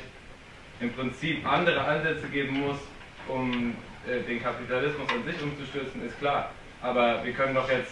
[0.79, 2.77] im Prinzip andere Ansätze geben muss,
[3.27, 3.75] um
[4.07, 6.51] äh, den Kapitalismus an sich umzustürzen, ist klar.
[6.81, 7.91] Aber wir können doch jetzt,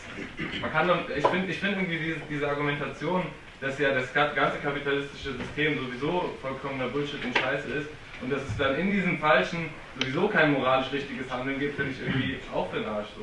[0.62, 3.24] man kann doch, ich finde ich find irgendwie diese, diese Argumentation,
[3.62, 7.90] dass ja das ga- ganze kapitalistische System sowieso vollkommener Bullshit und Scheiße ist
[8.22, 9.70] und dass es dann in diesem Falschen
[10.00, 13.22] sowieso kein moralisch richtiges Handeln gibt, finde ich irgendwie auch für den Arsch so.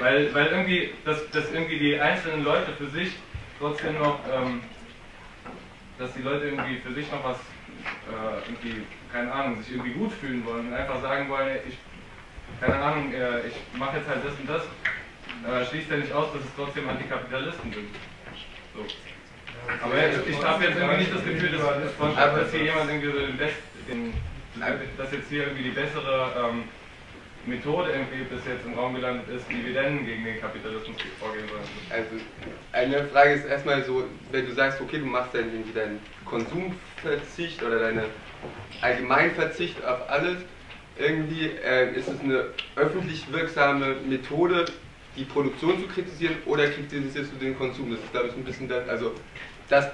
[0.00, 3.12] Weil, weil irgendwie, dass, dass irgendwie die einzelnen Leute für sich
[3.58, 4.60] trotzdem noch, ähm,
[5.98, 8.82] dass die Leute irgendwie für sich noch was, äh, irgendwie,
[9.12, 11.76] keine Ahnung, sich irgendwie gut fühlen wollen und einfach sagen wollen, ich,
[12.60, 14.62] keine Ahnung, äh, ich mache jetzt halt das und das,
[15.62, 17.88] äh, schließt ja nicht aus, dass es trotzdem Antikapitalisten sind.
[18.74, 18.84] So.
[19.82, 23.36] Aber ich habe jetzt irgendwie nicht das Gefühl, dass, dass, hier jemand irgendwie so den
[23.36, 23.56] Best,
[23.88, 24.14] den,
[24.96, 26.64] dass jetzt hier irgendwie die bessere ähm,
[27.46, 31.48] Methode irgendwie bis jetzt im Raum gelandet ist, wie wir denn gegen den Kapitalismus vorgehen
[31.48, 31.62] sollen.
[31.90, 32.24] Also,
[32.72, 37.62] eine Frage ist erstmal so, wenn du sagst, okay, du machst dann irgendwie deinen Konsumverzicht
[37.62, 38.04] oder deine
[38.80, 40.38] Allgemeinverzicht auf alles,
[40.98, 42.46] irgendwie äh, ist es eine
[42.76, 44.64] öffentlich wirksame Methode,
[45.16, 47.90] die Produktion zu kritisieren oder kritisierst du den Konsum?
[47.90, 49.14] Das ist, glaube ich, ein bisschen das, also
[49.68, 49.88] das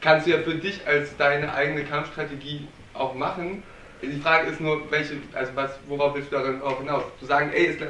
[0.00, 3.62] kannst du ja für dich als deine eigene Kampfstrategie auch machen.
[4.02, 7.02] Die Frage ist nur, welche, also was, worauf willst du darauf hinaus?
[7.18, 7.80] Zu sagen, ey, ist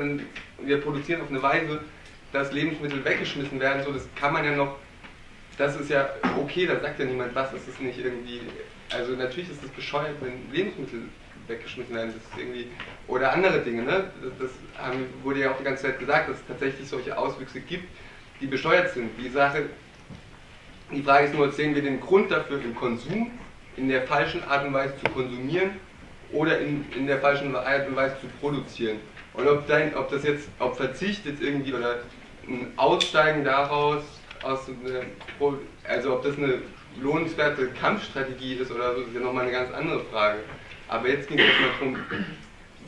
[0.62, 1.80] wir produzieren auf eine Weise,
[2.32, 4.76] dass Lebensmittel weggeschmissen werden, so das kann man ja noch,
[5.56, 6.08] das ist ja
[6.38, 8.40] okay, da sagt ja niemand was, das ist nicht irgendwie,
[8.90, 11.02] also natürlich ist es bescheuert, wenn Lebensmittel
[11.46, 12.68] weggeschmissen werden, das ist irgendwie,
[13.06, 14.10] oder andere Dinge, ne?
[14.22, 14.50] Das, das
[14.82, 17.88] haben, wurde ja auch die ganze Zeit gesagt, dass es tatsächlich solche Auswüchse gibt,
[18.40, 19.10] die bescheuert sind.
[19.18, 19.64] Die Sache,
[20.90, 23.38] die Frage ist nur, sehen wir den Grund dafür im Konsum,
[23.76, 25.80] in der falschen Art und Weise zu konsumieren
[26.28, 29.00] oder in, in der falschen Art und Weise zu produzieren.
[29.32, 32.04] Und ob, dein, ob das jetzt, ob Verzicht jetzt irgendwie oder
[32.46, 34.02] ein Aussteigen daraus,
[34.40, 35.02] aus einer,
[35.36, 36.62] Pro- also ob das eine
[36.96, 40.44] lohnenswerte Kampfstrategie ist oder so, ist ja nochmal eine ganz andere Frage.
[40.86, 42.06] Aber jetzt ging es erstmal darum,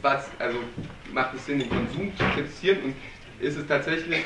[0.00, 0.58] was, also
[1.04, 2.96] macht es Sinn, den Konsum zu kritisieren und
[3.38, 4.24] ist es tatsächlich,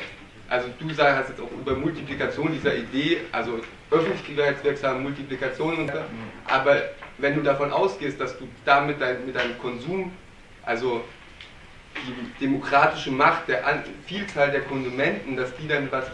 [0.49, 3.59] also du sagst hast jetzt auch über Multiplikation dieser Idee, also
[3.91, 5.99] öffentlichkeitswirksame Multiplikation und so,
[6.47, 6.81] aber
[7.17, 10.11] wenn du davon ausgehst, dass du damit dein, mit deinem Konsum,
[10.63, 11.03] also
[11.95, 16.05] die demokratische Macht der An Vielzahl der Konsumenten, dass die dann was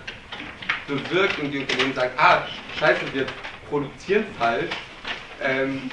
[0.88, 2.44] bewirkt und die Unternehmen sagen, ah,
[2.78, 3.26] scheiße, wir
[3.70, 4.70] produzieren falsch,
[5.42, 5.90] ähm,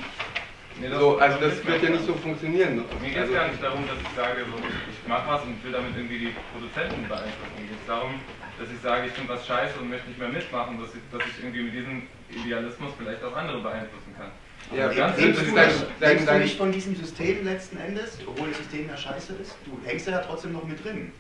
[0.99, 2.77] so, also das wird ja nicht so funktionieren.
[3.01, 5.63] Mir geht es Also- gar nicht darum, dass ich sage, so, ich mache was und
[5.65, 7.55] will damit irgendwie die Produzenten beeinflussen.
[7.59, 8.15] Mir geht es darum,
[8.59, 11.23] dass ich sage, ich finde was scheiße und möchte nicht mehr mitmachen, dass ich, dass
[11.27, 14.31] ich irgendwie mit diesem Idealismus vielleicht auch andere beeinflussen kann.
[14.77, 18.19] Ja, Aber ganz Lebst simpel du, nicht, lebst du nicht von diesem System letzten Endes,
[18.27, 19.57] obwohl das System ja scheiße ist?
[19.65, 21.13] Du hängst ja trotzdem noch mit drin.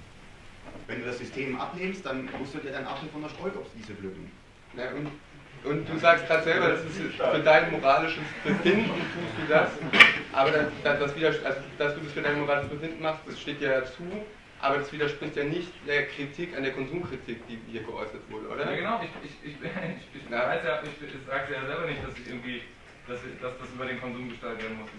[0.86, 4.30] Wenn du das System ablehnst, dann musst du dir deinen Apfel von der Streuobstwiese pflücken.
[4.76, 5.08] Ja, und,
[5.64, 9.70] und du sagst gerade selber, das ist für dein moralisches Befinden tust du das,
[10.32, 13.60] aber das, das, das also, dass du das für dein moralisches Befinden machst, das steht
[13.60, 14.04] ja zu,
[14.60, 18.70] aber das widerspricht ja nicht der Kritik an der Konsumkritik, die hier geäußert wurde, oder?
[18.70, 22.02] Ja, genau, ich, ich, ich, ich, ich weiß ja, ich, ich sage ja selber nicht,
[22.02, 22.62] dass ich irgendwie,
[23.06, 24.90] dass, ich, dass das über den Konsum gestaltet werden muss.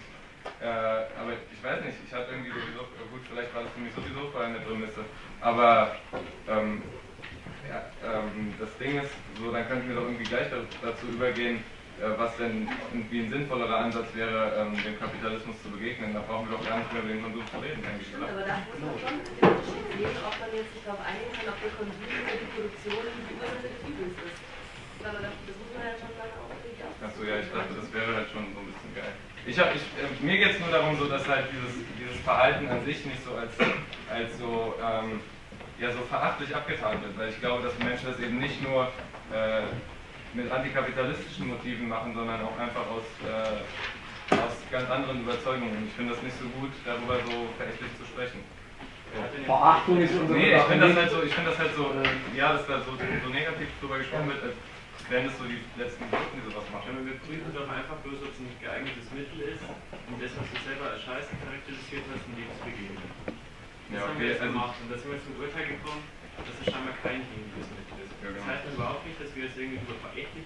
[0.61, 3.93] Äh, aber ich weiß nicht, ich hatte irgendwie sowieso, gut, vielleicht war das für mich
[3.93, 5.03] sowieso vorher eine Prämisse,
[5.41, 5.95] aber
[6.47, 6.81] ähm,
[7.69, 11.63] ja, ähm, das Ding ist, so dann könnten wir doch irgendwie gleich da- dazu übergehen,
[12.01, 16.13] äh, was denn irgendwie ein sinnvollerer Ansatz wäre, ähm, dem Kapitalismus zu begegnen.
[16.13, 18.07] Da brauchen wir doch gar nicht mehr über den Konsum zu reden, denke ich.
[18.09, 18.33] Stimmt, Oder?
[18.33, 21.45] aber da muss man schon den Unterschied sehen, ob man jetzt sich darauf einigen kann,
[21.53, 24.39] ob der Konsum oder die Produktion die Ursache des Übels ist.
[24.99, 26.49] Aber das, muss man ja schon mal auch.
[26.99, 29.13] Achso, ja, ich dachte, das wäre halt schon so ein bisschen geil.
[29.45, 32.67] Ich hab, ich, äh, mir geht es nur darum, so, dass halt dieses, dieses Verhalten
[32.67, 33.55] an sich nicht so als,
[34.11, 35.21] als so, ähm,
[35.79, 38.91] ja, so verachtlich abgetan wird, weil ich glaube, dass Menschen das eben nicht nur
[39.31, 39.63] äh,
[40.33, 45.87] mit antikapitalistischen Motiven machen, sondern auch einfach aus, äh, aus ganz anderen Überzeugungen.
[45.87, 48.43] Ich finde das nicht so gut, darüber so verächtlich zu sprechen.
[49.45, 51.83] Verachtung ist unsere Nee, ich Sache finde das halt so, ich finde das halt so,
[51.97, 54.53] äh, ja, dass da so, so negativ drüber gesprochen wird, als
[55.09, 56.93] wären das so die letzten Gruppen, die sowas machen.
[56.93, 60.45] Aber wir prüfen doch einfach bloß, ob es ein geeignetes Mittel ist, um das, was
[60.45, 63.01] du selber als Scheiße charakterisiert hast, ein Leben zu begeben.
[63.89, 66.03] Das Ja, haben okay, wir jetzt also- gemacht und da sind wir zum Urteil gekommen,
[66.37, 68.13] dass es scheinbar kein dienliches Mittel ist.
[68.21, 68.45] Ja, genau.
[68.45, 70.45] Das heißt überhaupt nicht, dass wir jetzt irgendwie über verächtlich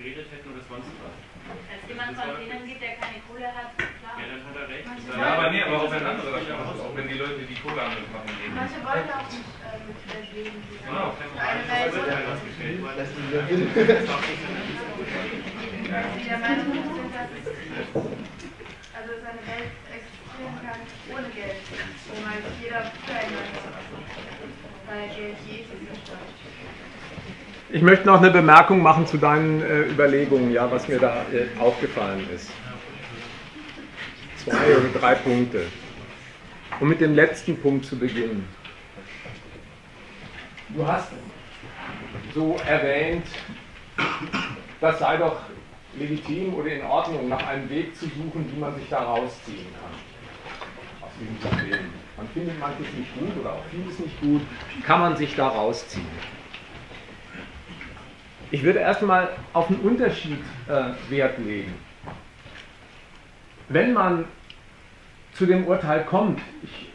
[0.00, 1.12] geredet hätten oder sonst was.
[1.68, 4.16] Als jemand von denen gibt, der keine Kohle hat, klar.
[4.16, 4.88] Ja, dann hat er recht.
[4.88, 7.84] Ja, aber nee, aber auch wenn andere das machen, auch wenn die Leute, die Cola
[7.92, 8.56] mitmachen, gehen.
[8.56, 10.00] Manche wollen auch nicht äh, mit
[10.32, 10.58] leben.
[10.80, 11.12] Genau.
[11.20, 11.92] Eine Welt,
[16.16, 17.44] die der Meinung sind, dass es,
[18.92, 19.70] also dass eine Welt
[20.62, 20.80] kann
[21.12, 21.56] ohne Geld,
[22.08, 22.44] wo halt
[24.86, 26.18] weil Geld je zerstört.
[27.72, 31.46] Ich möchte noch eine Bemerkung machen zu deinen äh, Überlegungen, ja, was mir da äh,
[31.60, 32.50] aufgefallen ist.
[34.38, 35.66] Zwei oder drei Punkte.
[36.80, 38.48] Um mit dem letzten Punkt zu beginnen.
[40.70, 41.12] Du hast
[42.34, 43.26] so erwähnt,
[44.80, 45.36] das sei doch
[45.98, 50.09] legitim oder in Ordnung, nach einem Weg zu suchen, wie man sich da rausziehen kann.
[51.20, 51.78] Aus diesem Problem.
[52.16, 54.40] Man findet manches nicht gut oder auch vieles nicht gut,
[54.84, 56.06] kann man sich da rausziehen.
[58.50, 61.74] Ich würde erstmal auf einen Unterschied äh, Wert legen.
[63.68, 64.24] Wenn man
[65.34, 66.90] zu dem Urteil kommt, ich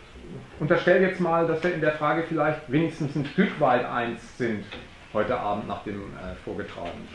[0.59, 4.65] unterstelle jetzt mal, dass wir in der Frage vielleicht wenigstens ein Stück weit eins sind,
[5.13, 7.07] heute Abend nach dem äh, Vorgetragenen.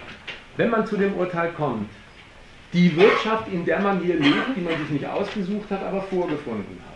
[0.57, 1.89] Wenn man zu dem Urteil kommt,
[2.73, 6.78] die Wirtschaft, in der man hier lebt, die man sich nicht ausgesucht hat, aber vorgefunden
[6.87, 6.90] hat,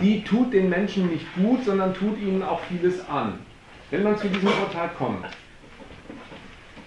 [0.00, 3.40] die tut den Menschen nicht gut, sondern tut ihnen auch vieles an.
[3.90, 5.26] Wenn man zu diesem Urteil kommt,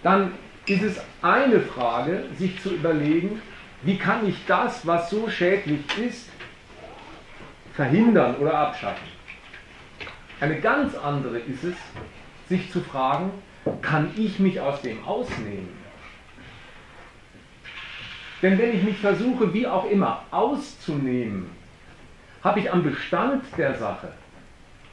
[0.02, 0.32] dann
[0.66, 3.42] ist es eine Frage, sich zu überlegen,
[3.84, 6.30] wie kann ich das, was so schädlich ist,
[7.74, 9.08] verhindern oder abschaffen.
[10.40, 11.76] Eine ganz andere ist es,
[12.50, 13.32] sich zu fragen,
[13.82, 15.70] kann ich mich aus dem ausnehmen?
[18.42, 21.50] Denn wenn ich mich versuche, wie auch immer, auszunehmen,
[22.46, 24.10] habe ich am Bestand der Sache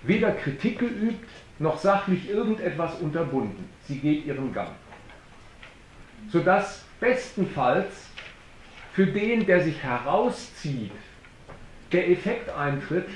[0.05, 3.69] weder Kritik geübt, noch sachlich irgendetwas unterbunden.
[3.87, 4.71] Sie geht ihren Gang.
[6.29, 8.09] Sodass bestenfalls
[8.95, 10.93] für den, der sich herauszieht,
[11.93, 13.09] der Effekt eintritt,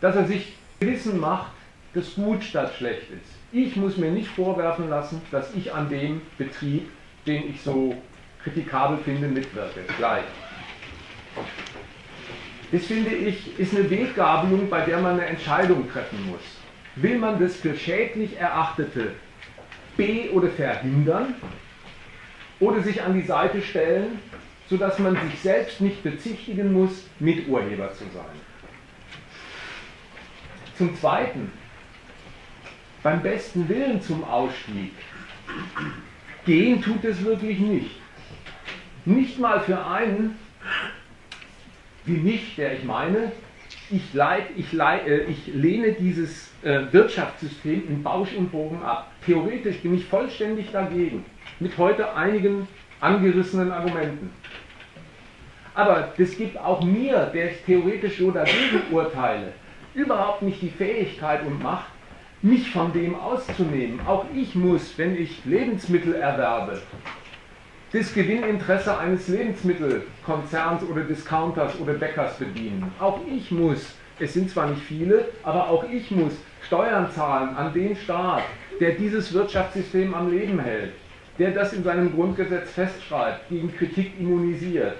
[0.00, 1.52] dass er sich Gewissen macht,
[1.94, 3.32] dass gut statt schlecht ist.
[3.50, 6.88] Ich muss mir nicht vorwerfen lassen, dass ich an dem Betrieb,
[7.26, 8.00] den ich so
[8.44, 9.80] kritikabel finde, mitwirke.
[9.96, 10.24] Gleich.
[12.74, 16.40] Das finde ich, ist eine Weggabelung, bei der man eine Entscheidung treffen muss.
[16.96, 19.12] Will man das für schädlich Erachtete
[19.96, 21.36] be- oder verhindern
[22.58, 24.18] oder sich an die Seite stellen,
[24.68, 28.24] sodass man sich selbst nicht bezichtigen muss, Miturheber zu sein?
[30.76, 31.52] Zum Zweiten,
[33.04, 34.94] beim besten Willen zum Ausstieg.
[36.44, 38.00] Gehen tut es wirklich nicht.
[39.04, 40.36] Nicht mal für einen
[42.06, 43.32] wie mich, der ich meine,
[43.90, 49.10] ich, leid, ich, leid, äh, ich lehne dieses äh, Wirtschaftssystem in Bausch und Bogen ab.
[49.26, 51.24] Theoretisch bin ich vollständig dagegen,
[51.60, 52.66] mit heute einigen
[53.00, 54.30] angerissenen Argumenten.
[55.74, 59.52] Aber das gibt auch mir, der ich theoretisch so dagegen urteile,
[59.94, 61.90] überhaupt nicht die Fähigkeit und Macht,
[62.42, 64.00] mich von dem auszunehmen.
[64.06, 66.82] Auch ich muss, wenn ich Lebensmittel erwerbe,
[67.94, 72.92] das Gewinninteresse eines Lebensmittelkonzerns oder Discounters oder Bäckers bedienen.
[72.98, 76.32] Auch ich muss, es sind zwar nicht viele, aber auch ich muss
[76.66, 78.42] Steuern zahlen an den Staat,
[78.80, 80.94] der dieses Wirtschaftssystem am Leben hält,
[81.38, 84.98] der das in seinem Grundgesetz festschreibt, gegen Kritik immunisiert.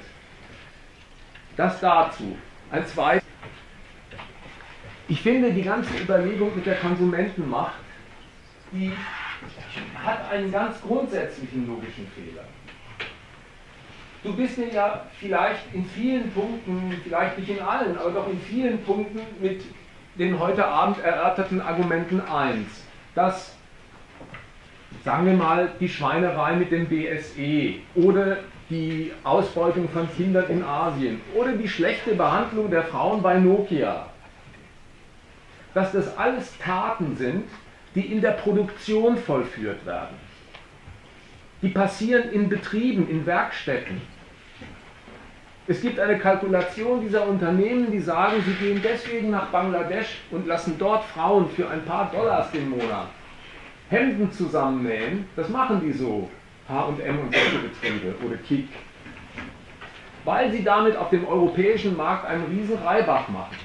[1.56, 2.36] Das dazu.
[2.70, 3.24] Ein zweites.
[5.08, 7.74] Ich finde, die ganze Überlegung mit der Konsumentenmacht,
[8.70, 8.92] die
[9.96, 12.44] hat einen ganz grundsätzlichen logischen Fehler.
[14.24, 18.40] Du bist dir ja vielleicht in vielen Punkten, vielleicht nicht in allen, aber doch in
[18.40, 19.62] vielen Punkten mit
[20.18, 22.84] den heute Abend erörterten Argumenten eins,
[23.14, 23.54] dass,
[25.04, 28.38] sagen wir mal, die Schweinerei mit dem BSE oder
[28.70, 34.06] die Ausbeutung von Kindern in Asien oder die schlechte Behandlung der Frauen bei Nokia,
[35.74, 37.44] dass das alles Taten sind,
[37.94, 40.16] die in der Produktion vollführt werden.
[41.60, 44.13] Die passieren in Betrieben, in Werkstätten.
[45.66, 50.76] Es gibt eine Kalkulation dieser Unternehmen, die sagen, sie gehen deswegen nach Bangladesch und lassen
[50.78, 53.08] dort Frauen für ein paar Dollars im Monat
[53.88, 55.26] Hemden zusammennähen.
[55.36, 56.28] Das machen die so,
[56.68, 58.68] H&M und solche Betriebe oder Kik.
[60.24, 63.56] Weil sie damit auf dem europäischen Markt einen riesen Reibach machen.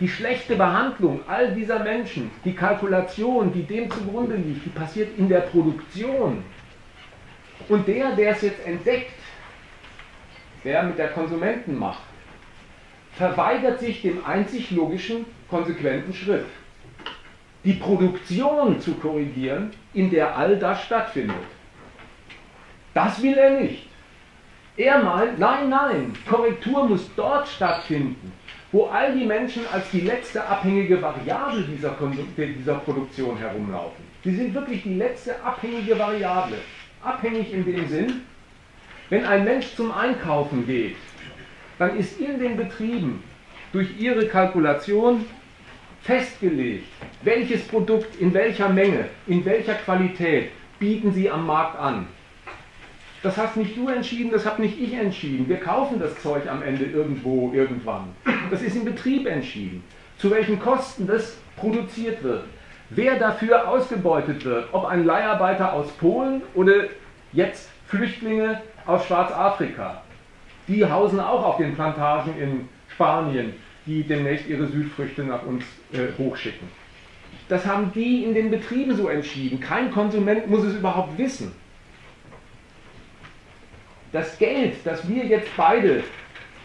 [0.00, 5.30] Die schlechte Behandlung all dieser Menschen, die Kalkulation, die dem zugrunde liegt, die passiert in
[5.30, 6.44] der Produktion.
[7.68, 9.12] Und der, der es jetzt entdeckt,
[10.64, 12.02] der mit der Konsumentenmacht,
[13.12, 16.46] verweigert sich dem einzig logischen, konsequenten Schritt.
[17.64, 21.36] Die Produktion zu korrigieren, in der all das stattfindet.
[22.94, 23.86] Das will er nicht.
[24.76, 28.32] Er meint, nein, nein, Korrektur muss dort stattfinden,
[28.72, 31.94] wo all die Menschen als die letzte abhängige Variable dieser,
[32.36, 34.02] dieser Produktion herumlaufen.
[34.24, 36.56] Sie sind wirklich die letzte abhängige Variable.
[37.02, 38.22] Abhängig in dem Sinn,
[39.12, 40.96] wenn ein Mensch zum Einkaufen geht,
[41.78, 43.22] dann ist in den Betrieben
[43.70, 45.26] durch ihre Kalkulation
[46.00, 46.86] festgelegt,
[47.20, 50.48] welches Produkt in welcher Menge, in welcher Qualität
[50.78, 52.06] bieten sie am Markt an.
[53.22, 55.46] Das hast nicht du entschieden, das habe nicht ich entschieden.
[55.46, 58.16] Wir kaufen das Zeug am Ende irgendwo, irgendwann.
[58.50, 59.84] Das ist im Betrieb entschieden.
[60.16, 62.44] Zu welchen Kosten das produziert wird.
[62.88, 66.84] Wer dafür ausgebeutet wird, ob ein Leiharbeiter aus Polen oder
[67.34, 70.02] jetzt Flüchtlinge aus Schwarzafrika.
[70.68, 73.54] Die hausen auch auf den Plantagen in Spanien,
[73.86, 76.68] die demnächst ihre Südfrüchte nach uns äh, hochschicken.
[77.48, 79.60] Das haben die in den Betrieben so entschieden.
[79.60, 81.52] Kein Konsument muss es überhaupt wissen.
[84.12, 86.04] Das Geld, das wir jetzt beide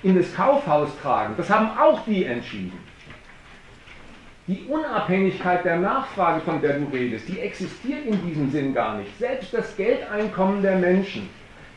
[0.04, 2.78] in das Kaufhaus tragen, das haben auch die entschieden.
[4.48, 9.18] Die Unabhängigkeit der Nachfrage, von der du redest, die existiert in diesem Sinn gar nicht.
[9.20, 11.30] Selbst das Geldeinkommen der Menschen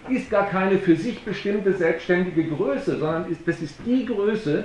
[0.09, 4.65] ist gar keine für sich bestimmte selbstständige Größe, sondern ist, das ist die Größe,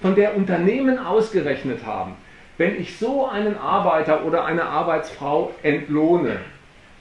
[0.00, 2.12] von der Unternehmen ausgerechnet haben.
[2.56, 6.38] Wenn ich so einen Arbeiter oder eine Arbeitsfrau entlohne,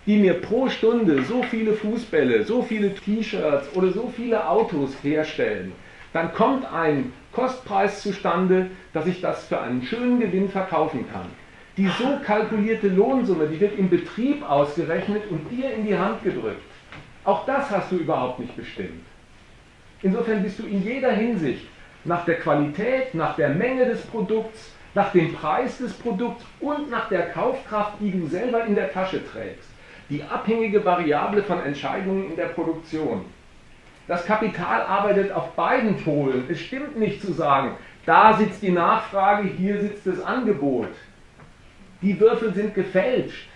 [0.05, 5.73] die mir pro Stunde so viele Fußbälle, so viele T-Shirts oder so viele Autos herstellen,
[6.13, 11.27] dann kommt ein Kostpreis zustande, dass ich das für einen schönen Gewinn verkaufen kann.
[11.75, 16.63] Die so kalkulierte Lohnsumme, die wird im Betrieb ausgerechnet und dir in die Hand gedrückt.
[17.27, 19.05] Auch das hast du überhaupt nicht bestimmt.
[20.01, 21.67] Insofern bist du in jeder Hinsicht
[22.05, 27.09] nach der Qualität, nach der Menge des Produkts, nach dem Preis des Produkts und nach
[27.09, 29.67] der Kaufkraft, die du selber in der Tasche trägst,
[30.09, 33.25] die abhängige Variable von Entscheidungen in der Produktion.
[34.07, 36.45] Das Kapital arbeitet auf beiden Polen.
[36.47, 37.71] Es stimmt nicht zu sagen,
[38.05, 40.95] da sitzt die Nachfrage, hier sitzt das Angebot.
[42.01, 43.49] Die Würfel sind gefälscht.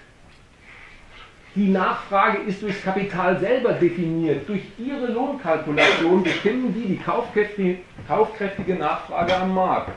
[1.53, 4.47] Die Nachfrage ist durchs Kapital selber definiert.
[4.47, 9.91] Durch ihre Lohnkalkulation bestimmen die die kaufkräftige, kaufkräftige Nachfrage am Markt.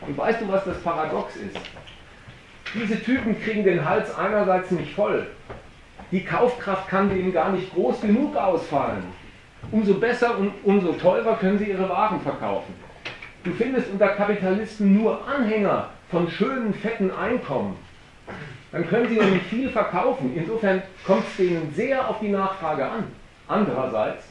[0.00, 1.56] Und weißt du, was das Paradox ist?
[2.74, 5.28] Diese Typen kriegen den Hals einerseits nicht voll.
[6.10, 9.04] Die Kaufkraft kann denen gar nicht groß genug ausfallen.
[9.70, 12.74] Umso besser und umso teurer können sie ihre Waren verkaufen.
[13.44, 17.76] Du findest unter Kapitalisten nur Anhänger von schönen, fetten Einkommen
[18.76, 20.32] dann können sie nämlich viel verkaufen.
[20.36, 23.04] Insofern kommt es denen sehr auf die Nachfrage an.
[23.48, 24.24] Andererseits,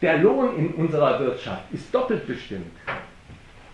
[0.00, 2.70] der Lohn in unserer Wirtschaft ist doppelt bestimmt.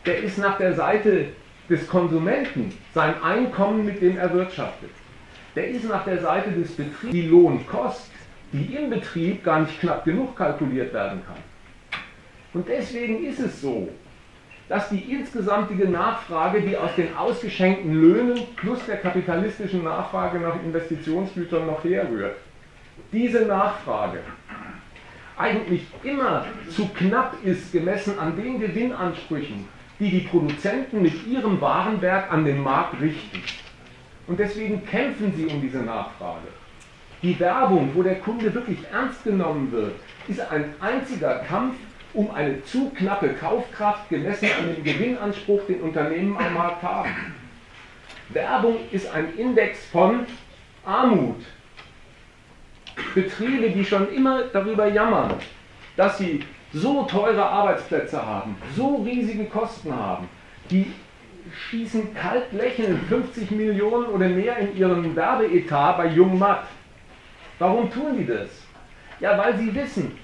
[0.07, 1.27] Der ist nach der Seite
[1.69, 4.91] des Konsumenten sein Einkommen, mit dem er wirtschaftet.
[5.55, 8.11] Der ist nach der Seite des Betriebs die Lohnkost,
[8.53, 12.01] die im Betrieb gar nicht knapp genug kalkuliert werden kann.
[12.55, 13.91] Und deswegen ist es so,
[14.69, 21.67] dass die insgesamtige Nachfrage, die aus den ausgeschenkten Löhnen plus der kapitalistischen Nachfrage nach Investitionsgütern
[21.67, 22.37] noch herrührt,
[23.13, 24.21] diese Nachfrage
[25.37, 29.67] eigentlich immer zu knapp ist, gemessen an den Gewinnansprüchen,
[29.99, 33.43] die die Produzenten mit ihrem Warenwerk an den Markt richten.
[34.27, 36.49] Und deswegen kämpfen sie um diese Nachfrage.
[37.23, 39.95] Die Werbung, wo der Kunde wirklich ernst genommen wird,
[40.29, 41.75] ist ein einziger Kampf
[42.15, 47.35] um eine zu knappe Kaufkraft gemessen an dem Gewinnanspruch, den Unternehmen am Markt haben.
[48.31, 50.27] Werbung ist ein Index von
[50.85, 51.43] Armut.
[53.15, 55.35] Betriebe, die schon immer darüber jammern,
[55.97, 60.29] dass sie so teure Arbeitsplätze haben, so riesige Kosten haben,
[60.71, 60.93] die
[61.55, 66.65] schießen kalt lächelnd 50 Millionen oder mehr in ihren Werbeetat bei Jung Matt.
[67.59, 68.49] Warum tun die das?
[69.21, 70.19] Ja, weil sie wissen,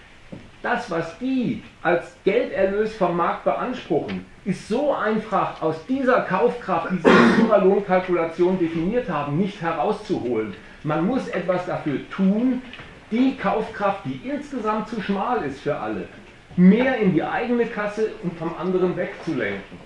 [0.62, 6.98] das, was die als Gelderlös vom Markt beanspruchen, ist so einfach aus dieser Kaufkraft, die
[6.98, 10.54] sie in ihrer Lohnkalkulation definiert haben, nicht herauszuholen.
[10.82, 12.62] Man muss etwas dafür tun,
[13.10, 16.08] die Kaufkraft, die insgesamt zu schmal ist für alle,
[16.56, 19.78] mehr in die eigene Kasse und vom anderen wegzulenken.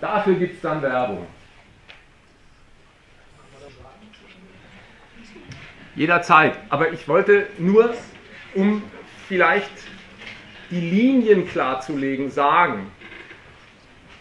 [0.00, 1.26] Dafür gibt es dann Werbung.
[5.94, 6.56] Jederzeit.
[6.70, 7.92] Aber ich wollte nur,
[8.54, 8.82] um
[9.28, 9.70] vielleicht
[10.70, 12.86] die Linien klarzulegen, sagen,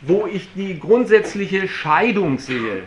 [0.01, 2.83] wo ich die grundsätzliche Scheidung sehe.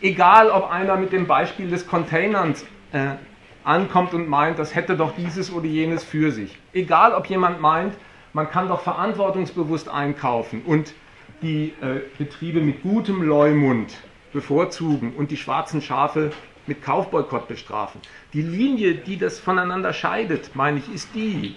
[0.00, 3.16] Egal, ob einer mit dem Beispiel des Containers äh,
[3.64, 6.58] ankommt und meint, das hätte doch dieses oder jenes für sich.
[6.72, 7.94] Egal, ob jemand meint,
[8.32, 10.94] man kann doch verantwortungsbewusst einkaufen und
[11.42, 13.94] die äh, Betriebe mit gutem Leumund
[14.32, 16.32] bevorzugen und die schwarzen Schafe
[16.66, 18.00] mit Kaufboykott bestrafen.
[18.32, 21.56] Die Linie, die das voneinander scheidet, meine ich, ist die,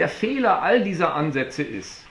[0.00, 2.06] der Fehler all dieser Ansätze ist,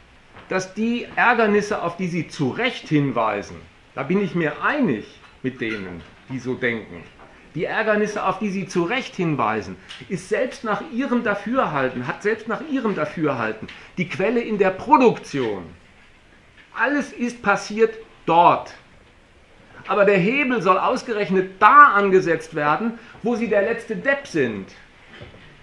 [0.48, 3.56] dass die Ärgernisse, auf die sie zu Recht hinweisen,
[3.95, 5.07] da bin ich mir einig
[5.41, 7.03] mit denen, die so denken,
[7.56, 9.76] die Ärgernisse, auf die sie zu Recht hinweisen,
[10.07, 13.68] ist selbst nach ihrem Dafürhalten, hat selbst nach ihrem Dafürhalten
[13.98, 15.64] die Quelle in der Produktion.
[16.76, 17.95] Alles ist passiert
[18.28, 18.72] dort.
[19.88, 24.68] Aber der Hebel soll ausgerechnet da angesetzt werden, wo sie der letzte Depp sind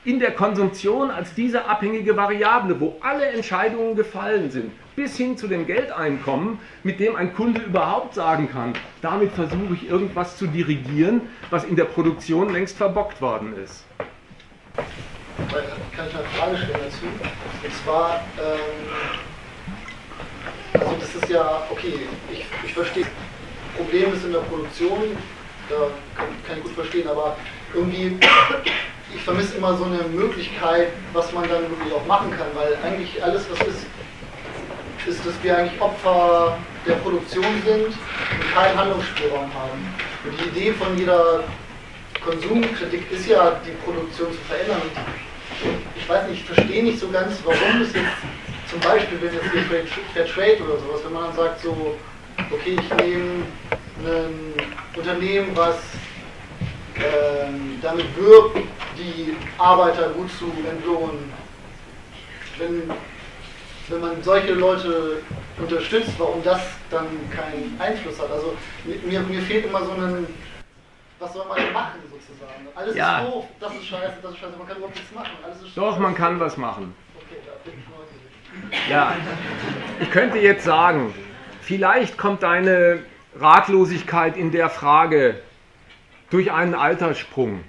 [0.06, 5.48] in der Konsumtion als diese abhängige Variable, wo alle Entscheidungen gefallen sind, bis hin zu
[5.48, 11.22] dem Geldeinkommen, mit dem ein Kunde überhaupt sagen kann, damit versuche ich irgendwas zu dirigieren,
[11.50, 13.84] was in der Produktion längst verbockt worden ist.
[14.76, 17.06] Kann ich eine Frage stellen dazu?
[17.64, 18.88] Und zwar, ähm,
[20.72, 21.94] also das ist ja, okay,
[22.30, 23.06] ich, ich verstehe,
[23.76, 25.16] Problem ist in der Produktion,
[25.68, 27.36] da kann, kann ich gut verstehen, aber
[27.74, 28.18] irgendwie
[29.16, 33.22] ich vermisse immer so eine Möglichkeit, was man dann wirklich auch machen kann, weil eigentlich
[33.22, 33.86] alles, was ist,
[35.06, 39.94] ist, dass wir eigentlich Opfer der Produktion sind und keinen Handlungsspielraum haben.
[40.24, 41.44] Und die Idee von jeder
[42.24, 44.82] Konsumkritik ist ja, die Produktion zu verändern.
[44.82, 48.18] Und ich weiß nicht, ich verstehe nicht so ganz, warum es jetzt
[48.68, 51.96] zum Beispiel, wenn jetzt hier Fair Trade oder sowas, wenn man dann sagt so,
[52.50, 53.44] okay, ich nehme
[54.04, 54.54] ein
[54.96, 55.76] Unternehmen, was
[57.82, 58.58] damit wirbt,
[58.96, 61.32] die Arbeiter gut zu entlohnen.
[62.58, 62.90] Wenn,
[63.88, 65.22] wenn man solche Leute
[65.58, 66.60] unterstützt, warum das
[66.90, 68.30] dann keinen Einfluss hat.
[68.30, 70.26] Also mir, mir fehlt immer so ein,
[71.18, 72.66] was soll man machen sozusagen?
[72.74, 73.20] Alles ja.
[73.20, 75.30] ist doof, das ist scheiße, das ist scheiße, man kann überhaupt nichts machen.
[75.74, 76.94] Doch, man kann was machen.
[77.16, 78.90] Okay, da bin ich neugierig.
[78.90, 79.16] Ja,
[80.00, 81.14] ich könnte jetzt sagen,
[81.60, 83.00] vielleicht kommt deine
[83.38, 85.40] Ratlosigkeit in der Frage
[86.30, 87.60] durch einen Alterssprung.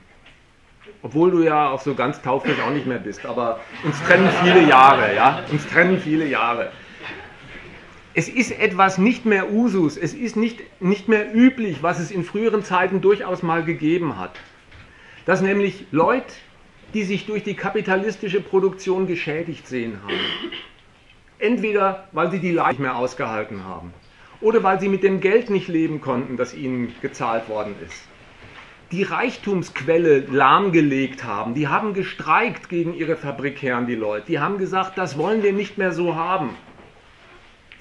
[1.03, 4.67] Obwohl du ja auch so ganz taufrisch auch nicht mehr bist, aber uns trennen viele
[4.67, 5.43] Jahre, ja?
[5.51, 6.71] Uns trennen viele Jahre.
[8.13, 12.23] Es ist etwas nicht mehr Usus, es ist nicht, nicht mehr üblich, was es in
[12.23, 14.39] früheren Zeiten durchaus mal gegeben hat.
[15.25, 16.33] Dass nämlich Leute,
[16.95, 20.19] die sich durch die kapitalistische Produktion geschädigt sehen haben,
[21.37, 23.93] entweder weil sie die Leid nicht mehr ausgehalten haben
[24.41, 28.07] oder weil sie mit dem Geld nicht leben konnten, das ihnen gezahlt worden ist
[28.91, 31.53] die Reichtumsquelle lahmgelegt haben.
[31.53, 34.27] Die haben gestreikt gegen ihre Fabrikherren, die Leute.
[34.27, 36.51] Die haben gesagt, das wollen wir nicht mehr so haben.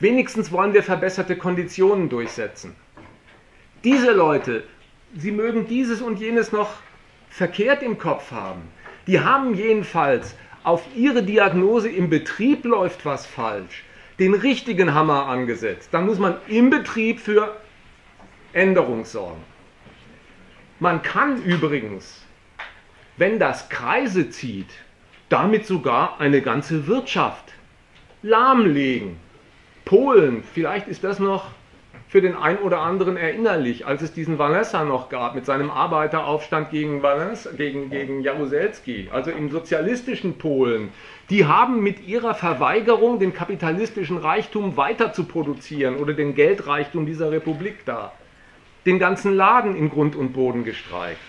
[0.00, 2.74] Wenigstens wollen wir verbesserte Konditionen durchsetzen.
[3.84, 4.64] Diese Leute
[5.14, 6.68] Sie mögen dieses und jenes noch
[7.30, 8.62] verkehrt im Kopf haben.
[9.06, 13.84] Die haben jedenfalls auf ihre Diagnose im Betrieb läuft was falsch,
[14.18, 15.90] den richtigen Hammer angesetzt.
[15.92, 17.56] Dann muss man im Betrieb für
[18.52, 19.42] Änderung sorgen.
[20.78, 22.22] Man kann übrigens,
[23.16, 24.68] wenn das Kreise zieht,
[25.30, 27.54] damit sogar eine ganze Wirtschaft
[28.22, 29.16] lahmlegen.
[29.86, 31.46] Polen, vielleicht ist das noch
[32.08, 36.70] für den einen oder anderen erinnerlich, als es diesen Walesa noch gab mit seinem Arbeiteraufstand
[36.70, 40.90] gegen, Walesa, gegen, gegen Jaruzelski, also im sozialistischen Polen.
[41.30, 47.30] Die haben mit ihrer Verweigerung, den kapitalistischen Reichtum weiter zu produzieren oder den Geldreichtum dieser
[47.30, 48.12] Republik da,
[48.86, 51.20] den ganzen Laden in Grund und Boden gestreikt.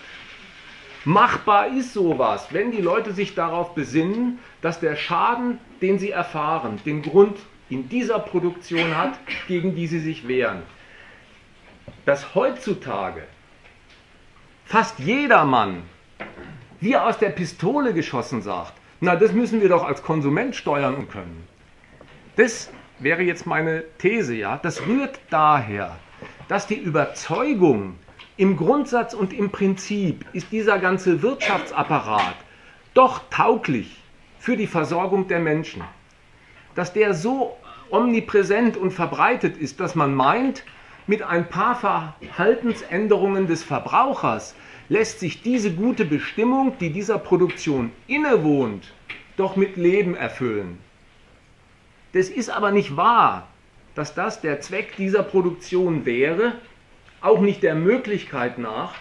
[1.04, 6.80] Machbar ist sowas, wenn die Leute sich darauf besinnen, dass der Schaden, den sie erfahren,
[6.84, 7.38] den Grund
[7.70, 10.62] in dieser Produktion hat, gegen die sie sich wehren.
[12.04, 13.22] Dass heutzutage
[14.64, 15.82] fast jedermann
[16.80, 21.46] wie aus der Pistole geschossen sagt, na, das müssen wir doch als Konsument steuern können.
[22.36, 24.58] Das wäre jetzt meine These, ja.
[24.62, 25.96] Das rührt daher,
[26.48, 27.96] dass die Überzeugung,
[28.36, 32.36] im Grundsatz und im Prinzip ist dieser ganze Wirtschaftsapparat
[32.94, 33.96] doch tauglich
[34.38, 35.82] für die Versorgung der Menschen
[36.78, 37.56] dass der so
[37.90, 40.62] omnipräsent und verbreitet ist, dass man meint,
[41.08, 44.54] mit ein paar Verhaltensänderungen des Verbrauchers
[44.88, 48.94] lässt sich diese gute Bestimmung, die dieser Produktion innewohnt,
[49.36, 50.78] doch mit Leben erfüllen.
[52.12, 53.47] Das ist aber nicht wahr,
[53.98, 56.52] dass das der Zweck dieser Produktion wäre,
[57.20, 58.94] auch nicht der Möglichkeit nach,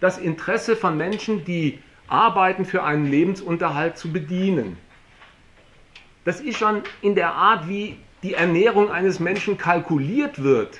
[0.00, 1.78] das Interesse von Menschen, die
[2.08, 4.76] arbeiten, für einen Lebensunterhalt zu bedienen.
[6.26, 10.78] Das ist schon in der Art, wie die Ernährung eines Menschen kalkuliert wird,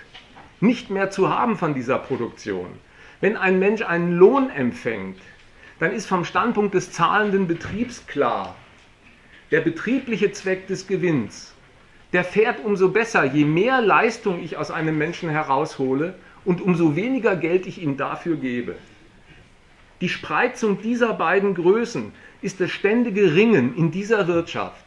[0.60, 2.68] nicht mehr zu haben von dieser Produktion.
[3.22, 5.22] Wenn ein Mensch einen Lohn empfängt,
[5.80, 8.56] dann ist vom Standpunkt des zahlenden Betriebs klar,
[9.50, 11.54] der betriebliche Zweck des Gewinns,
[12.12, 16.14] der fährt umso besser, je mehr Leistung ich aus einem Menschen heraushole
[16.44, 18.76] und umso weniger Geld ich ihm dafür gebe.
[20.00, 24.84] Die Spreizung dieser beiden Größen ist das ständige Ringen in dieser Wirtschaft.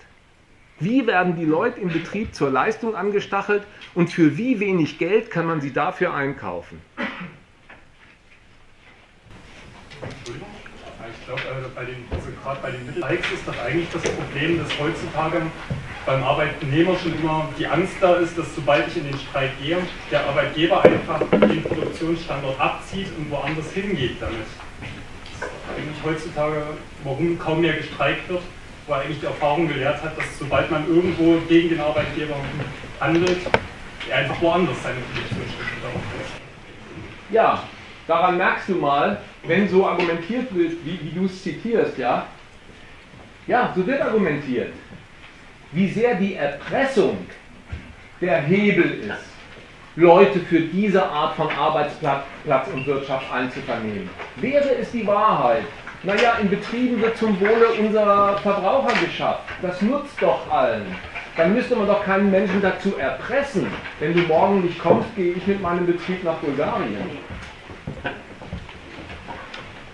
[0.79, 5.45] Wie werden die Leute im Betrieb zur Leistung angestachelt und für wie wenig Geld kann
[5.45, 6.81] man sie dafür einkaufen?
[10.03, 15.41] Ich glaube, also also gerade bei den Mittelhikes ist doch eigentlich das Problem, dass heutzutage
[16.05, 19.77] beim Arbeitnehmer schon immer die Angst da ist, dass sobald ich in den Streik gehe,
[20.09, 24.39] der Arbeitgeber einfach den Produktionsstandort abzieht und woanders hingeht damit.
[25.39, 26.63] Das ist eigentlich heutzutage,
[27.03, 28.41] warum kaum mehr gestreikt wird,
[28.87, 32.35] wo eigentlich die Erfahrung gelehrt hat, dass sobald man irgendwo gegen den Arbeitgeber
[32.99, 33.39] handelt,
[34.09, 36.33] er einfach woanders seine Produktionsstätte auflässt.
[37.29, 37.63] Ja,
[38.07, 42.25] daran merkst du mal, wenn so argumentiert wird, wie, wie du es zitierst, ja.
[43.47, 44.73] Ja, so wird argumentiert,
[45.71, 47.17] wie sehr die Erpressung
[48.19, 49.25] der Hebel ist,
[49.95, 54.09] Leute für diese Art von Arbeitsplatz und Wirtschaft einzuvernehmen.
[54.37, 55.63] Wäre es die Wahrheit,
[56.03, 59.43] naja, in Betrieben wird zum Wohle unserer Verbraucher geschafft.
[59.61, 60.95] Das nutzt doch allen.
[61.37, 63.67] Dann müsste man doch keinen Menschen dazu erpressen.
[63.99, 66.97] Wenn du morgen nicht kommst, gehe ich mit meinem Betrieb nach Bulgarien.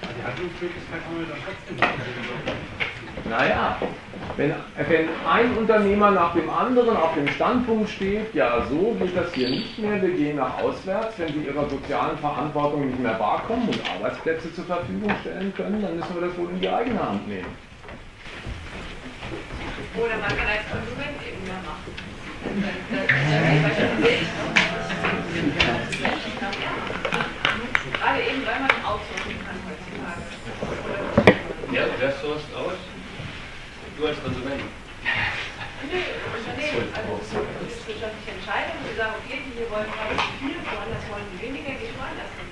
[0.02, 1.76] Die Handlungsmöglichkeit haben wir dann trotzdem.
[3.30, 3.78] Naja,
[4.38, 4.54] wenn,
[4.88, 9.50] wenn ein Unternehmer nach dem anderen auf dem Standpunkt steht, ja, so geht das hier
[9.50, 13.82] nicht mehr, wir gehen nach auswärts, wenn sie ihrer sozialen Verantwortung nicht mehr wahrkommen und
[13.90, 17.48] Arbeitsplätze zur Verfügung stellen können, dann müssen wir das wohl in die eigene Hand nehmen.
[19.96, 21.94] Oder man kann als Konsument eben mehr machen.
[27.94, 30.22] Gerade eben, weil man outsourcen kann heutzutage.
[31.74, 32.97] Ja, wer sourced aus?
[33.98, 34.62] Du als Konsument.
[35.82, 41.42] Unternehmen, also betriebswirtschaftliche Entscheidungen, die sagen, okay, die hier wollen gerade viel, woanders wollen die
[41.42, 42.46] weniger, gehe ich woanders hin.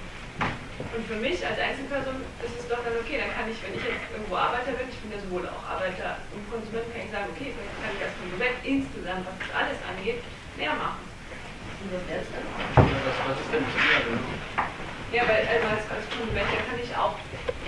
[0.89, 3.85] Und für mich als Einzelperson ist es doch dann okay, dann kann ich, wenn ich
[3.85, 7.29] jetzt irgendwo Arbeiter bin, ich bin ja sowohl auch Arbeiter und Konsument, kann ich sagen,
[7.29, 10.19] okay, vielleicht kann ich als Konsument insgesamt, was das alles angeht,
[10.57, 11.05] mehr machen.
[11.05, 12.73] Und was wäre das dann auch?
[12.73, 14.01] Was ist denn dir?
[15.13, 17.13] Ja, weil also als, als Konsument kann ich auch,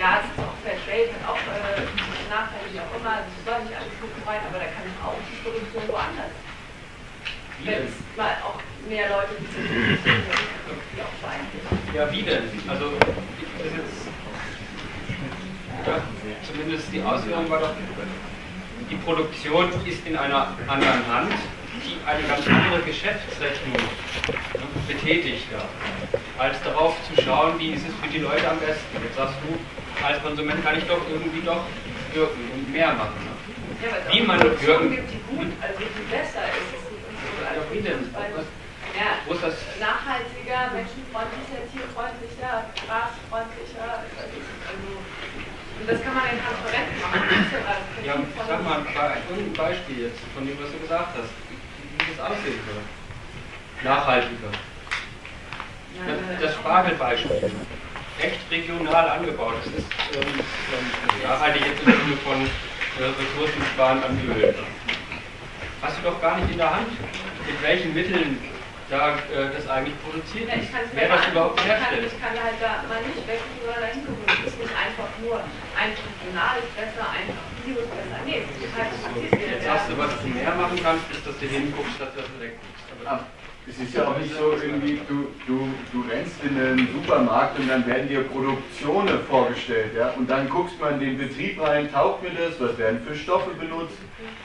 [0.02, 2.06] ja, es ist auch Fair Trade, hat auch äh,
[2.38, 5.18] Nachteile, wie auch immer, also soll nicht alles gut rein, aber da kann ich auch
[5.26, 6.34] die Produktion woanders.
[7.65, 9.65] Wenn es mal auch mehr Leute die sind,
[10.93, 11.77] die auch beeinflussen.
[11.97, 12.45] Ja, wie denn?
[12.69, 14.05] Also, das ist jetzt,
[15.88, 15.97] ja,
[16.45, 17.73] zumindest die Ausführung war doch,
[18.89, 21.34] die Produktion ist in einer anderen Hand,
[21.81, 23.81] die eine ganz andere Geschäftsrechnung
[24.88, 25.47] betätigt.
[25.51, 25.65] Ja.
[26.38, 28.93] als darauf zu schauen, wie ist es für die Leute am besten.
[29.03, 29.57] Jetzt sagst du,
[30.05, 31.65] als Konsument kann ich doch irgendwie doch
[32.13, 33.19] wirken und mehr machen.
[33.25, 33.34] Ne?
[33.88, 34.89] Ja, wie man es wirken.
[34.91, 36.95] gibt, die gut, also die besser ist es so.
[37.45, 38.01] Also Ja, wie denn?
[38.13, 38.45] weil-
[38.97, 39.53] Ja, Wo ist das?
[39.79, 43.88] nachhaltiger, menschenfreundlicher, tierfreundlicher, straßenfreundlicher.
[44.01, 44.88] Also,
[45.77, 47.21] und das kann man in Transparenz machen.
[47.29, 48.81] Das ja Ja, sag mal
[49.29, 52.81] irgendein Beispiel jetzt von dem, was du gesagt hast, wie das aussehen soll.
[53.85, 54.49] Nachhaltiger.
[56.07, 57.51] Das, das Spargelbeispiel.
[58.19, 59.53] Echt regional angebaut.
[59.64, 59.85] Das ist
[60.15, 64.56] ähm, ähm, nachhaltig jetzt im Sinne von äh, Ressourcensparen an Öl.
[65.81, 68.41] Hast du doch gar nicht in der Hand, mit welchen Mitteln
[68.89, 70.73] da äh, das eigentlich produziert ist.
[70.73, 72.10] es Wer das überhaupt ich kann, herstellt.
[72.10, 74.26] ich kann halt da mal nicht weg, sondern dahin gucken.
[74.26, 75.38] Es ist nicht einfach nur
[75.77, 78.18] ein regional ist besser, einfach Bio ist besser.
[78.26, 79.45] Nee, es gibt halt Statistik.
[79.45, 82.35] Jetzt sagst du, was du mehr machen kannst, ist, dass du hinguckst, statt dass du
[82.41, 82.81] wegguckst.
[83.69, 87.68] Es ist ja auch nicht so irgendwie, du, du, du rennst in einen Supermarkt und
[87.69, 92.23] dann werden dir Produktionen vorgestellt, ja, und dann guckst man in den Betrieb rein, taugt
[92.23, 93.98] mir das, was werden für Stoffe benutzt,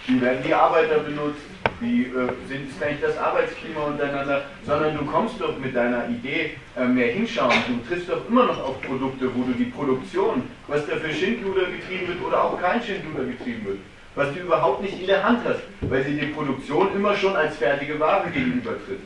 [0.09, 1.41] wie werden die Arbeiter benutzt,
[1.79, 6.57] wie äh, sind, ist eigentlich das Arbeitsklima untereinander, sondern du kommst doch mit deiner Idee
[6.77, 10.85] äh, mehr hinschauen, du triffst doch immer noch auf Produkte, wo du die Produktion, was
[10.87, 13.79] da für Schindluder getrieben wird oder auch kein Schindluder getrieben wird,
[14.15, 17.57] was du überhaupt nicht in der Hand hast, weil sie die Produktion immer schon als
[17.57, 19.01] fertige Ware gegenübertritt.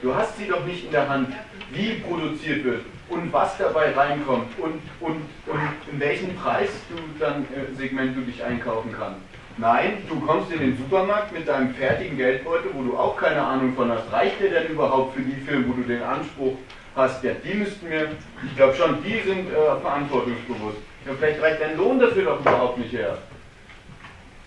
[0.00, 1.28] Du hast sie doch nicht in der Hand,
[1.72, 5.60] wie produziert wird und was dabei reinkommt und, und, und
[5.90, 9.20] in welchem Preis du dann äh, Segment du dich einkaufen kannst.
[9.58, 13.74] Nein, du kommst in den Supermarkt mit deinem fertigen Geldbeutel, wo du auch keine Ahnung
[13.74, 14.10] von hast.
[14.10, 16.56] Reicht der denn überhaupt für die Firmen, wo du den Anspruch
[16.96, 18.08] hast, ja, die müssten mir,
[18.46, 20.78] ich glaube schon, die sind äh, verantwortungsbewusst.
[21.06, 23.18] Ja, vielleicht reicht dein Lohn dafür doch überhaupt nicht her.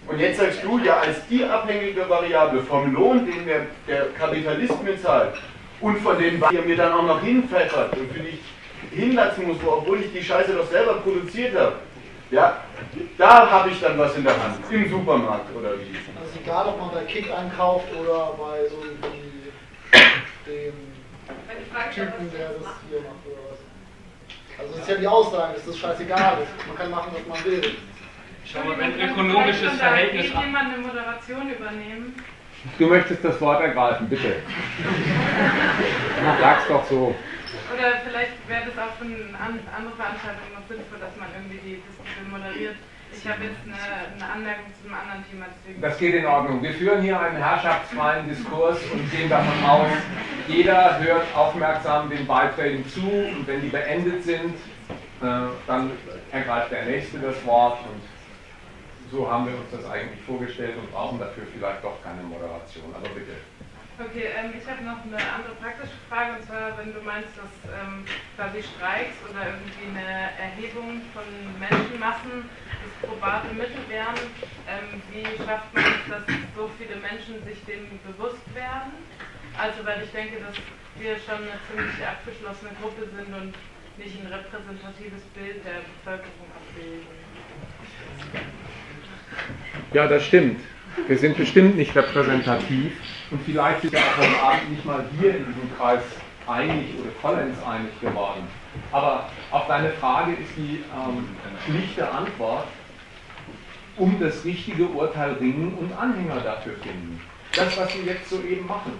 [0.08, 4.84] Und jetzt sagst du, ja, als die abhängige Variable vom Lohn, den der, der Kapitalist
[4.84, 5.34] mir zahlt,
[5.82, 8.40] und von dem, was ihr mir dann auch noch hinpfeffert und für dich
[8.92, 11.76] hinlassen muss, obwohl ich die Scheiße doch selber produziert habe,
[12.32, 12.62] ja,
[13.18, 15.96] da habe ich dann was in der Hand, im Supermarkt oder wie.
[16.20, 19.36] Also egal, ob man bei Kick einkauft oder bei so wie
[20.50, 20.74] dem
[21.94, 23.60] Typen, der das hier macht oder was.
[24.58, 26.68] Also das ist ja die Aussage, dass das scheißegal ist.
[26.68, 27.76] Man kann machen, was man will.
[28.52, 32.16] Schau mal, wenn Vielleicht ökonomisches kann Verhältnis jemand eine Moderation übernehmen.
[32.80, 34.38] Du möchtest das Wort ergreifen, bitte.
[36.40, 37.16] Sag's doch so.
[37.74, 41.60] Oder vielleicht wäre das auch für eine an- andere Veranstaltung noch sinnvoll, dass man irgendwie
[41.64, 42.76] die Diskussion moderiert.
[43.14, 45.82] Ich habe jetzt eine, eine Anmerkung zu einem anderen Thema, deswegen.
[45.82, 46.62] Das geht in Ordnung.
[46.62, 49.88] Wir führen hier einen herrschaftsfreien Diskurs und gehen davon aus,
[50.48, 54.56] jeder hört aufmerksam den Beiträgen zu und wenn die beendet sind,
[55.22, 55.28] äh,
[55.68, 55.92] dann
[56.32, 58.02] ergreift der Nächste das Wort und
[59.12, 62.94] so haben wir uns das eigentlich vorgestellt und brauchen dafür vielleicht doch keine Moderation.
[62.96, 63.38] Aber bitte.
[63.96, 67.48] Okay, ähm, ich habe noch eine andere praktische Frage und zwar, wenn du meinst, dass
[67.72, 68.04] ähm,
[68.36, 71.24] quasi Streiks oder irgendwie eine Erhebung von
[71.56, 74.20] Menschenmassen das probate Mittel wären,
[74.68, 76.28] ähm, wie schafft man es, dass
[76.60, 79.00] so viele Menschen sich dem bewusst werden?
[79.56, 80.60] Also, weil ich denke, dass
[81.00, 83.56] wir schon eine ziemlich abgeschlossene Gruppe sind und
[83.96, 87.08] nicht ein repräsentatives Bild der Bevölkerung abbilden.
[89.94, 90.60] Ja, das stimmt.
[91.08, 92.94] Wir sind bestimmt nicht repräsentativ
[93.32, 96.02] und vielleicht sind wir auch heute Abend nicht mal hier in diesem Kreis
[96.48, 98.48] einig oder vollends einig geworden.
[98.92, 101.28] Aber auf deine Frage ist die ähm,
[101.66, 102.68] schlichte Antwort,
[103.98, 107.22] um das richtige Urteil ringen und Anhänger dafür finden.
[107.54, 108.94] Das, was wir jetzt soeben machen.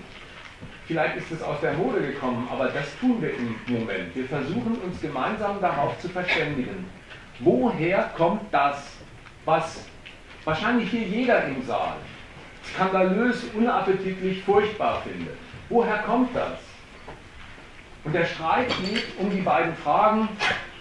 [0.88, 4.16] Vielleicht ist es aus der Mode gekommen, aber das tun wir im Moment.
[4.16, 6.86] Wir versuchen uns gemeinsam darauf zu verständigen.
[7.40, 8.98] Woher kommt das,
[9.46, 9.86] was
[10.46, 11.96] wahrscheinlich hier jeder im Saal
[12.74, 15.36] skandalös, unappetitlich, furchtbar findet?
[15.70, 16.60] Woher kommt das?
[18.04, 20.30] Und der Streit geht um die beiden Fragen,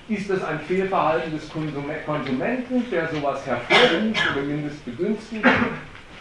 [0.09, 5.47] ist es ein Fehlverhalten des Konsumenten, der sowas hervorruft oder mindestens begünstigt?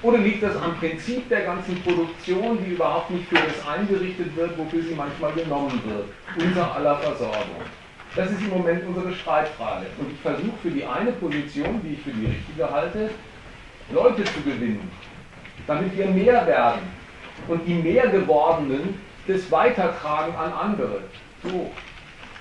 [0.02, 4.57] Oder liegt das am Prinzip der ganzen Produktion, die überhaupt nicht für das eingerichtet wird,
[4.57, 6.06] wofür sie manchmal genommen wird?
[6.45, 7.61] Unser aller Versorgung.
[8.15, 9.88] Das ist im Moment unsere Streitfrage.
[9.98, 13.10] Und ich versuche für die eine Position, die ich für die richtige halte,
[13.94, 14.90] Leute zu gewinnen,
[15.68, 16.82] damit wir mehr werden
[17.48, 21.02] und die mehr gewordenen das weitertragen an andere.
[21.44, 21.72] So,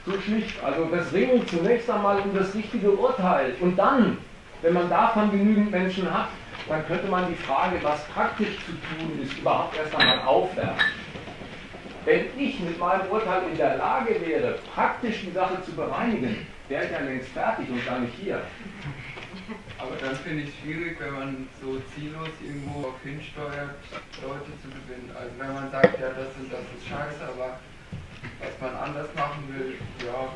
[0.07, 0.63] so schlicht.
[0.65, 3.55] Also das Ringen zunächst einmal um das richtige Urteil.
[3.61, 4.19] Und dann,
[4.63, 6.29] wenn man davon genügend Menschen hat,
[6.69, 10.85] dann könnte man die Frage, was praktisch zu tun ist, überhaupt erst einmal aufwerfen.
[12.05, 16.85] Wenn ich mit meinem Urteil in der Lage wäre, praktisch die Sache zu bereinigen, wäre
[16.85, 18.43] ich ja längst fertig und gar nicht hier.
[19.83, 23.75] Aber dann finde ich es schwierig, wenn man so ziellos irgendwo auf hinsteuert,
[24.23, 25.11] Leute zu gewinnen.
[25.11, 27.59] Also wenn man sagt, ja, das und das ist scheiße, aber
[28.39, 29.75] was man anders machen will,
[30.07, 30.31] ja,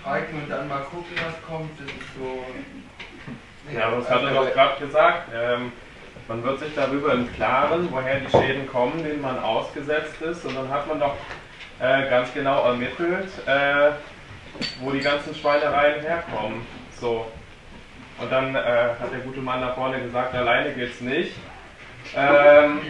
[0.00, 2.42] streiken und dann mal gucken, was kommt, das ist so.
[3.70, 5.28] Ja, das hat er doch gerade gesagt.
[5.34, 5.72] Ähm,
[6.26, 10.46] man wird sich darüber im Klaren, woher die Schäden kommen, denen man ausgesetzt ist.
[10.46, 11.16] Und dann hat man doch
[11.80, 13.90] äh, ganz genau ermittelt, äh,
[14.80, 16.66] wo die ganzen Schweinereien herkommen.
[16.98, 17.26] So.
[18.22, 18.58] Und dann äh,
[19.00, 21.34] hat der gute Mann da vorne gesagt, alleine geht's nicht.
[22.16, 22.80] Ähm,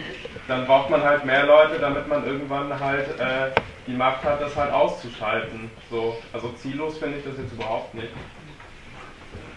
[0.47, 3.51] dann braucht man halt mehr Leute, damit man irgendwann halt äh,
[3.87, 5.71] die Macht hat, das halt auszuschalten.
[5.89, 6.17] So.
[6.33, 8.09] Also ziellos finde ich das jetzt überhaupt nicht.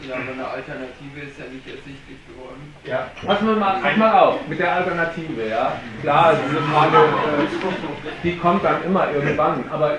[0.07, 2.75] Ja, aber eine Alternative ist ja nicht ersichtlich geworden.
[2.85, 5.81] Ja, passen wir mal, pass mal auf mit der Alternative, ja.
[6.03, 9.69] Klar, diese Frage, äh, die kommt dann immer irgendwann.
[9.71, 9.99] Aber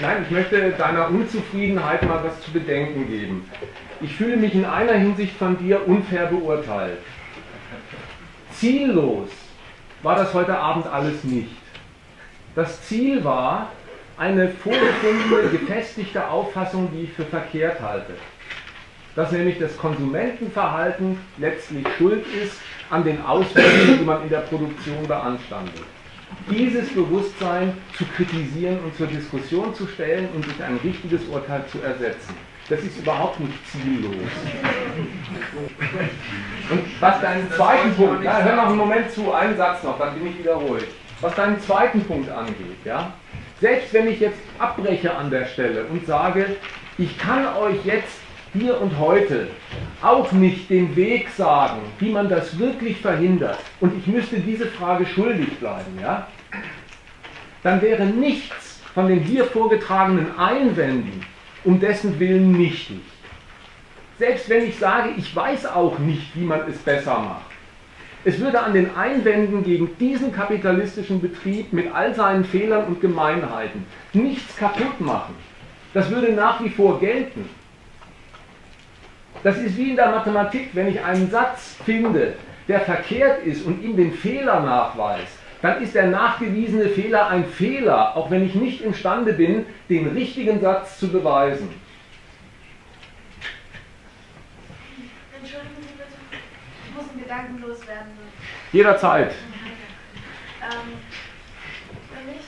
[0.00, 3.50] nein, ich möchte deiner Unzufriedenheit mal was zu bedenken geben.
[4.00, 6.98] Ich fühle mich in einer Hinsicht von dir unfair beurteilt.
[8.52, 9.28] Ziellos
[10.02, 11.56] war das heute Abend alles nicht.
[12.54, 13.70] Das Ziel war
[14.16, 18.14] eine vorgefundene, gefestigte Auffassung, die ich für verkehrt halte
[19.18, 25.08] dass nämlich das Konsumentenverhalten letztlich schuld ist an den Auswirkungen, die man in der Produktion
[25.08, 25.82] beanstandet.
[26.48, 31.80] Dieses Bewusstsein zu kritisieren und zur Diskussion zu stellen und durch ein richtiges Urteil zu
[31.80, 32.32] ersetzen.
[32.68, 34.14] Das ist überhaupt nicht ziellos.
[36.70, 40.14] Und was deinen zweiten Punkt, ja, hör noch einen Moment zu, einen Satz noch, dann
[40.14, 40.84] bin ich wieder ruhig.
[41.22, 43.14] Was deinen zweiten Punkt angeht, ja,
[43.60, 46.56] selbst wenn ich jetzt abbreche an der Stelle und sage,
[46.98, 48.18] ich kann euch jetzt
[48.52, 49.48] hier und heute
[50.02, 55.06] auch nicht den Weg sagen, wie man das wirklich verhindert, und ich müsste diese Frage
[55.06, 56.26] schuldig bleiben, ja,
[57.62, 61.24] dann wäre nichts von den hier vorgetragenen Einwänden
[61.68, 63.02] um dessen Willen nichtig.
[64.18, 67.50] Selbst wenn ich sage, ich weiß auch nicht, wie man es besser macht.
[68.24, 73.84] Es würde an den Einwänden gegen diesen kapitalistischen Betrieb mit all seinen Fehlern und Gemeinheiten
[74.14, 75.34] nichts kaputt machen.
[75.92, 77.50] Das würde nach wie vor gelten.
[79.42, 82.32] Das ist wie in der Mathematik, wenn ich einen Satz finde,
[82.66, 88.16] der verkehrt ist und ihm den Fehler nachweist, dann ist der nachgewiesene Fehler ein Fehler,
[88.16, 91.68] auch wenn ich nicht imstande bin, den richtigen Satz zu beweisen.
[95.40, 96.42] Entschuldigen Sie bitte,
[96.86, 98.12] ich muss einen Gedanken loswerden.
[98.72, 99.34] Jederzeit.
[100.62, 100.98] Ähm,
[102.12, 102.44] für mich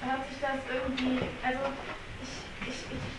[0.00, 1.58] hört sich das irgendwie, also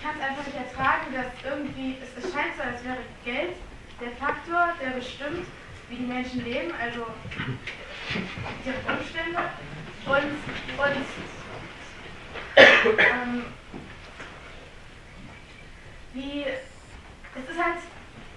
[0.01, 3.57] kann es einfach nicht ertragen, dass irgendwie, es, es scheint so, als wäre Geld
[3.99, 5.47] der Faktor, der bestimmt,
[5.89, 7.05] wie die Menschen leben, also
[8.65, 9.39] ihre Umstände.
[10.05, 10.37] Und,
[10.77, 11.05] und
[12.99, 13.43] ähm,
[16.13, 17.77] wie, es ist halt,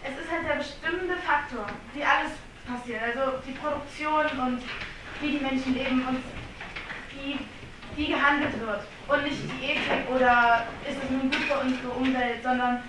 [0.03, 2.33] es ist halt der bestimmende Faktor, wie alles
[2.67, 4.63] passiert, also die Produktion und
[5.21, 6.23] wie die Menschen leben und
[7.11, 7.39] wie,
[7.97, 12.43] wie gehandelt wird und nicht die Ethik oder ist es nun gut für unsere Umwelt,
[12.43, 12.83] sondern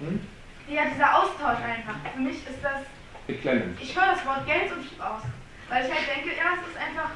[0.00, 0.20] hm?
[0.68, 1.96] ja, dieser Austausch einfach.
[2.14, 2.82] Für mich ist das.
[3.32, 3.80] Beklemmend.
[3.80, 5.22] Ich höre das Wort Geld und Schieb aus.
[5.68, 7.10] Weil ich halt denke, ja, es ist einfach.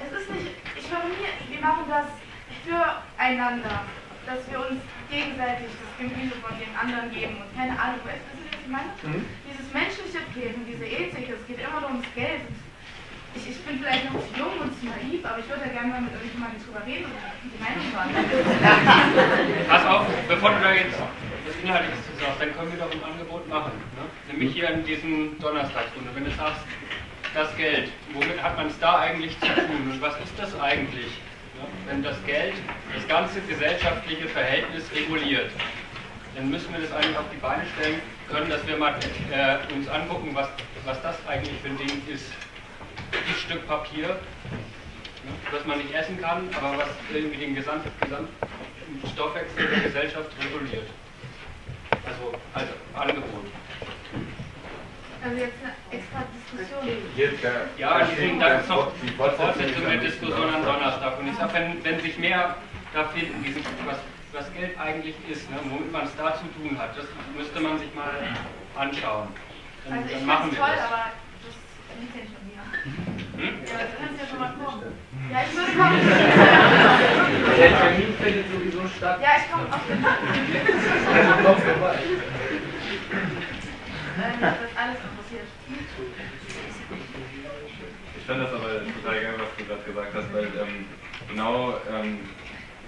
[0.00, 0.56] Es ist nicht.
[0.78, 2.08] Ich höre mir, wir machen das
[2.64, 3.84] füreinander.
[4.24, 4.80] Dass wir uns
[5.10, 8.92] gegenseitig das Gemüse von den anderen geben und keine Ahnung, weißt du, was ich meine?
[9.02, 9.26] Mhm.
[9.48, 12.46] Dieses menschliche Leben, diese Ethik, es geht immer nur ums Geld
[13.34, 15.88] ich, ich bin vielleicht noch zu jung und zu naiv, aber ich würde ja gerne
[15.88, 17.14] mal mit irgendjemandem drüber reden und
[17.46, 18.10] die Meinung sagen.
[19.68, 20.98] Pass auf, bevor du da jetzt
[21.62, 23.72] Inhaltliches zu sagst, dann können wir doch ein Angebot machen.
[23.96, 24.32] Ne?
[24.32, 26.10] Nämlich hier in diesem Donnerstagsrunde.
[26.14, 26.60] Wenn du sagst,
[27.34, 31.06] das Geld, womit hat man es da eigentlich zu tun und was ist das eigentlich?
[31.54, 31.64] Ne?
[31.86, 32.54] Wenn das Geld
[32.94, 35.50] das ganze gesellschaftliche Verhältnis reguliert,
[36.36, 38.00] dann müssen wir das eigentlich auf die Beine stellen
[38.30, 38.94] können, dass wir mal
[39.32, 40.48] äh, uns angucken, was,
[40.84, 42.32] was das eigentlich für ein Ding ist
[43.12, 44.18] ein Stück Papier,
[45.52, 47.90] was man nicht essen kann, aber was irgendwie den gesamten
[49.12, 50.86] Stoffwechsel der Gesellschaft reguliert.
[52.04, 53.46] Also, also Angebot.
[55.22, 56.88] Also jetzt eine extra Diskussion.
[57.16, 61.18] Jetzt, ja, ja deswegen, das ist noch die Fortsetzung der Diskussion am Donnerstag.
[61.18, 62.56] Und ich sage, wenn, wenn sich mehr
[62.94, 63.98] da finden, diesen, was,
[64.32, 67.06] was Geld eigentlich ist, ne, womit man es da zu tun hat, das
[67.36, 68.16] müsste man sich mal
[68.76, 69.28] anschauen.
[69.84, 70.86] Dann, also ich dann machen wir toll, das.
[70.86, 71.04] aber
[71.44, 71.54] das
[72.00, 73.44] liegt ja nicht an mir.
[73.44, 73.54] Hm?
[73.66, 74.82] Ja, du kannst ja schon mal kommen.
[75.30, 76.00] Ja, ich würde kommen.
[77.56, 79.20] Der Termin findet sowieso statt.
[79.22, 79.80] Ja, ich komme Fall.
[81.14, 81.98] Also komm vorbei.
[84.40, 85.48] Das ist alles interessiert.
[88.16, 90.86] Ich finde das aber total geil, was du gerade gesagt hast, weil ähm,
[91.28, 92.18] genau ähm,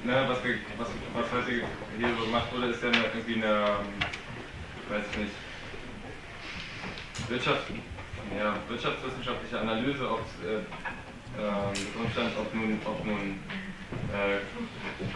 [0.05, 1.63] ne, was, wir, was, was heute
[1.97, 4.03] hier so gemacht wurde, ist ja eine, irgendwie eine, ähm,
[4.83, 5.35] ich weiß nicht,
[7.29, 7.67] Wirtschaft,
[8.37, 10.63] ja, wirtschaftswissenschaftliche Analyse, ob äh,
[11.39, 13.39] äh, Umstand, ob nun, ob nun
[14.13, 14.41] äh,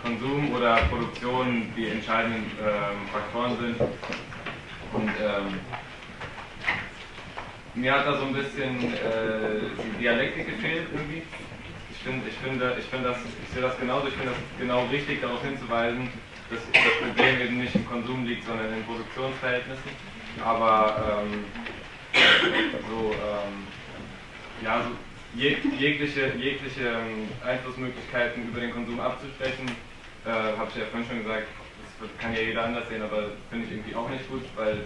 [0.03, 3.81] Konsum oder Produktion die entscheidenden ähm, Faktoren sind.
[4.93, 5.61] Und ähm,
[7.75, 11.23] mir hat da so ein bisschen äh, die Dialektik gefehlt irgendwie.
[11.91, 14.87] Ich finde, ich finde, ich finde das, ich sehe das genauso, ich finde das genau
[14.87, 16.09] richtig, darauf hinzuweisen,
[16.51, 19.91] dass das Problem eben nicht im Konsum liegt, sondern in Produktionsverhältnissen.
[20.45, 21.45] Aber ähm,
[22.89, 23.67] so, ähm,
[24.63, 24.91] ja, so
[25.37, 29.67] jeg, jegliche, jegliche ähm, Einflussmöglichkeiten über den Konsum abzusprechen,
[30.25, 31.47] äh, habe ich ja vorhin schon gesagt,
[32.01, 34.85] das kann ja jeder anders sehen, aber finde ich irgendwie auch nicht gut, weil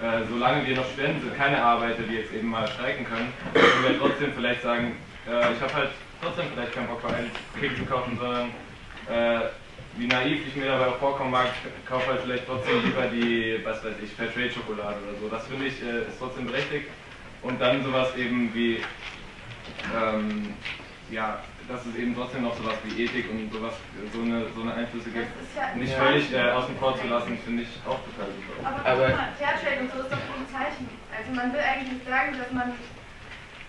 [0.00, 3.84] äh, solange wir noch Studenten sind, keine Arbeiter, die jetzt eben mal streiken können, können
[3.84, 4.96] wir trotzdem vielleicht sagen,
[5.26, 5.90] äh, ich habe halt
[6.20, 8.50] trotzdem vielleicht keinen Bock, einen Keks zu kaufen, sondern
[9.08, 9.48] äh,
[9.96, 11.48] wie naiv ich mir dabei auch vorkommen mag,
[11.88, 15.28] kaufe halt vielleicht trotzdem lieber die, was weiß ich, Fairtrade-Schokolade oder so.
[15.28, 16.86] Das finde ich äh, ist trotzdem berechtigt.
[17.42, 18.78] Und dann sowas eben wie,
[19.94, 20.54] ähm,
[21.10, 21.38] ja,
[21.68, 23.74] dass es eben trotzdem noch sowas wie Ethik und sowas,
[24.12, 25.26] so eine, so eine Einflüsse gibt,
[25.56, 28.54] ja nicht völlig äh, außen vor zu lassen, finde ich auch total super.
[28.62, 29.06] Aber, aber
[29.38, 30.88] Fairtrade und so ist doch ein Zeichen.
[31.10, 32.72] Also man will eigentlich sagen, dass man,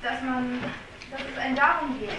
[0.02, 0.60] dass man,
[1.12, 2.10] dass es einen darum geht.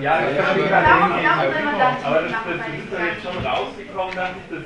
[0.00, 4.14] Ja, das Ja, verstehe ich aber- darum, darum aber das, ist sage- jetzt schon rausgekommen,
[4.14, 4.64] dass ich das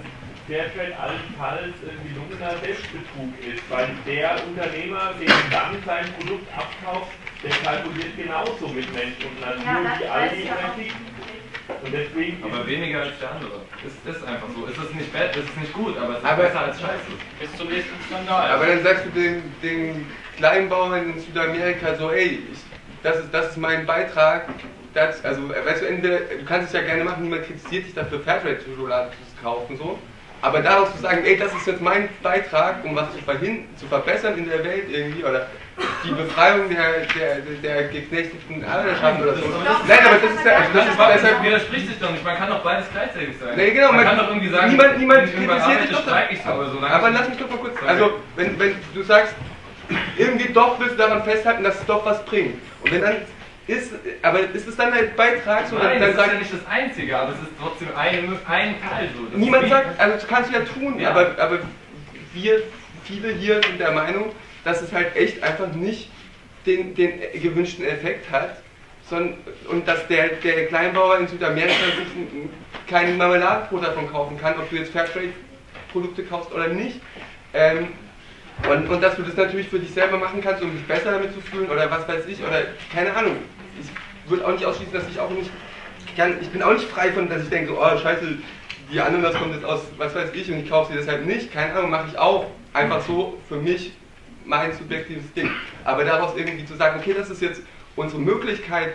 [0.49, 7.13] Fairtrade allenfalls ein gelungener Selbstbetrug ist, weil der Unternehmer, der dann sein Produkt abkauft,
[7.45, 10.49] der kalkuliert genauso mit Mensch und Natur wie all die.
[10.49, 10.95] Kritik.
[11.85, 13.61] Und deswegen Aber weniger als der andere.
[13.85, 14.67] Es ist einfach so.
[14.67, 17.13] Es ist nicht bad, es ist nicht gut, aber es ist Aber- besser als scheiße.
[17.39, 18.51] Bis zum nächsten Skandal.
[18.51, 20.07] Aber dann sagst du den, den
[20.39, 22.59] Kleinbauern in Südamerika so, ey, ich,
[23.03, 24.49] das, ist, das ist mein Beitrag.
[24.95, 28.21] Das, also, weißt du, entweder, du kannst es ja gerne machen, niemand kritisiert dich dafür,
[28.21, 29.99] Fairtrade-Schokolade zu kaufen, so.
[30.41, 33.87] Aber daraus zu sagen, ey, das ist jetzt mein Beitrag, um was zu, verhin zu
[33.87, 35.49] verbessern in der Welt irgendwie, oder
[36.05, 39.43] die Befreiung der, der, der geknechteten Arbeiterschaft oder so.
[39.87, 42.25] Nein, aber das ist ja, also das ist deshalb, widerspricht sich doch nicht.
[42.25, 43.57] Man kann doch beides gleichzeitig sein.
[43.57, 46.43] Nee, genau, man, man- kann doch irgendwie sagen, niemand- niemand kritisiert dich doch streike ich
[46.43, 47.75] so, aber so lange Aber lass mich doch mal kurz.
[47.87, 49.35] Also, wenn, wenn du sagst,
[50.17, 52.61] irgendwie doch willst du daran festhalten, dass es doch was bringt.
[52.83, 53.17] Und wenn dann
[53.69, 53.93] ist,
[54.23, 57.17] aber ist es dann ein Beitrag, so Nein, dann, das ist ja nicht das Einzige,
[57.19, 59.37] aber es ist trotzdem ein, ein Teil so.
[59.39, 61.11] Niemand sagt, also das kannst du ja tun, Ja.
[61.11, 61.59] aber, aber
[62.35, 62.63] wir,
[63.05, 64.33] viele hier sind der Meinung,
[64.65, 66.11] dass es halt echt einfach nicht
[66.67, 68.57] den, den gewünschten Effekt hat,
[69.09, 69.39] sondern,
[69.71, 72.51] und dass der, der Kleinbauer in Südamerika sich ein-
[72.87, 77.01] kein Marmeladenbrot davon kaufen kann, ob du jetzt Fairtrade-Produkte kaufst oder nicht.
[77.55, 77.89] Ähm,
[78.69, 81.33] und, und dass du das natürlich für dich selber machen kannst, um dich besser damit
[81.33, 82.63] zu fühlen oder was weiß ich, oder
[82.93, 83.37] keine Ahnung.
[83.81, 85.51] Ich würde auch nicht ausschließen, dass ich auch nicht,
[86.17, 88.39] kann, ich bin auch nicht frei von, dass ich denke, oh scheiße,
[88.93, 91.53] die Ananas kommt jetzt aus was weiß ich und ich kaufe sie deshalb nicht.
[91.53, 92.47] Keine Ahnung, mache ich auch.
[92.73, 93.93] Einfach so für mich
[94.45, 95.51] mein subjektives Ding.
[95.85, 97.63] Aber daraus irgendwie zu sagen, okay, das ist jetzt
[97.97, 98.95] unsere Möglichkeit,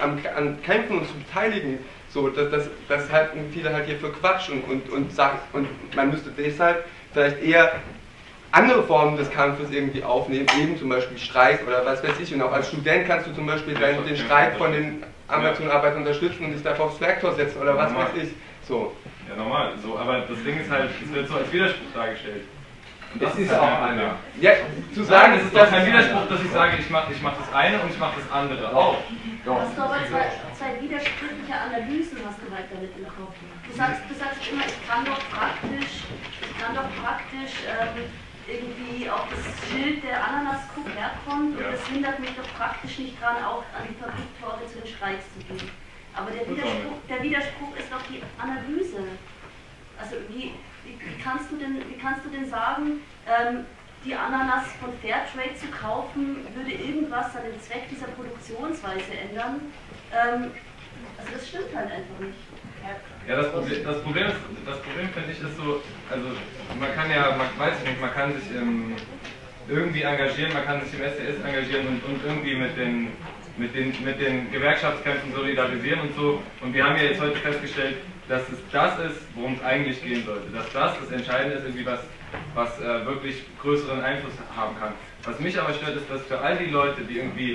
[0.00, 1.78] am, an Kämpfen uns zu beteiligen,
[2.08, 5.68] so, das, das, das halten viele halt hier für Quatsch und, und, und sagen, und
[5.94, 7.80] man müsste deshalb vielleicht eher
[8.56, 12.32] andere Formen des Kampfes irgendwie aufnehmen, eben zum Beispiel Streik oder was weiß ich.
[12.34, 16.46] Und auch als Student kannst du zum Beispiel dann den Streik von den Amazon-Arbeitern unterstützen
[16.46, 18.30] und dich dafür aufs Werktor setzen oder was weiß ich.
[18.66, 18.92] So.
[19.28, 19.72] Ja, normal.
[19.82, 22.44] So, aber das Ding ist halt, es wird so als Widerspruch dargestellt.
[23.14, 24.14] Und Es ist halt auch einer.
[24.40, 24.52] Ja,
[24.94, 27.22] zu sagen, Nein, es ist doch kein es- Widerspruch, dass ich sage, ich mache ich
[27.22, 28.96] mach das eine und ich mache das andere auch.
[29.46, 30.26] Hast du aber zwei,
[30.58, 33.34] zwei widersprüchliche Analysen hast du weiter mit im Kopf.
[33.68, 36.02] Du sagst, du sagst immer, ich kann doch praktisch,
[36.42, 38.10] ich kann doch praktisch ähm,
[38.46, 41.72] irgendwie auf das Schild der Ananaskuh herkommt und Ja.
[41.72, 45.40] das hindert mich doch praktisch nicht dran, auch an die Fabriktore zu den Streiks zu
[45.44, 45.70] gehen.
[46.14, 49.04] Aber der Widerspruch, der Widerspruch ist doch die Analyse.
[49.98, 50.54] Also wie,
[50.84, 53.66] wie, wie, kannst, du denn, wie kannst du denn sagen, ähm,
[54.04, 59.60] die Ananas von Fairtrade zu kaufen, würde irgendwas an dem Zweck dieser Produktionsweise ändern?
[60.12, 60.52] Ähm,
[61.18, 62.38] also das stimmt halt einfach nicht.
[63.28, 64.26] Ja, das Problem, das Problem,
[64.64, 66.26] das Problem finde ich ist so, also
[66.78, 68.94] man kann ja, man weiß ich nicht, man kann sich ähm,
[69.68, 73.08] irgendwie engagieren, man kann sich im SDS engagieren und, und irgendwie mit den,
[73.56, 76.40] mit, den, mit den Gewerkschaftskämpfen solidarisieren und so.
[76.60, 77.96] Und wir haben ja jetzt heute festgestellt,
[78.28, 80.48] dass es das ist, worum es eigentlich gehen sollte.
[80.54, 82.00] Dass das das Entscheidende ist, irgendwie was,
[82.54, 84.92] was äh, wirklich größeren Einfluss haben kann.
[85.24, 87.54] Was mich aber stört, ist, dass für all die Leute, die irgendwie,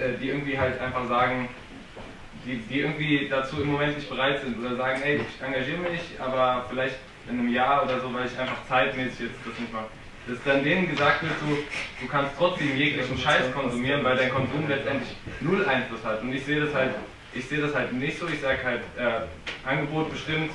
[0.00, 1.50] äh, die irgendwie halt einfach sagen,
[2.44, 6.00] die, die irgendwie dazu im Moment nicht bereit sind oder sagen, ey, ich engagiere mich,
[6.18, 6.96] aber vielleicht
[7.28, 9.86] in einem Jahr oder so, weil ich einfach zeitmäßig jetzt das nicht mache.
[10.26, 11.56] Dass dann denen gesagt wird, du,
[12.00, 16.22] du kannst trotzdem jeglichen Scheiß konsumieren, weil dein Konsum letztendlich null Einfluss hat.
[16.22, 16.94] Und ich sehe das halt,
[17.34, 18.26] ich sehe das halt nicht so.
[18.28, 20.50] Ich sage halt, äh, Angebot bestimmt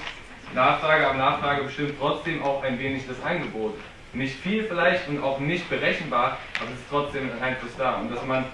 [0.56, 3.76] Nachfrage, aber Nachfrage bestimmt trotzdem auch ein wenig das Angebot.
[4.14, 7.95] Nicht viel vielleicht und auch nicht berechenbar, aber es ist trotzdem ein Einfluss da.
[7.98, 8.45] Und dass man,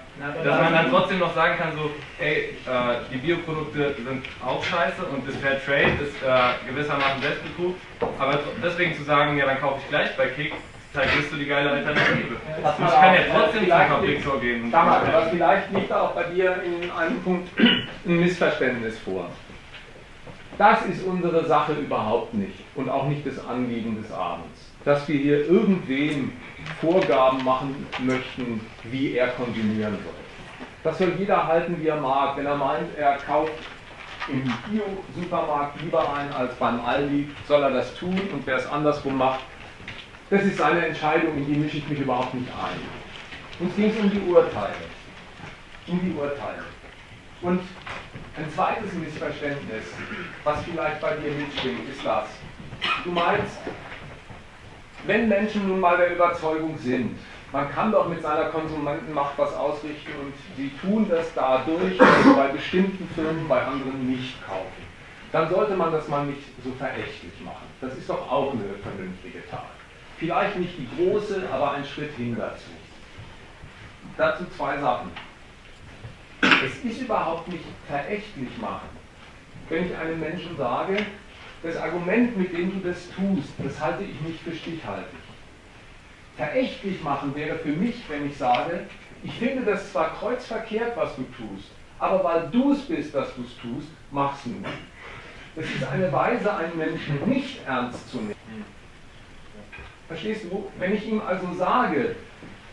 [0.44, 5.02] dass man dann trotzdem noch sagen kann, so, ey, äh, die Bioprodukte sind auch scheiße
[5.04, 7.74] und das Fair Trade ist äh, gewissermaßen Selbstbetrug,
[8.18, 10.52] aber deswegen zu sagen, ja, dann kaufe ich gleich bei Kick,
[10.92, 12.36] zeigt, bist du die geile Alternative.
[12.62, 14.70] Pass Ich mal kann ja trotzdem zum liegt- gehen.
[14.70, 17.86] Damals, aber vielleicht liegt da auch bei dir in einem Punkt ein
[18.20, 19.30] Missverständnis vor.
[20.58, 24.72] Das ist unsere Sache überhaupt nicht und auch nicht das Anliegen des Abends.
[24.84, 26.32] Dass wir hier irgendwem
[26.80, 30.14] Vorgaben machen möchten, wie er konsumieren soll.
[30.82, 32.38] Das soll jeder halten, wie er mag.
[32.38, 33.52] Wenn er meint, er kauft
[34.28, 39.18] im Bio-Supermarkt lieber ein als beim Aldi, soll er das tun und wer es andersrum
[39.18, 39.40] macht,
[40.30, 43.64] das ist seine Entscheidung, in die mische ich mich überhaupt nicht ein.
[43.64, 44.74] Uns ging es um die Urteile.
[45.86, 46.64] Um die Urteile.
[47.42, 47.60] Und
[48.36, 49.84] ein zweites Missverständnis,
[50.44, 52.26] was vielleicht bei dir mitschwingt, ist das.
[53.04, 53.58] Du meinst,
[55.06, 57.18] wenn Menschen nun mal der Überzeugung sind,
[57.52, 62.34] man kann doch mit seiner Konsumentenmacht was ausrichten und sie tun das dadurch, dass sie
[62.34, 64.82] bei bestimmten Firmen bei anderen nicht kaufen,
[65.32, 67.66] dann sollte man das mal nicht so verächtlich machen.
[67.80, 69.70] Das ist doch auch eine vernünftige Tat.
[70.18, 72.70] Vielleicht nicht die große, aber ein Schritt hin dazu.
[74.16, 75.10] Dazu zwei Sachen.
[76.40, 78.88] Es ist überhaupt nicht verächtlich machen,
[79.68, 80.98] wenn ich einem Menschen sage,
[81.62, 85.18] das Argument, mit dem du das tust, das halte ich nicht für stichhaltig.
[86.36, 88.86] Verächtlich machen wäre für mich, wenn ich sage,
[89.22, 93.42] ich finde das zwar kreuzverkehrt, was du tust, aber weil du es bist, dass du
[93.42, 94.62] es tust, mach's nur.
[95.56, 98.34] Das ist eine Weise, einen Menschen nicht ernst zu nehmen.
[100.06, 100.70] Verstehst du?
[100.78, 102.14] Wenn ich ihm also sage,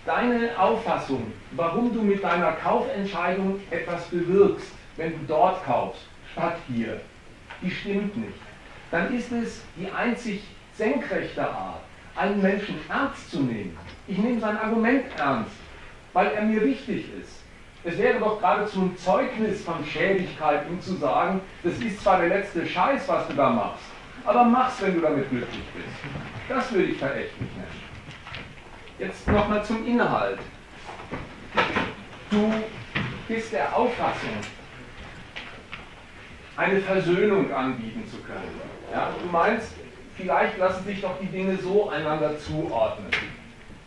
[0.05, 7.01] deine Auffassung, warum du mit deiner Kaufentscheidung etwas bewirkst, wenn du dort kaufst, statt hier,
[7.61, 8.37] die stimmt nicht,
[8.91, 10.43] dann ist es die einzig
[10.73, 11.81] senkrechte Art,
[12.15, 13.77] einen Menschen ernst zu nehmen.
[14.07, 15.51] Ich nehme sein Argument ernst,
[16.13, 17.43] weil er mir wichtig ist.
[17.85, 22.29] Es wäre doch geradezu ein Zeugnis von Schädigkeit, ihm zu sagen, das ist zwar der
[22.29, 23.83] letzte Scheiß, was du da machst,
[24.25, 26.13] aber mach's, wenn du damit glücklich bist.
[26.47, 27.82] Das würde ich verächtlich nennen.
[29.03, 30.39] Jetzt nochmal zum Inhalt.
[32.29, 32.53] Du
[33.27, 34.29] bist der Auffassung,
[36.55, 38.61] eine Versöhnung anbieten zu können.
[38.93, 39.09] Ja?
[39.21, 39.73] Du meinst,
[40.15, 43.11] vielleicht lassen sich doch die Dinge so einander zuordnen.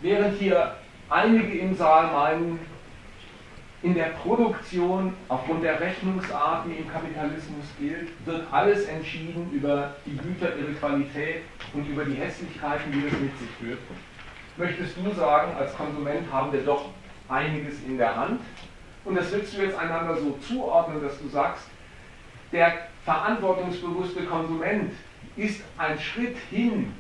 [0.03, 0.77] Während hier
[1.09, 2.59] einige im Saal meinen,
[3.83, 10.17] in der Produktion, aufgrund der Rechnungsart, die im Kapitalismus gilt, wird alles entschieden über die
[10.19, 13.79] Güter, ihre Qualität und über die Hässlichkeiten, die das mit sich führt.
[14.57, 16.87] Möchtest du sagen, als Konsument haben wir doch
[17.29, 18.41] einiges in der Hand
[19.05, 21.65] und das willst du jetzt einander so zuordnen, dass du sagst,
[22.53, 24.93] der verantwortungsbewusste Konsument
[25.37, 26.93] ist ein Schritt hin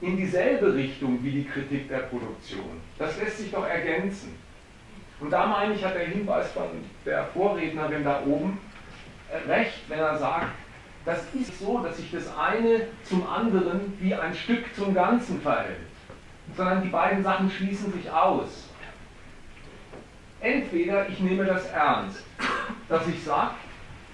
[0.00, 2.80] in dieselbe Richtung wie die Kritik der Produktion.
[2.98, 4.34] Das lässt sich doch ergänzen.
[5.20, 6.68] Und da meine ich, hat der Hinweis von
[7.04, 8.58] der Vorrednerin da oben
[9.48, 10.52] recht, wenn er sagt,
[11.04, 15.76] das ist so, dass sich das eine zum anderen wie ein Stück zum Ganzen verhält,
[16.56, 18.68] sondern die beiden Sachen schließen sich aus.
[20.40, 22.24] Entweder ich nehme das ernst,
[22.88, 23.54] dass ich sage,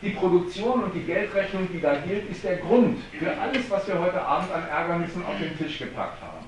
[0.03, 3.99] die Produktion und die Geldrechnung, die da gilt, ist der Grund für alles, was wir
[3.99, 6.47] heute Abend an Ärgernissen auf den Tisch gepackt haben.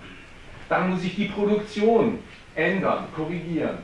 [0.68, 2.20] Dann muss ich die Produktion
[2.54, 3.78] ändern, korrigieren.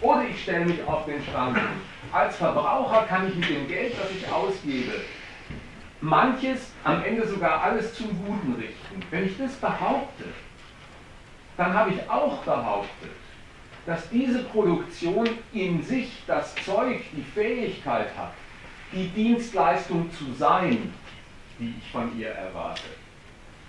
[0.00, 1.58] Oder ich stelle mich auf den Stand.
[2.12, 4.92] Als Verbraucher kann ich mit dem Geld, das ich ausgebe,
[6.00, 9.02] manches, am Ende sogar alles zum Guten richten.
[9.10, 10.24] Wenn ich das behaupte,
[11.56, 13.10] dann habe ich auch behauptet,
[13.86, 18.32] dass diese Produktion in sich das Zeug, die Fähigkeit hat,
[18.92, 20.92] die Dienstleistung zu sein,
[21.58, 22.82] die ich von ihr erwarte.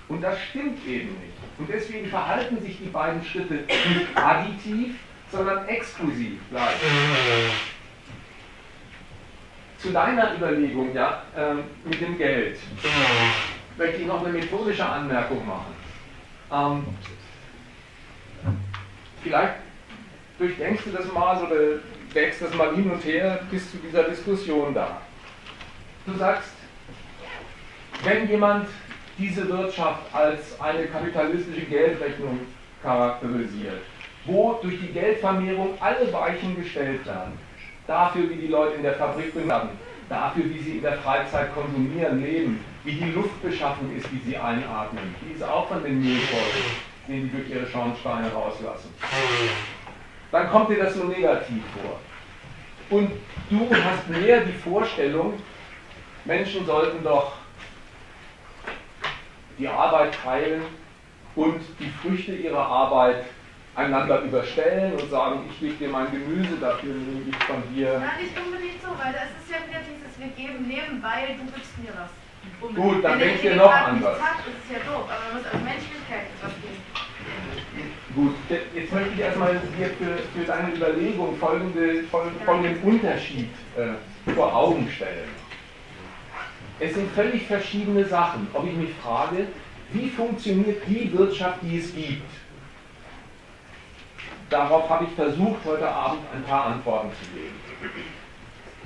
[0.09, 1.37] Und das stimmt eben nicht.
[1.57, 4.95] Und deswegen verhalten sich die beiden Schritte nicht additiv,
[5.31, 6.75] sondern exklusiv gleich.
[9.77, 12.57] Zu deiner Überlegung, ja, ähm, mit dem Geld,
[13.77, 15.75] möchte ich noch eine methodische Anmerkung machen.
[16.51, 16.85] Ähm,
[19.27, 19.55] vielleicht
[20.39, 21.79] durchdenkst du das mal oder
[22.13, 25.01] wägst das mal hin und her bis zu dieser Diskussion da.
[26.05, 26.51] Du sagst,
[28.03, 28.67] wenn jemand
[29.17, 32.39] diese Wirtschaft als eine kapitalistische Geldrechnung
[32.81, 33.81] charakterisiert,
[34.25, 37.33] wo durch die Geldvermehrung alle Weichen gestellt werden,
[37.87, 39.69] dafür, wie die Leute in der Fabrik werden,
[40.07, 44.37] dafür, wie sie in der Freizeit konsumieren, leben, wie die Luft beschaffen ist, die sie
[44.37, 46.71] einatmen, die ist auch von den Müllfolgen,
[47.07, 48.93] den die durch ihre Schornsteine rauslassen
[50.31, 51.99] dann kommt dir das so negativ vor.
[52.89, 53.11] Und
[53.49, 55.33] du hast mehr die Vorstellung,
[56.25, 57.33] Menschen sollten doch
[59.57, 60.61] die Arbeit teilen
[61.35, 63.25] und die Früchte ihrer Arbeit
[63.75, 67.93] einander überstellen und sagen, ich gebe dir mein Gemüse, dafür nehme ich von dir.
[67.93, 71.45] Ja, nicht unbedingt so, weil da ist ja wieder dieses, wir geben Leben, weil du
[71.51, 72.09] gibst mir was.
[72.73, 74.21] Gut, dann denkt der ihr noch anders.
[74.21, 75.96] hat, ist es ja doof, aber man muss etwas geben.
[78.17, 78.33] Gut,
[78.73, 84.55] jetzt möchte ich erstmal dir für, für deine Überlegung folgende, fol- folgenden Unterschied äh, vor
[84.55, 85.29] Augen stellen.
[86.79, 89.45] Es sind völlig verschiedene Sachen, ob ich mich frage,
[89.93, 92.27] wie funktioniert die Wirtschaft, die es gibt.
[94.49, 97.53] Darauf habe ich versucht, heute Abend ein paar Antworten zu geben.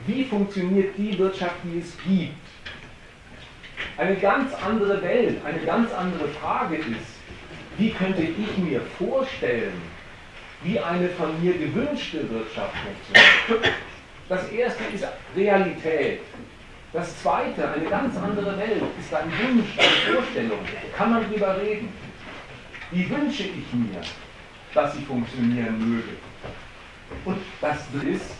[0.07, 2.35] Wie funktioniert die Wirtschaft, die es gibt?
[3.95, 7.20] Eine ganz andere Welt, eine ganz andere Frage ist,
[7.77, 9.81] wie könnte ich mir vorstellen,
[10.63, 13.75] wie eine von mir gewünschte Wirtschaft funktioniert?
[14.29, 16.21] Das erste ist Realität.
[16.93, 20.59] Das zweite, eine ganz andere Welt, ist ein Wunsch, eine Vorstellung.
[20.95, 21.89] Kann man drüber reden?
[22.91, 24.01] Wie wünsche ich mir,
[24.73, 26.17] dass sie funktionieren möge?
[27.25, 28.35] Und das ist,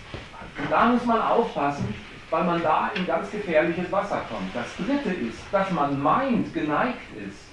[0.70, 1.94] da muss man aufpassen,
[2.30, 4.54] weil man da in ganz gefährliches Wasser kommt.
[4.54, 7.51] Das dritte ist, dass man meint, geneigt ist,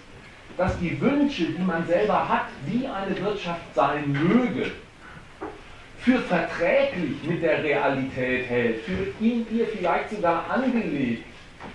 [0.59, 4.73] dass die Wünsche, die man selber hat, wie eine Wirtschaft sein möge,
[6.01, 11.25] für verträglich mit der Realität hält, für ihn ihr vielleicht sogar angelegt,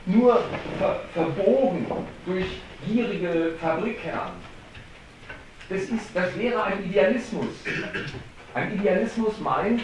[0.05, 0.43] nur
[0.77, 1.85] ver verbogen
[2.26, 2.45] durch
[2.85, 4.34] gierige Fabrikherren.
[5.69, 7.64] Das, ist, das wäre ein Idealismus.
[8.53, 9.81] Ein Idealismus meint,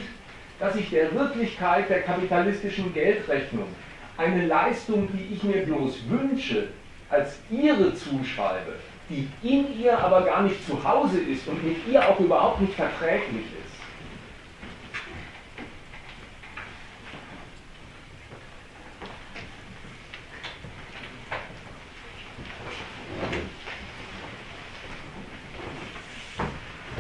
[0.59, 3.67] dass ich der Wirklichkeit der kapitalistischen Geldrechnung
[4.17, 6.67] eine Leistung, die ich mir bloß wünsche,
[7.09, 8.73] als ihre zuschreibe,
[9.09, 12.75] die in ihr aber gar nicht zu Hause ist und mit ihr auch überhaupt nicht
[12.75, 13.69] verträglich ist.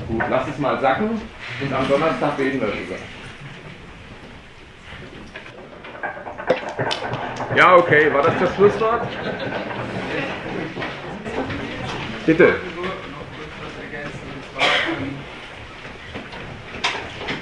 [0.07, 1.21] Gut, lass es mal sacken
[1.61, 2.95] und am Donnerstag reden wir drüber.
[7.55, 9.07] Ja, okay, war das das Schlusswort?
[12.29, 12.53] Bitte.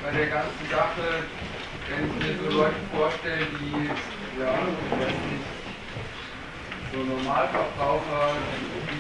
[0.02, 1.28] bei der ganzen Sache,
[1.90, 3.84] wenn ich mir so Leute vorstelle, die,
[4.40, 5.48] ja, ich weiß nicht,
[6.94, 8.32] so Normalverbraucher,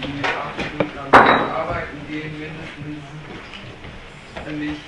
[0.04, 3.08] die acht Stunden am arbeiten gehen mindestens,
[4.44, 4.80] finde ich,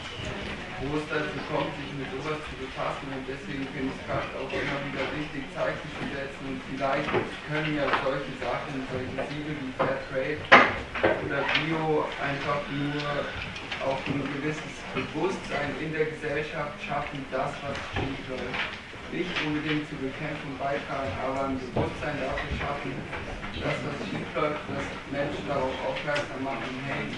[0.81, 4.31] wo es dazu kommt, sich mit sowas zu befassen und deswegen finde ich es fast
[4.39, 7.11] auch immer wieder wichtig, Zeichen zu setzen und vielleicht
[7.51, 10.39] können ja solche Sachen, solche Siegel wie Fairtrade
[11.03, 13.01] oder Bio einfach nur
[13.85, 18.71] auch ein gewisses Bewusstsein in der Gesellschaft schaffen, das, was schief läuft.
[19.11, 22.93] Nicht unbedingt zur Bekämpfung beitragen, aber ein Bewusstsein dafür schaffen,
[23.57, 27.09] dass was schief läuft, dass Menschen darauf aufmerksam machen, hey,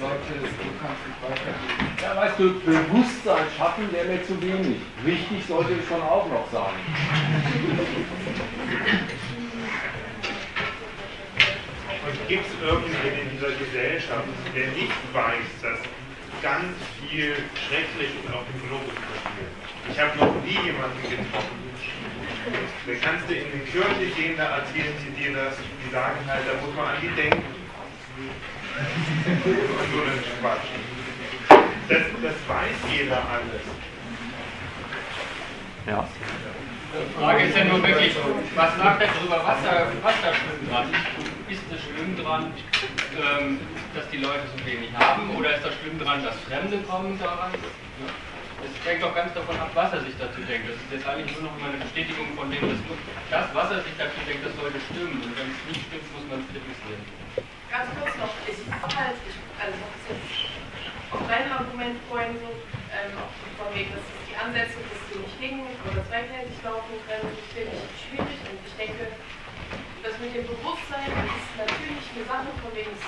[0.00, 1.96] Leute, so kann es nicht weitergehen.
[2.02, 4.80] Ja, weißt du, Bewusstsein schaffen wäre mir zu wenig.
[5.04, 6.76] Wichtig sollte ich schon auch noch sagen.
[12.06, 15.78] Und gibt es irgendwen in dieser Gesellschaft, der nicht weiß, dass
[16.42, 19.52] ganz viel schrecklich und auch ökologisch passiert?
[19.90, 21.66] Ich habe noch nie jemanden getroffen.
[22.86, 26.42] Da kannst du in die Kirche gehen, da erzählen sie dir das, die sagen halt,
[26.46, 27.42] da muss man an die denken.
[28.16, 30.70] Und so einen Quatsch.
[31.88, 33.62] Das, das weiß jeder alles.
[35.86, 36.08] Ja.
[36.96, 38.16] Die Frage ist ja nur wirklich,
[38.54, 40.30] was sagt denn darüber, was da, was da
[40.70, 40.88] dran
[41.48, 41.62] ist?
[41.62, 42.52] Ist es schlimm dran,
[43.14, 43.60] ähm,
[43.94, 47.52] dass die Leute so wenig haben oder ist das schlimm dran, dass Fremde kommen daran?
[47.52, 48.10] Ja.
[48.64, 50.66] Es hängt doch ganz davon ab, was er sich dazu denkt.
[50.66, 52.80] Das ist jetzt eigentlich nur noch mal eine Bestätigung von dem, dass
[53.30, 55.22] das, was er sich dazu denkt, das sollte stimmen.
[55.22, 57.02] Und wenn es nicht stimmt, muss man es kritisieren.
[57.70, 60.56] Ganz kurz noch, ich habe halt, ich, also ich habe jetzt
[61.12, 62.48] auf dein Argument vorhin so,
[62.90, 67.28] ähm, auch von wegen, dass die Ansätze, dass sie nicht hängen oder zweigleisig laufen können,
[67.28, 69.04] das finde ich schwierig und ich denke,
[70.02, 73.04] das mit dem Bewusstsein das ist natürlich eine Sache, von wegen es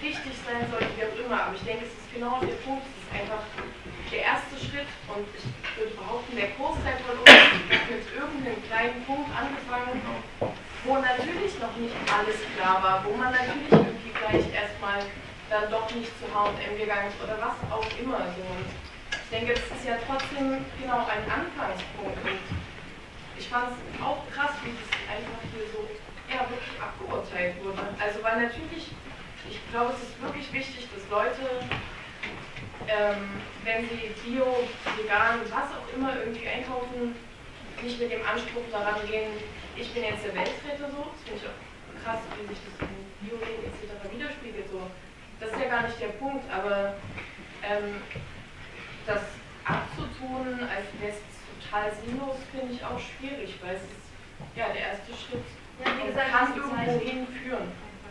[0.00, 2.96] richtig sein sollte, wie auch immer, aber ich denke, es ist genau der Punkt, es
[2.96, 3.44] ist einfach
[4.08, 5.44] der erste Schritt und ich
[5.76, 10.00] würde behaupten, der Großteil von uns hat mit irgendeinem kleinen Punkt angefangen,
[10.88, 15.04] wo natürlich noch nicht alles klar war, wo man natürlich irgendwie gleich erstmal
[15.52, 18.32] dann doch nicht zu H&M gegangen ist oder was auch immer.
[18.32, 18.42] So.
[18.48, 18.64] Und
[19.12, 22.40] ich denke, das ist ja trotzdem genau ein Anfangspunkt und
[23.36, 25.84] ich fand es auch krass, wie das einfach hier so
[26.30, 27.82] ja, wirklich abgeurteilt wurde.
[27.98, 28.90] Also weil natürlich,
[29.48, 31.62] ich glaube, es ist wirklich wichtig, dass Leute,
[32.88, 34.66] ähm, wenn sie bio,
[34.96, 37.14] vegan, was auch immer irgendwie einkaufen,
[37.82, 39.32] nicht mit dem Anspruch daran gehen,
[39.76, 42.96] ich bin jetzt der Weltretter so, das finde ich auch krass, wie sich das in
[43.20, 43.92] Biolehnen etc.
[44.10, 44.70] widerspiegelt.
[44.70, 44.80] So.
[45.38, 46.96] Das ist ja gar nicht der Punkt, aber
[47.62, 48.00] ähm,
[49.06, 49.22] das
[49.64, 51.18] abzutun, als wäre
[51.60, 54.08] total sinnlos, finde ich auch schwierig, weil es ist
[54.54, 55.44] ja der erste Schritt
[55.84, 57.68] Ja, wie gesagt, kann das irgendwo halt- hinführen.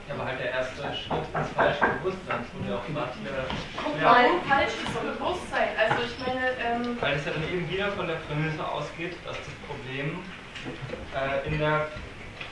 [0.08, 3.14] Ja, aber halt der erste Schritt ins falsche Bewusstsein, das wurde ja auch gemacht.
[3.18, 4.06] Guck Ja.
[4.06, 5.70] mal, falsches Bewusstsein.
[5.82, 9.34] Also ich meine, ähm, Weil es ja dann eben wieder von der Prämisse ausgeht, dass
[9.38, 10.22] das Problem
[11.18, 11.90] äh, in der,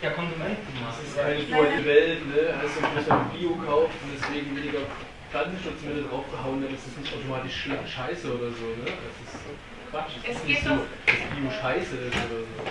[0.01, 2.57] der Konsumentenmasse Das ist eigentlich nur die Welt, ne?
[2.57, 4.81] Heißt ja bloß ein Bio kauft und deswegen weniger
[5.29, 8.89] Pflanzenschutzmittel draufgehauen, dann ist das nicht automatisch scheiße oder so, ne?
[8.89, 9.45] Das ist
[9.93, 10.17] Quatsch.
[10.25, 12.61] Es Es ist geht nicht so, doch- dass Bio scheiße ist oder so.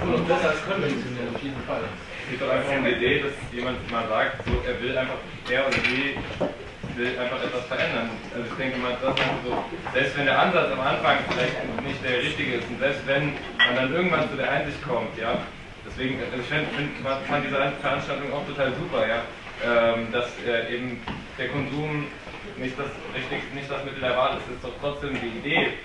[0.00, 1.84] Noch besser als konventionell, auf jeden Fall.
[2.24, 5.20] Es geht doch einfach die Idee, dass jemand mal sagt, so, er will einfach,
[5.50, 6.16] er oder sie
[6.96, 8.08] will einfach etwas verändern.
[8.34, 9.52] Also ich denke mal, das ist so,
[9.92, 13.76] selbst wenn der Ansatz am Anfang vielleicht nicht der richtige ist und selbst wenn man
[13.76, 15.36] dann irgendwann zu der Einsicht kommt, ja,
[15.84, 19.20] deswegen, also ich find, find, fand diese Veranstaltung auch total super, ja,
[19.60, 21.02] ähm, dass äh, eben
[21.36, 22.06] der Konsum
[22.56, 25.76] nicht das richtig, nicht das Mittel der Wahl ist, ist doch trotzdem die Idee,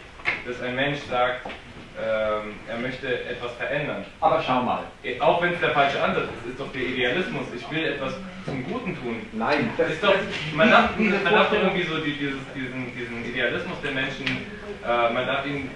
[0.48, 1.48] dass ein Mensch sagt,
[1.98, 4.06] ähm, er möchte etwas verändern.
[4.20, 4.84] Aber schau mal.
[5.20, 8.16] Auch wenn es der falsche Ansatz ist, ist doch der Idealismus, ich will etwas
[8.46, 9.22] zum Guten tun.
[9.32, 10.14] Nein, das ist doch,
[10.54, 15.14] man darf, man darf doch irgendwie so die, dieses, diesen, diesen Idealismus der Menschen, äh,
[15.14, 15.72] man darf ihn,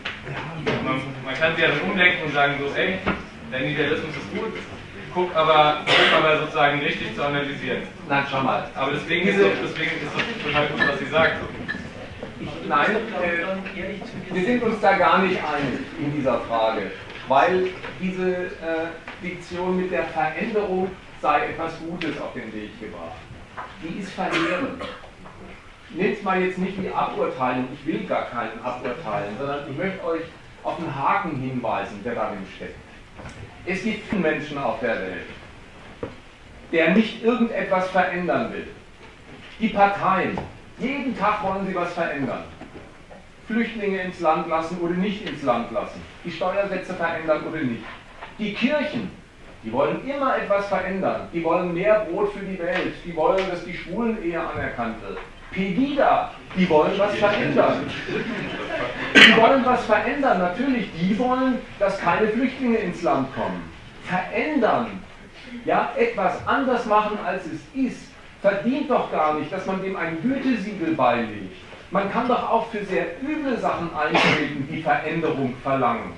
[0.83, 2.99] man, man kann sie ja dann umlenken und sagen so, ey,
[3.51, 4.53] dein Idealismus ist gut,
[5.13, 7.83] guck aber, guck aber sozusagen richtig zu analysieren.
[8.07, 8.67] Nein, schau mal.
[8.75, 11.37] Aber deswegen ist doch, deswegen ist doch total gut, was sie sagt.
[12.68, 16.91] Nein, äh, wir sind uns da gar nicht einig in dieser Frage,
[17.28, 17.68] weil
[18.02, 18.88] diese äh,
[19.22, 20.90] Diktion mit der Veränderung
[21.22, 23.18] sei etwas Gutes auf den Weg gebracht.
[23.84, 24.82] Die ist verheerend.
[25.90, 30.22] Nehmt mal jetzt nicht die Aburteilung, ich will gar keinen aburteilen, sondern ich möchte euch
[30.64, 32.76] auf einen Haken hinweisen, der darin steckt.
[33.66, 35.26] Es gibt Menschen auf der Welt,
[36.72, 38.68] der nicht irgendetwas verändern will.
[39.60, 40.38] Die Parteien,
[40.80, 42.43] jeden Tag wollen sie was verändern.
[43.47, 46.01] Flüchtlinge ins Land lassen oder nicht ins Land lassen.
[46.23, 47.84] Die Steuersätze verändern oder nicht.
[48.38, 49.11] Die Kirchen,
[49.64, 51.27] die wollen immer etwas verändern.
[51.34, 52.93] Die wollen mehr Brot für die Welt.
[53.03, 55.18] Die wollen, dass die Schwulen-Ehe anerkannt wird.
[55.51, 57.89] Pegida, die wollen was verändern.
[59.15, 60.89] Die wollen was verändern, natürlich.
[60.99, 63.64] Die wollen, dass keine Flüchtlinge ins Land kommen.
[64.03, 65.01] Verändern.
[65.65, 68.09] Ja, etwas anders machen, als es ist.
[68.41, 71.56] Verdient doch gar nicht, dass man dem ein Gütesiegel beilegt.
[71.91, 76.14] Man kann doch auch für sehr üble Sachen eintreten, die Veränderung verlangen.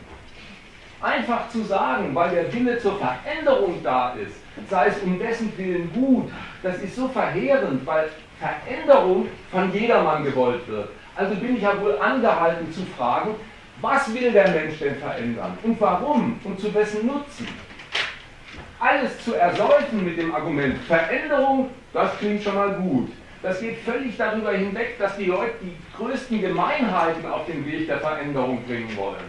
[1.01, 4.35] Einfach zu sagen, weil der Wille zur Veränderung da ist,
[4.69, 6.31] sei es um dessen Willen gut,
[6.61, 10.89] das ist so verheerend, weil Veränderung von jedermann gewollt wird.
[11.15, 13.35] Also bin ich ja wohl angehalten zu fragen,
[13.81, 17.47] was will der Mensch denn verändern und warum und zu wessen Nutzen?
[18.81, 23.11] Alles zu ersäufen mit dem Argument Veränderung, das klingt schon mal gut.
[23.43, 27.99] Das geht völlig darüber hinweg, dass die Leute die größten Gemeinheiten auf den Weg der
[27.99, 29.23] Veränderung bringen wollen.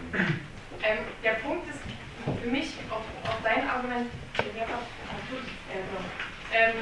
[0.81, 1.79] Ähm, der Punkt ist
[2.41, 4.09] für mich auf, auf dein Argument,
[6.51, 6.73] ähm,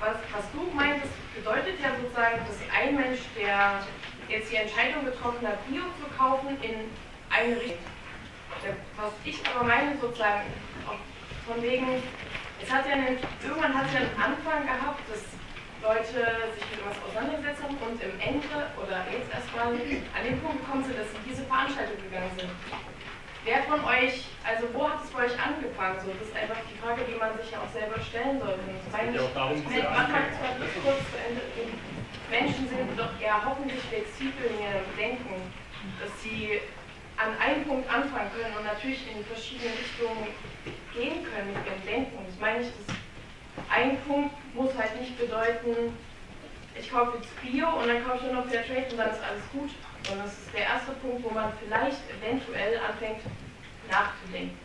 [0.00, 3.82] was, was du meintest, bedeutet ja sozusagen, dass ein Mensch, der
[4.28, 6.90] jetzt die Entscheidung getroffen hat, Bio zu kaufen, in
[7.28, 7.78] eine Richtung.
[8.96, 10.42] Was ich aber meine sozusagen,
[10.86, 10.98] auch
[11.48, 12.04] von wegen,
[12.60, 15.24] es hat ja einen, irgendwann hat es ja einen Anfang gehabt, dass
[15.80, 16.20] Leute
[16.52, 20.84] sich mit was auseinandergesetzt haben und im Ende oder jetzt erstmal an den Punkt gekommen
[20.84, 22.52] sind, dass sie diese Veranstaltung gegangen sind.
[23.46, 25.96] Wer von euch, also wo hat es bei euch angefangen?
[26.04, 28.60] So, das ist einfach die Frage, die man sich ja auch selber stellen sollte.
[28.60, 30.36] Das meine ich, darum, ich meine,
[30.84, 31.40] kurz zu Ende.
[32.28, 35.40] Menschen sind doch ja hoffentlich flexibel in ihrem Denken,
[35.96, 36.60] dass sie
[37.18, 40.28] an einem Punkt anfangen können und natürlich in verschiedene Richtungen
[40.94, 42.18] gehen können mit ihrem Denken.
[42.24, 42.96] Das meine ich, dass
[43.68, 45.92] ein Punkt muss halt nicht bedeuten,
[46.78, 49.42] ich kaufe jetzt Bio und dann kaufe ich nur noch Fairtrade und dann ist alles
[49.52, 49.70] gut.
[50.10, 53.20] Und das ist der erste Punkt, wo man vielleicht eventuell anfängt
[53.90, 54.56] nachzudenken.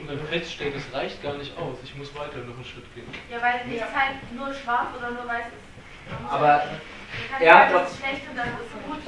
[0.00, 1.76] Und dann feststellt, es reicht gar nicht aus.
[1.84, 3.06] Ich muss weiter noch einen Schritt gehen.
[3.30, 6.30] Ja, weil nichts halt nur schwarz oder nur weiß ist.
[6.30, 6.64] Aber
[7.12, 9.02] man kann hat sagen, das ist schlecht und dann ist es gut.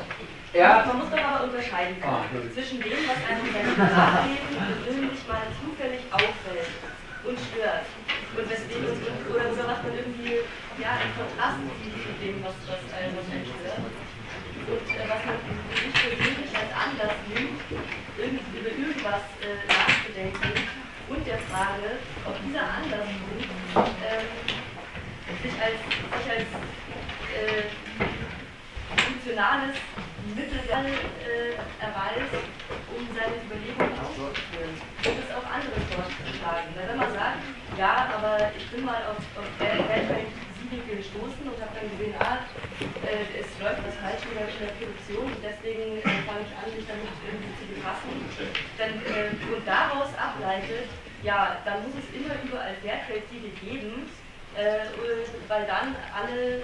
[0.55, 5.21] Ja, man muss doch aber unterscheiden Ah, können zwischen dem, was einem beim Privatleben persönlich
[5.27, 6.71] mal zufällig auffällt
[7.27, 7.87] und stört.
[8.39, 8.95] Und weswegen
[9.35, 10.47] oder, oder was man irgendwie
[10.79, 13.83] ja, im Kontrast sieht zu dem, was, was einem was einen stört.
[13.83, 17.59] Und äh, was man für sich persönlich als Anlass nimmt,
[18.15, 20.55] irgend, über irgendwas äh, nachzudenken
[21.11, 23.51] und der Frage, ob dieser Anlasspunkt
[24.07, 24.27] ähm,
[25.43, 26.49] sich als, sich als
[27.35, 27.67] äh,
[29.25, 29.77] funktionales
[30.37, 32.37] Mittel äh, erweist,
[32.93, 34.77] um seine Überlegungen auszuführen
[35.09, 36.69] und es auch andere vorzuschlagen.
[36.77, 37.41] Wenn man sagt,
[37.79, 38.53] ja, aber
[39.09, 40.29] auf, auf Fairtrade
[40.61, 42.45] Siegel gestoßen und habe dann gesehen, ah,
[43.09, 46.87] äh, es läuft was falsch in der Produktion und deswegen äh, fange ich an, mich
[46.87, 48.29] damit irgendwie zu befassen.
[48.77, 50.93] Dann, äh, und daraus ableitet,
[51.23, 54.05] ja, dann muss es immer überall Fairtrade-Siegel geben,
[54.53, 54.85] äh,
[55.49, 56.61] weil dann alle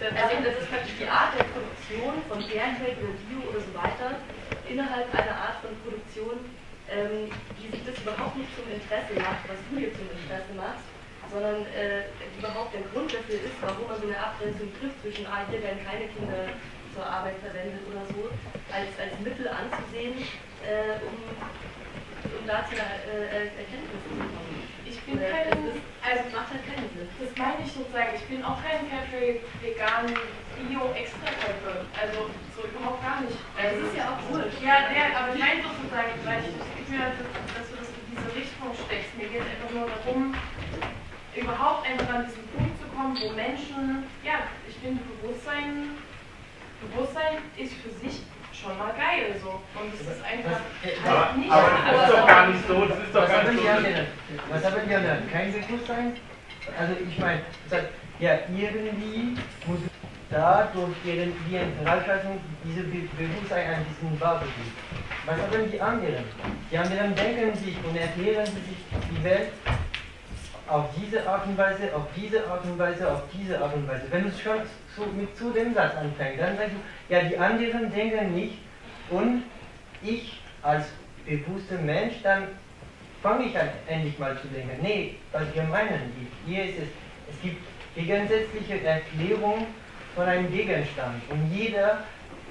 [0.00, 4.16] also das ist praktisch die Art der Produktion von Fairtrade oder Bio oder so weiter
[4.64, 6.40] innerhalb einer Art von Produktion,
[6.88, 7.28] ähm,
[7.60, 10.88] die sich das überhaupt nicht zum Interesse macht, was du hier zum Interesse machst,
[11.28, 15.44] sondern äh, überhaupt der Grund dafür ist, warum man so eine Abgrenzung trifft zwischen, ah,
[15.52, 16.48] hier werden keine Kinder
[16.96, 18.32] zur Arbeit verwendet oder so,
[18.72, 20.16] als, als Mittel anzusehen,
[20.64, 21.16] äh, um,
[22.24, 24.59] um da zu einer äh, Erkenntnis zu kommen.
[25.10, 25.50] Bin kein,
[26.06, 27.10] also macht halt keinen Sinn.
[27.18, 31.82] Das meine ich sozusagen, ich bin auch kein Fairtrade, vegan, Bio, Extrakäufer.
[31.98, 33.34] Also so überhaupt gar nicht.
[33.58, 34.46] Das ist ja auch gut.
[34.62, 38.06] Ja, der, aber ich meine sozusagen, weil ich das Gefühl hatte, dass du das in
[38.06, 39.10] diese Richtung steckst.
[39.18, 40.30] Mir geht es einfach nur darum,
[41.34, 45.98] überhaupt einfach an diesen Punkt zu kommen, wo Menschen, ja, ich finde Bewusstsein,
[46.86, 48.22] Bewusstsein ist für sich
[48.60, 49.60] schon mal geil so.
[49.74, 51.50] Und es ist einfach halt nicht.
[51.50, 53.66] Aber das ist doch gar nicht so, das ist doch was gar haben nicht die
[53.66, 53.72] so.
[53.72, 54.06] anderen?
[54.50, 55.30] Was haben die anderen?
[55.30, 56.16] Kein Bewusstsein?
[56.78, 59.80] Also ich meine, das heißt, ja, irgendwie muss
[60.30, 64.72] da durch ihren, ihren Veranstaltung diese Be Bewusstsein ein bisschen wahrgenommen.
[65.26, 66.24] Was haben die anderen?
[66.70, 68.78] Die anderen denken sich und erklären sich
[69.10, 69.50] die Welt
[70.70, 74.02] auf diese Art und Weise, auf diese Art und Weise, auf diese Art und Weise.
[74.10, 74.60] Wenn du schon
[74.96, 78.58] so mit zu dem Satz anfängst, dann sagst du, ja, die anderen denken nicht
[79.10, 79.42] und
[80.02, 80.86] ich als
[81.26, 82.44] bewusster Mensch, dann
[83.22, 84.78] fange ich an, endlich mal zu denken.
[84.80, 86.12] Nee, was wir meinen,
[86.46, 86.88] hier ist es,
[87.34, 87.62] es gibt
[87.94, 89.66] gegensätzliche Erklärung
[90.14, 92.04] von einem Gegenstand und jeder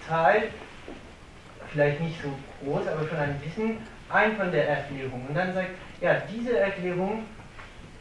[0.07, 0.51] teilt,
[1.71, 2.29] vielleicht nicht so
[2.63, 3.77] groß, aber schon ein bisschen
[4.09, 5.69] ein von der Erklärung und dann sagt,
[6.01, 7.23] ja, diese Erklärung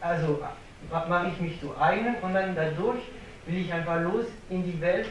[0.01, 0.43] also
[0.91, 3.01] mache ich mich zu eigen und dann dadurch
[3.47, 5.09] will ich einfach los in die Welt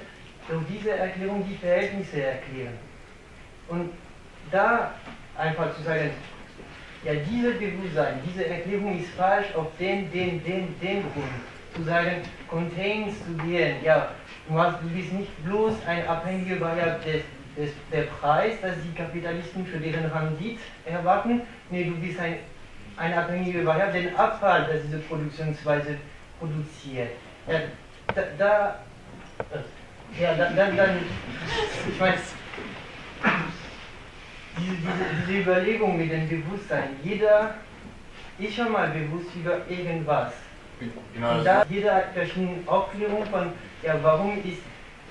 [0.47, 2.77] durch diese Erklärung die Verhältnisse erklären.
[3.67, 3.89] Und
[4.51, 4.93] da
[5.37, 6.11] einfach zu sagen,
[7.03, 11.27] ja, diese Bewusstsein, diese Erklärung ist falsch auf den, den, den, den Grund.
[11.75, 14.11] Zu sagen, Contains zu gehen, ja,
[14.47, 17.21] du, hast, du bist nicht bloß ein abhängiger Variable des,
[17.55, 22.37] des, der Preis, das die Kapitalisten für deren Rendite erwarten, nee, du bist ein
[22.97, 25.97] ein abhängiger Variable, den Abfall, das diese Produktionsweise
[26.39, 27.11] produziert.
[27.47, 27.59] Ja,
[28.13, 28.79] da, da
[30.19, 30.97] ja, dann, dann, dann,
[31.89, 32.17] ich meine,
[34.57, 37.55] diese, diese, diese Überlegung mit dem Bewusstsein, jeder
[38.39, 40.33] ist schon mal bewusst über irgendwas.
[41.13, 43.51] Genau, Und da jeder verschiedene Aufklärung von,
[43.83, 44.61] ja, warum ist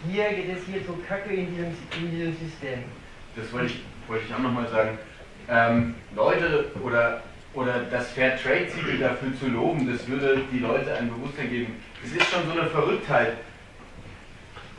[0.09, 2.85] hier, geht es hier so kacke in diesem, in diesem System.
[3.35, 4.99] Das wollte ich, wollte ich auch nochmal sagen.
[5.49, 7.23] Ähm, Leute oder
[7.57, 11.75] oder das Fair Trade Siegel dafür zu loben, das würde die Leute ein Bewusstsein geben.
[12.05, 13.33] Es ist schon so eine Verrücktheit,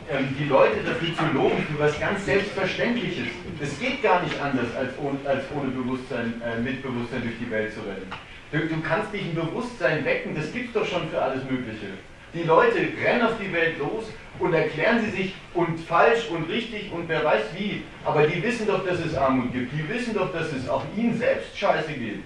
[0.10, 3.28] ähm, die Leute dafür zu loben, für was ganz Selbstverständliches.
[3.60, 7.50] Es geht gar nicht anders, als ohne, als ohne Bewusstsein, äh, mit Bewusstsein durch die
[7.50, 8.08] Welt zu rennen.
[8.52, 11.88] Du, du kannst dich ein Bewusstsein wecken, das gibt es doch schon für alles Mögliche.
[12.34, 16.92] Die Leute rennen auf die Welt los und erklären sie sich und falsch und richtig
[16.94, 17.84] und wer weiß wie.
[18.06, 19.72] Aber die wissen doch, dass es Armut gibt.
[19.74, 22.22] Die wissen doch, dass es auch ihnen selbst scheiße geht.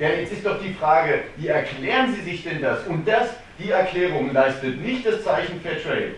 [0.00, 2.86] Ja, jetzt ist doch die Frage, wie erklären Sie sich denn das?
[2.86, 6.14] Und das, die Erklärung leistet nicht das Zeichen Fair Trade.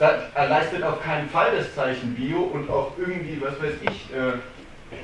[0.00, 4.40] Er leistet auf keinen Fall das Zeichen Bio und auch irgendwie, was weiß ich, äh,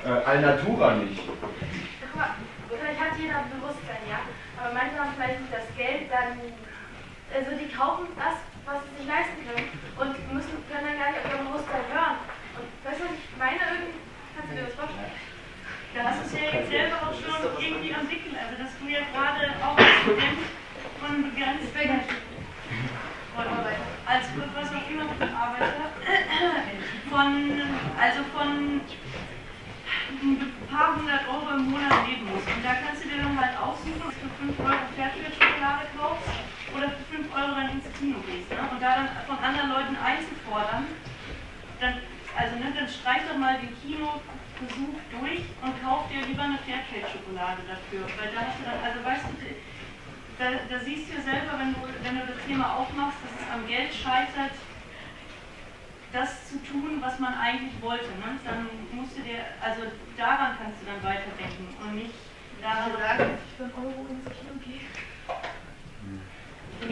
[0.08, 1.20] äh, Alnatura nicht.
[1.20, 2.32] Guck mal,
[2.64, 4.24] vielleicht hat jeder Bewusstsein, ja,
[4.56, 6.40] aber manche haben vielleicht nicht das Geld, dann,
[7.28, 9.68] also die kaufen das, was sie sich leisten können
[10.00, 12.16] und müssen, können dann gar nicht auf ihr Bewusstsein hören.
[12.56, 14.00] Und weißt du, was ich meine irgendwie?
[14.32, 15.12] Kannst du dir das vorstellen?
[15.92, 18.84] Da hast du es ja jetzt selber auch schon irgendwie am Wickeln, also dass du
[18.88, 20.40] ja gerade auch als Student
[21.04, 22.00] von begrenzten
[24.06, 24.24] als
[24.54, 25.90] was auch immer arbeite,
[27.10, 27.60] von,
[27.98, 28.80] also von
[30.22, 32.46] ein paar hundert Euro im Monat leben musst.
[32.46, 36.30] Und da kannst du dir dann halt aussuchen, ob du für 5 Euro Fairtrade-Schokolade kaufst
[36.72, 38.48] oder für 5 Euro dann ins Kino gehst.
[38.48, 38.62] Ne?
[38.70, 40.86] Und da dann von anderen Leuten einzufordern,
[41.82, 41.94] dann,
[42.38, 47.66] also ne, dann streich doch mal den Kinobesuch durch und kauf dir lieber eine Fairtrade-Schokolade
[47.66, 48.06] dafür.
[48.16, 49.34] Weil da hast du dann, also weißt du,
[50.38, 53.48] da, da siehst du ja selber, wenn du, wenn du das Thema aufmachst, dass es
[53.48, 54.52] am Geld scheitert,
[56.12, 58.12] das zu tun, was man eigentlich wollte.
[58.20, 58.36] Ne?
[58.44, 59.82] Dann musst du dir, also
[60.16, 62.14] daran kannst du dann weiterdenken und nicht
[62.60, 64.84] daran sagen, dass ich für einen Euro ins Kino gehe.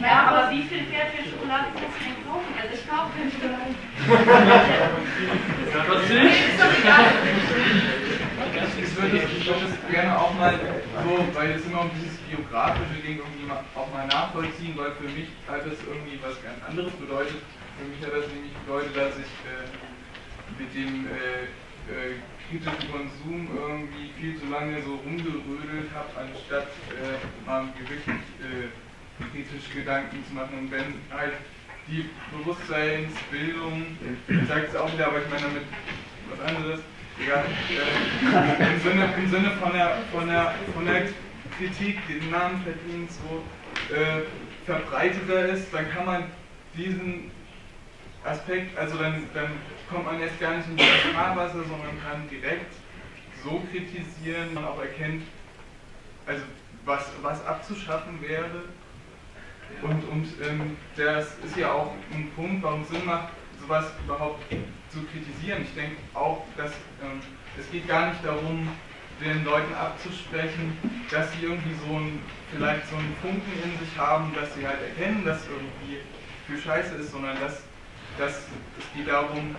[0.01, 2.53] Ja, aber wie viel Fairtrade-Schokolade kannst du denn kaufen?
[2.57, 3.77] Also ich kaufe keine Schokolade.
[5.69, 7.05] Ja, das ist doch egal.
[8.55, 13.19] Es wird würde das gerne auch mal so, weil es immer um dieses biografische Ding
[13.19, 17.45] irgendwie mal, auch mal nachvollziehen, weil für mich hat das irgendwie was ganz anderes bedeutet.
[17.77, 19.69] Für mich hat das nämlich bedeutet, dass ich äh,
[20.57, 21.45] mit dem äh,
[21.93, 22.17] äh,
[22.49, 28.73] kritischen Konsum irgendwie viel zu lange so rumgerödelt habe, anstatt äh, mal wirklich äh,
[29.29, 30.57] kritisch Gedanken zu machen.
[30.59, 31.37] Und wenn halt
[31.87, 35.69] die Bewusstseinsbildung, ich sage es auch wieder, aber ich meine damit
[36.33, 36.81] was anderes,
[37.21, 41.09] ja, äh, im, Sinne, im Sinne von der, von der, von der
[41.59, 43.45] Kritik, den Namen verdient, so
[43.95, 44.23] äh,
[44.65, 46.25] verbreiteter ist, dann kann man
[46.77, 47.31] diesen
[48.25, 49.51] Aspekt, also dann, dann
[49.91, 52.73] kommt man jetzt gar nicht in das Fahrwasser, sondern kann direkt
[53.43, 55.23] so kritisieren, man auch erkennt,
[56.27, 56.43] also
[56.85, 58.65] was, was abzuschaffen wäre.
[59.83, 63.29] Und, und ähm, das ist ja auch ein Punkt, warum es Sinn macht,
[63.61, 64.43] sowas überhaupt
[64.91, 65.63] zu kritisieren.
[65.63, 67.21] Ich denke auch, dass ähm,
[67.59, 68.69] es geht gar nicht darum,
[69.21, 70.77] den Leuten abzusprechen,
[71.11, 72.21] dass sie irgendwie so ein,
[72.51, 75.99] vielleicht so einen Funken in sich haben, dass sie halt erkennen, dass irgendwie
[76.47, 77.63] viel Scheiße ist, sondern dass,
[78.19, 78.39] dass
[78.79, 79.57] es geht darum,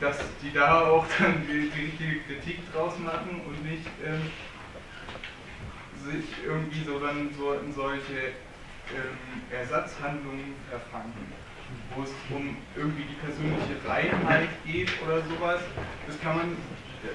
[0.00, 4.20] dass die da auch dann die, die richtige Kritik draus machen und nicht ähm,
[6.04, 8.34] sich irgendwie so dann so in solche
[8.92, 9.16] ähm,
[9.50, 11.14] Ersatzhandlungen verfangen,
[11.94, 15.60] wo es um irgendwie die persönliche Reinheit geht oder sowas.
[16.06, 16.56] Das kann man,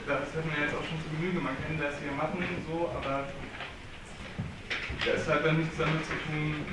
[0.08, 2.90] das hat man ja jetzt auch schon zu Genüge, man kann das hier machen, so,
[2.95, 3.26] aber
[5.06, 6.66] das hat dann nichts damit zu tun,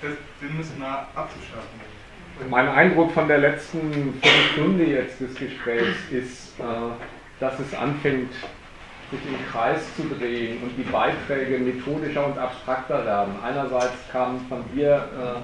[0.00, 1.92] das, den abzuschaffen.
[2.48, 6.62] Mein Eindruck von der letzten Viertelstunde jetzt des Gesprächs ist, äh,
[7.40, 8.32] dass es anfängt,
[9.10, 13.34] sich im Kreis zu drehen und die Beiträge methodischer und abstrakter werden.
[13.44, 15.40] Einerseits kam von dir äh,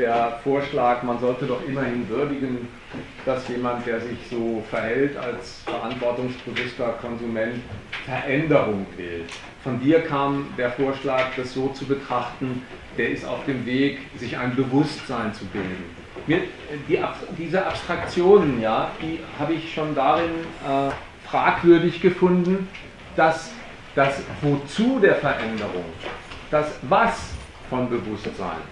[0.00, 2.68] der Vorschlag, man sollte doch immerhin würdigen,
[3.26, 7.56] dass jemand, der sich so verhält als verantwortungsbewusster Konsument,
[8.06, 9.24] Veränderung will.
[9.62, 12.62] Von dir kam der Vorschlag, das so zu betrachten,
[12.96, 15.84] der ist auf dem Weg, sich ein Bewusstsein zu bilden.
[16.26, 16.98] Die,
[17.38, 20.30] diese Abstraktionen, ja, die habe ich schon darin
[20.66, 22.68] äh, fragwürdig gefunden,
[23.16, 23.52] dass
[23.94, 25.84] das Wozu der Veränderung,
[26.50, 27.34] das Was
[27.68, 28.62] von Bewusstsein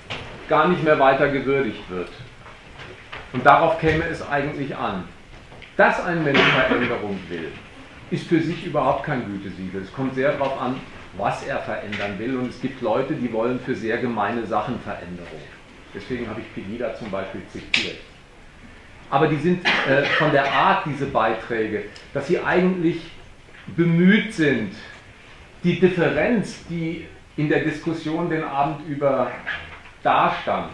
[0.48, 2.08] gar nicht mehr weiter gewürdigt wird.
[3.32, 5.04] Und darauf käme es eigentlich an.
[5.76, 7.52] Dass ein Mensch Veränderung will,
[8.10, 9.82] ist für sich überhaupt kein Gütesiegel.
[9.82, 10.80] Es kommt sehr darauf an,
[11.16, 12.36] was er verändern will.
[12.36, 15.42] Und es gibt Leute, die wollen für sehr gemeine Sachen Veränderung.
[15.94, 17.98] Deswegen habe ich Pegida zum Beispiel zitiert.
[19.10, 23.00] Aber die sind äh, von der Art, diese Beiträge, dass sie eigentlich
[23.76, 24.74] bemüht sind,
[25.64, 29.30] die Differenz, die in der Diskussion den Abend über
[30.02, 30.70] dastand,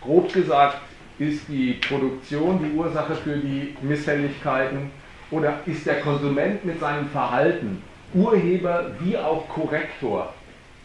[0.00, 0.78] grob gesagt,
[1.18, 4.90] ist die Produktion die Ursache für die Misshelligkeiten
[5.30, 7.82] oder ist der Konsument mit seinem Verhalten
[8.12, 10.32] Urheber wie auch Korrektor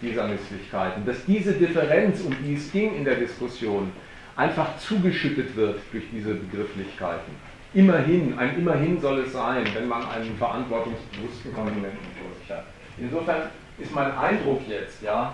[0.01, 3.91] dieser Misslichkeiten, dass diese Differenz, um die es ging in der Diskussion,
[4.35, 7.33] einfach zugeschüttet wird durch diese Begrifflichkeiten.
[7.73, 12.65] Immerhin, ein Immerhin soll es sein, wenn man einen verantwortungsbewussten Konsumenten vor sich hat.
[12.97, 13.41] Insofern
[13.77, 15.33] ist mein Eindruck jetzt, ja,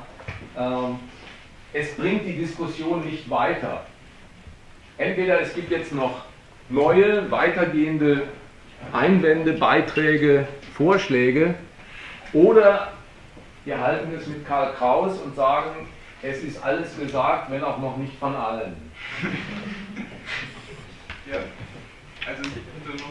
[0.58, 1.00] ähm,
[1.76, 3.86] es bringt die Diskussion nicht weiter.
[4.98, 6.24] Entweder es gibt jetzt noch
[6.70, 8.24] neue, weitergehende
[8.94, 11.56] Einwände, Beiträge, Vorschläge,
[12.32, 12.94] oder
[13.66, 15.88] wir halten es mit Karl Kraus und sagen,
[16.22, 18.76] es ist alles gesagt, wenn auch noch nicht von allen.
[21.30, 21.40] ja,
[22.26, 23.10] also ich hätte noch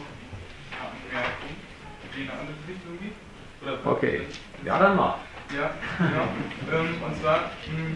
[2.15, 3.13] die in eine andere Richtung geht.
[3.61, 4.21] Oder okay,
[4.63, 5.19] ja dann mal.
[5.55, 5.69] Ja,
[5.99, 6.81] genau.
[7.05, 7.95] und zwar hm,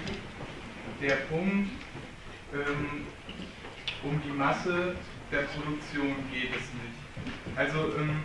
[1.01, 1.69] der Punkt,
[2.53, 3.05] ähm,
[4.03, 4.95] um die Masse
[5.31, 7.55] der Produktion geht es nicht.
[7.55, 8.21] Also ähm,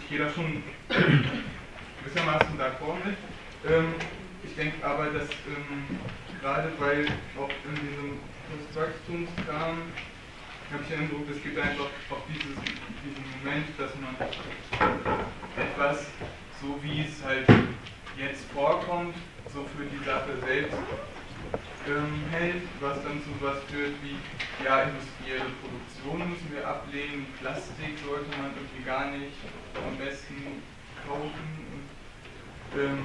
[0.00, 0.62] ich gehe da schon
[2.04, 3.16] gewissermaßen d'accord mit.
[3.68, 3.94] Ähm,
[4.42, 5.84] ich denke aber, dass ähm,
[6.40, 7.06] gerade weil
[7.38, 9.78] auch in diesem Postwachstumskram
[10.72, 12.56] habe ich den Eindruck, es gibt einfach auch dieses,
[13.04, 14.14] diesen Moment, dass man
[15.56, 16.06] etwas,
[16.62, 17.46] so wie es halt
[18.16, 19.14] jetzt vorkommt,
[19.52, 20.78] so für die Sache selbst
[21.90, 24.16] ähm, hält, was dann zu was führt wie,
[24.64, 29.34] ja, industrielle Produktion müssen wir ablehnen, Plastik sollte man irgendwie gar nicht
[29.74, 30.62] am besten
[31.06, 31.60] kaufen
[32.78, 32.98] ähm,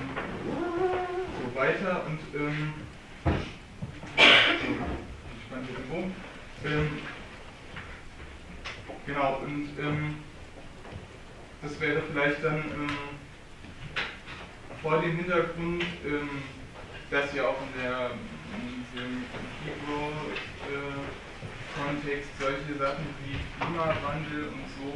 [1.41, 2.73] so weiter und ähm,
[4.05, 6.15] ich den Bogen.
[6.65, 6.89] Ähm,
[9.05, 10.15] genau, und ähm,
[11.61, 12.97] das wäre vielleicht dann ähm,
[14.81, 16.29] vor dem Hintergrund, ähm,
[17.09, 18.11] dass ja auch in, der,
[18.53, 19.25] in diesem
[19.63, 24.91] Hero-Kontext äh, solche Sachen wie Klimawandel und so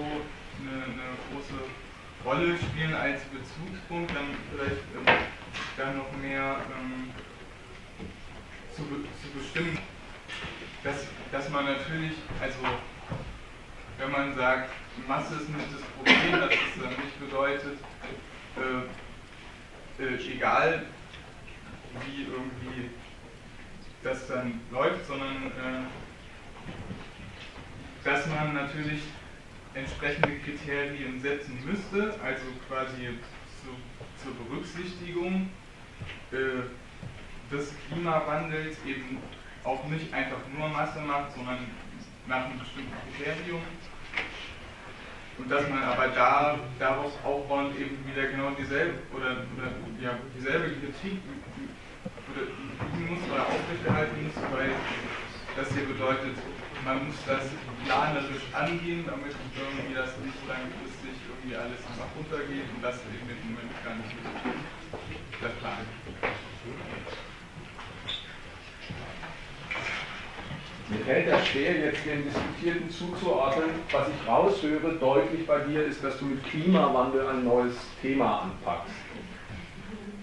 [0.61, 1.60] eine, eine große
[2.26, 5.06] Rolle spielen als Bezugspunkt, dann vielleicht ähm,
[5.78, 7.11] dann noch mehr ähm,
[8.76, 9.78] zu, zu bestimmen,
[10.84, 12.58] dass, dass man natürlich, also
[13.98, 14.72] wenn man sagt,
[15.08, 17.78] Masse ist nicht das Problem, dass es dann nicht bedeutet,
[18.58, 18.84] äh,
[20.03, 20.86] äh, egal
[22.06, 22.90] wie irgendwie
[24.03, 25.86] das dann läuft, sondern äh,
[28.03, 29.02] dass man natürlich
[29.74, 33.19] entsprechende Kriterien setzen müsste, also quasi
[33.61, 33.69] zu,
[34.24, 35.50] zur Berücksichtigung
[36.32, 36.64] äh,
[37.53, 39.19] des Klimawandels eben
[39.64, 41.60] auch nicht einfach nur Masse macht, sondern
[42.28, 43.61] nach einem bestimmten Kriterium.
[45.38, 49.72] Und dass man aber da daraus aufbauend eben wieder genau dieselbe oder, oder
[50.02, 51.19] ja, dieselbe Kritik
[52.38, 54.72] üben muss oder aufrechterhalten muss, weil
[55.56, 56.35] das hier bedeutet,
[56.85, 57.49] man muss das
[57.85, 63.53] planerisch angehen, damit irgendwie das nicht langfristig irgendwie alles nach runtergeht und das eben im
[63.53, 64.16] Moment gar nicht
[65.41, 65.83] der Plan.
[70.90, 73.69] Mir fällt das schwer, jetzt den Diskutierten zuzuordnen.
[73.91, 79.09] Was ich raushöre, deutlich bei dir, ist, dass du mit Klimawandel ein neues Thema anpackst.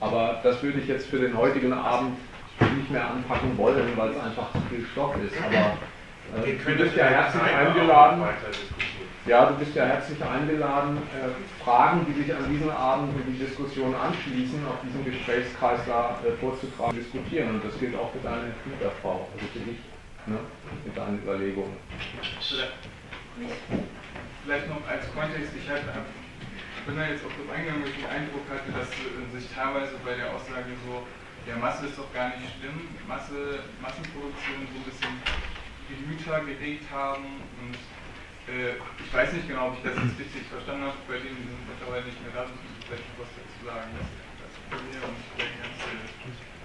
[0.00, 2.16] Aber das würde ich jetzt für den heutigen Abend
[2.76, 5.34] nicht mehr anpacken wollen, weil es einfach zu viel Stoff ist.
[5.42, 8.22] Aber äh, du bist ja herzlich eingeladen.
[9.26, 13.44] Ja, du bist ja herzlich eingeladen, äh, Fragen, die sich an diesem Abend in die
[13.44, 17.50] Diskussion anschließen, auf diesem Gesprächskreis da äh, vorzutragen, diskutieren.
[17.50, 19.78] Und das gilt auch für deine Mutter-Frau, also für dich,
[20.26, 20.38] ne,
[20.84, 21.76] mit deinen Überlegungen.
[24.44, 25.82] Vielleicht noch als Kontext, ich halt,
[26.86, 28.86] bin da jetzt auf das eingegangen, weil ich den Eindruck hatte, dass
[29.34, 31.02] sich teilweise bei der Aussage so,
[31.42, 32.78] ja, Masse ist doch gar nicht schlimm,
[33.10, 35.14] Masse, Massenproduktion so ein bisschen
[35.90, 37.74] Gemüter geregt haben und
[38.46, 41.62] äh, ich weiß nicht genau, ob ich das jetzt richtig verstanden habe, bei denen sind
[41.66, 44.10] mittlerweile nicht mehr da, müssen vielleicht noch was dazu sagen, dass
[44.46, 44.52] das
[44.86, 45.90] mir und der ganze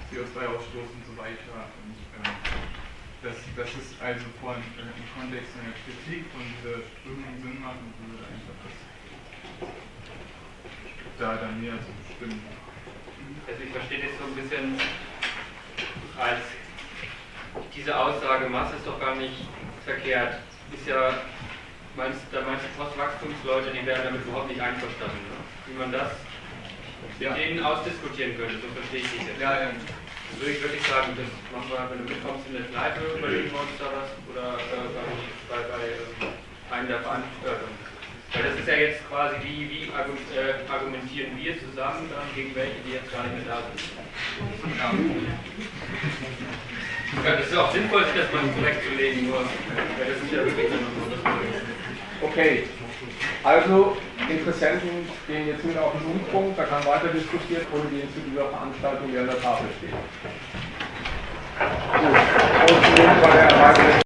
[0.09, 2.29] CO2-Ausstoß und so weiter und ähm,
[3.25, 8.25] dass, dass es also von, äh, im Kontext einer Kritik von dieser Strömung Sinn würde,
[8.25, 8.77] einfach das
[11.21, 12.41] da dann näher zu bestimmen.
[13.45, 14.81] Also ich verstehe das so ein bisschen
[16.17, 16.41] als
[17.75, 19.45] diese Aussage, Masse ist doch gar nicht
[19.85, 20.41] verkehrt,
[20.73, 21.13] ist ja,
[21.95, 25.21] meinst, da meinst du Postwachstumsleute, die wären damit überhaupt nicht einverstanden.
[25.29, 25.37] Ne?
[25.67, 26.11] Wie man das
[27.19, 27.33] mit ja.
[27.33, 29.41] denen ausdiskutieren könnte, so verstehe ich dich jetzt.
[29.41, 29.69] Ja, ja.
[29.69, 33.51] Das würde ich wirklich sagen, das machen wir, wenn du mitkommst in der Kneipe, überlegen
[33.51, 34.87] wir uns da was, oder äh,
[35.51, 37.90] bei, bei äh, einem der Veranstaltungen.
[38.33, 42.79] Weil das ist ja jetzt quasi, wie, wie äh, argumentieren wir zusammen dann gegen welche,
[42.87, 43.91] die jetzt gar nicht mehr da sind.
[44.79, 44.91] Ja.
[47.25, 50.67] Ja, das ist auch sinnvoll, sich das mal zurechtzulegen, nur das ist ja wirklich
[52.21, 52.63] Okay,
[53.43, 53.97] also
[54.29, 54.89] Interessenten
[55.27, 59.11] gehen jetzt mit auf den Umpunkt, da kann weiter diskutiert und gehen zu dieser Veranstaltung,
[59.11, 59.91] die an der Tafel steht.
[61.99, 62.17] Gut.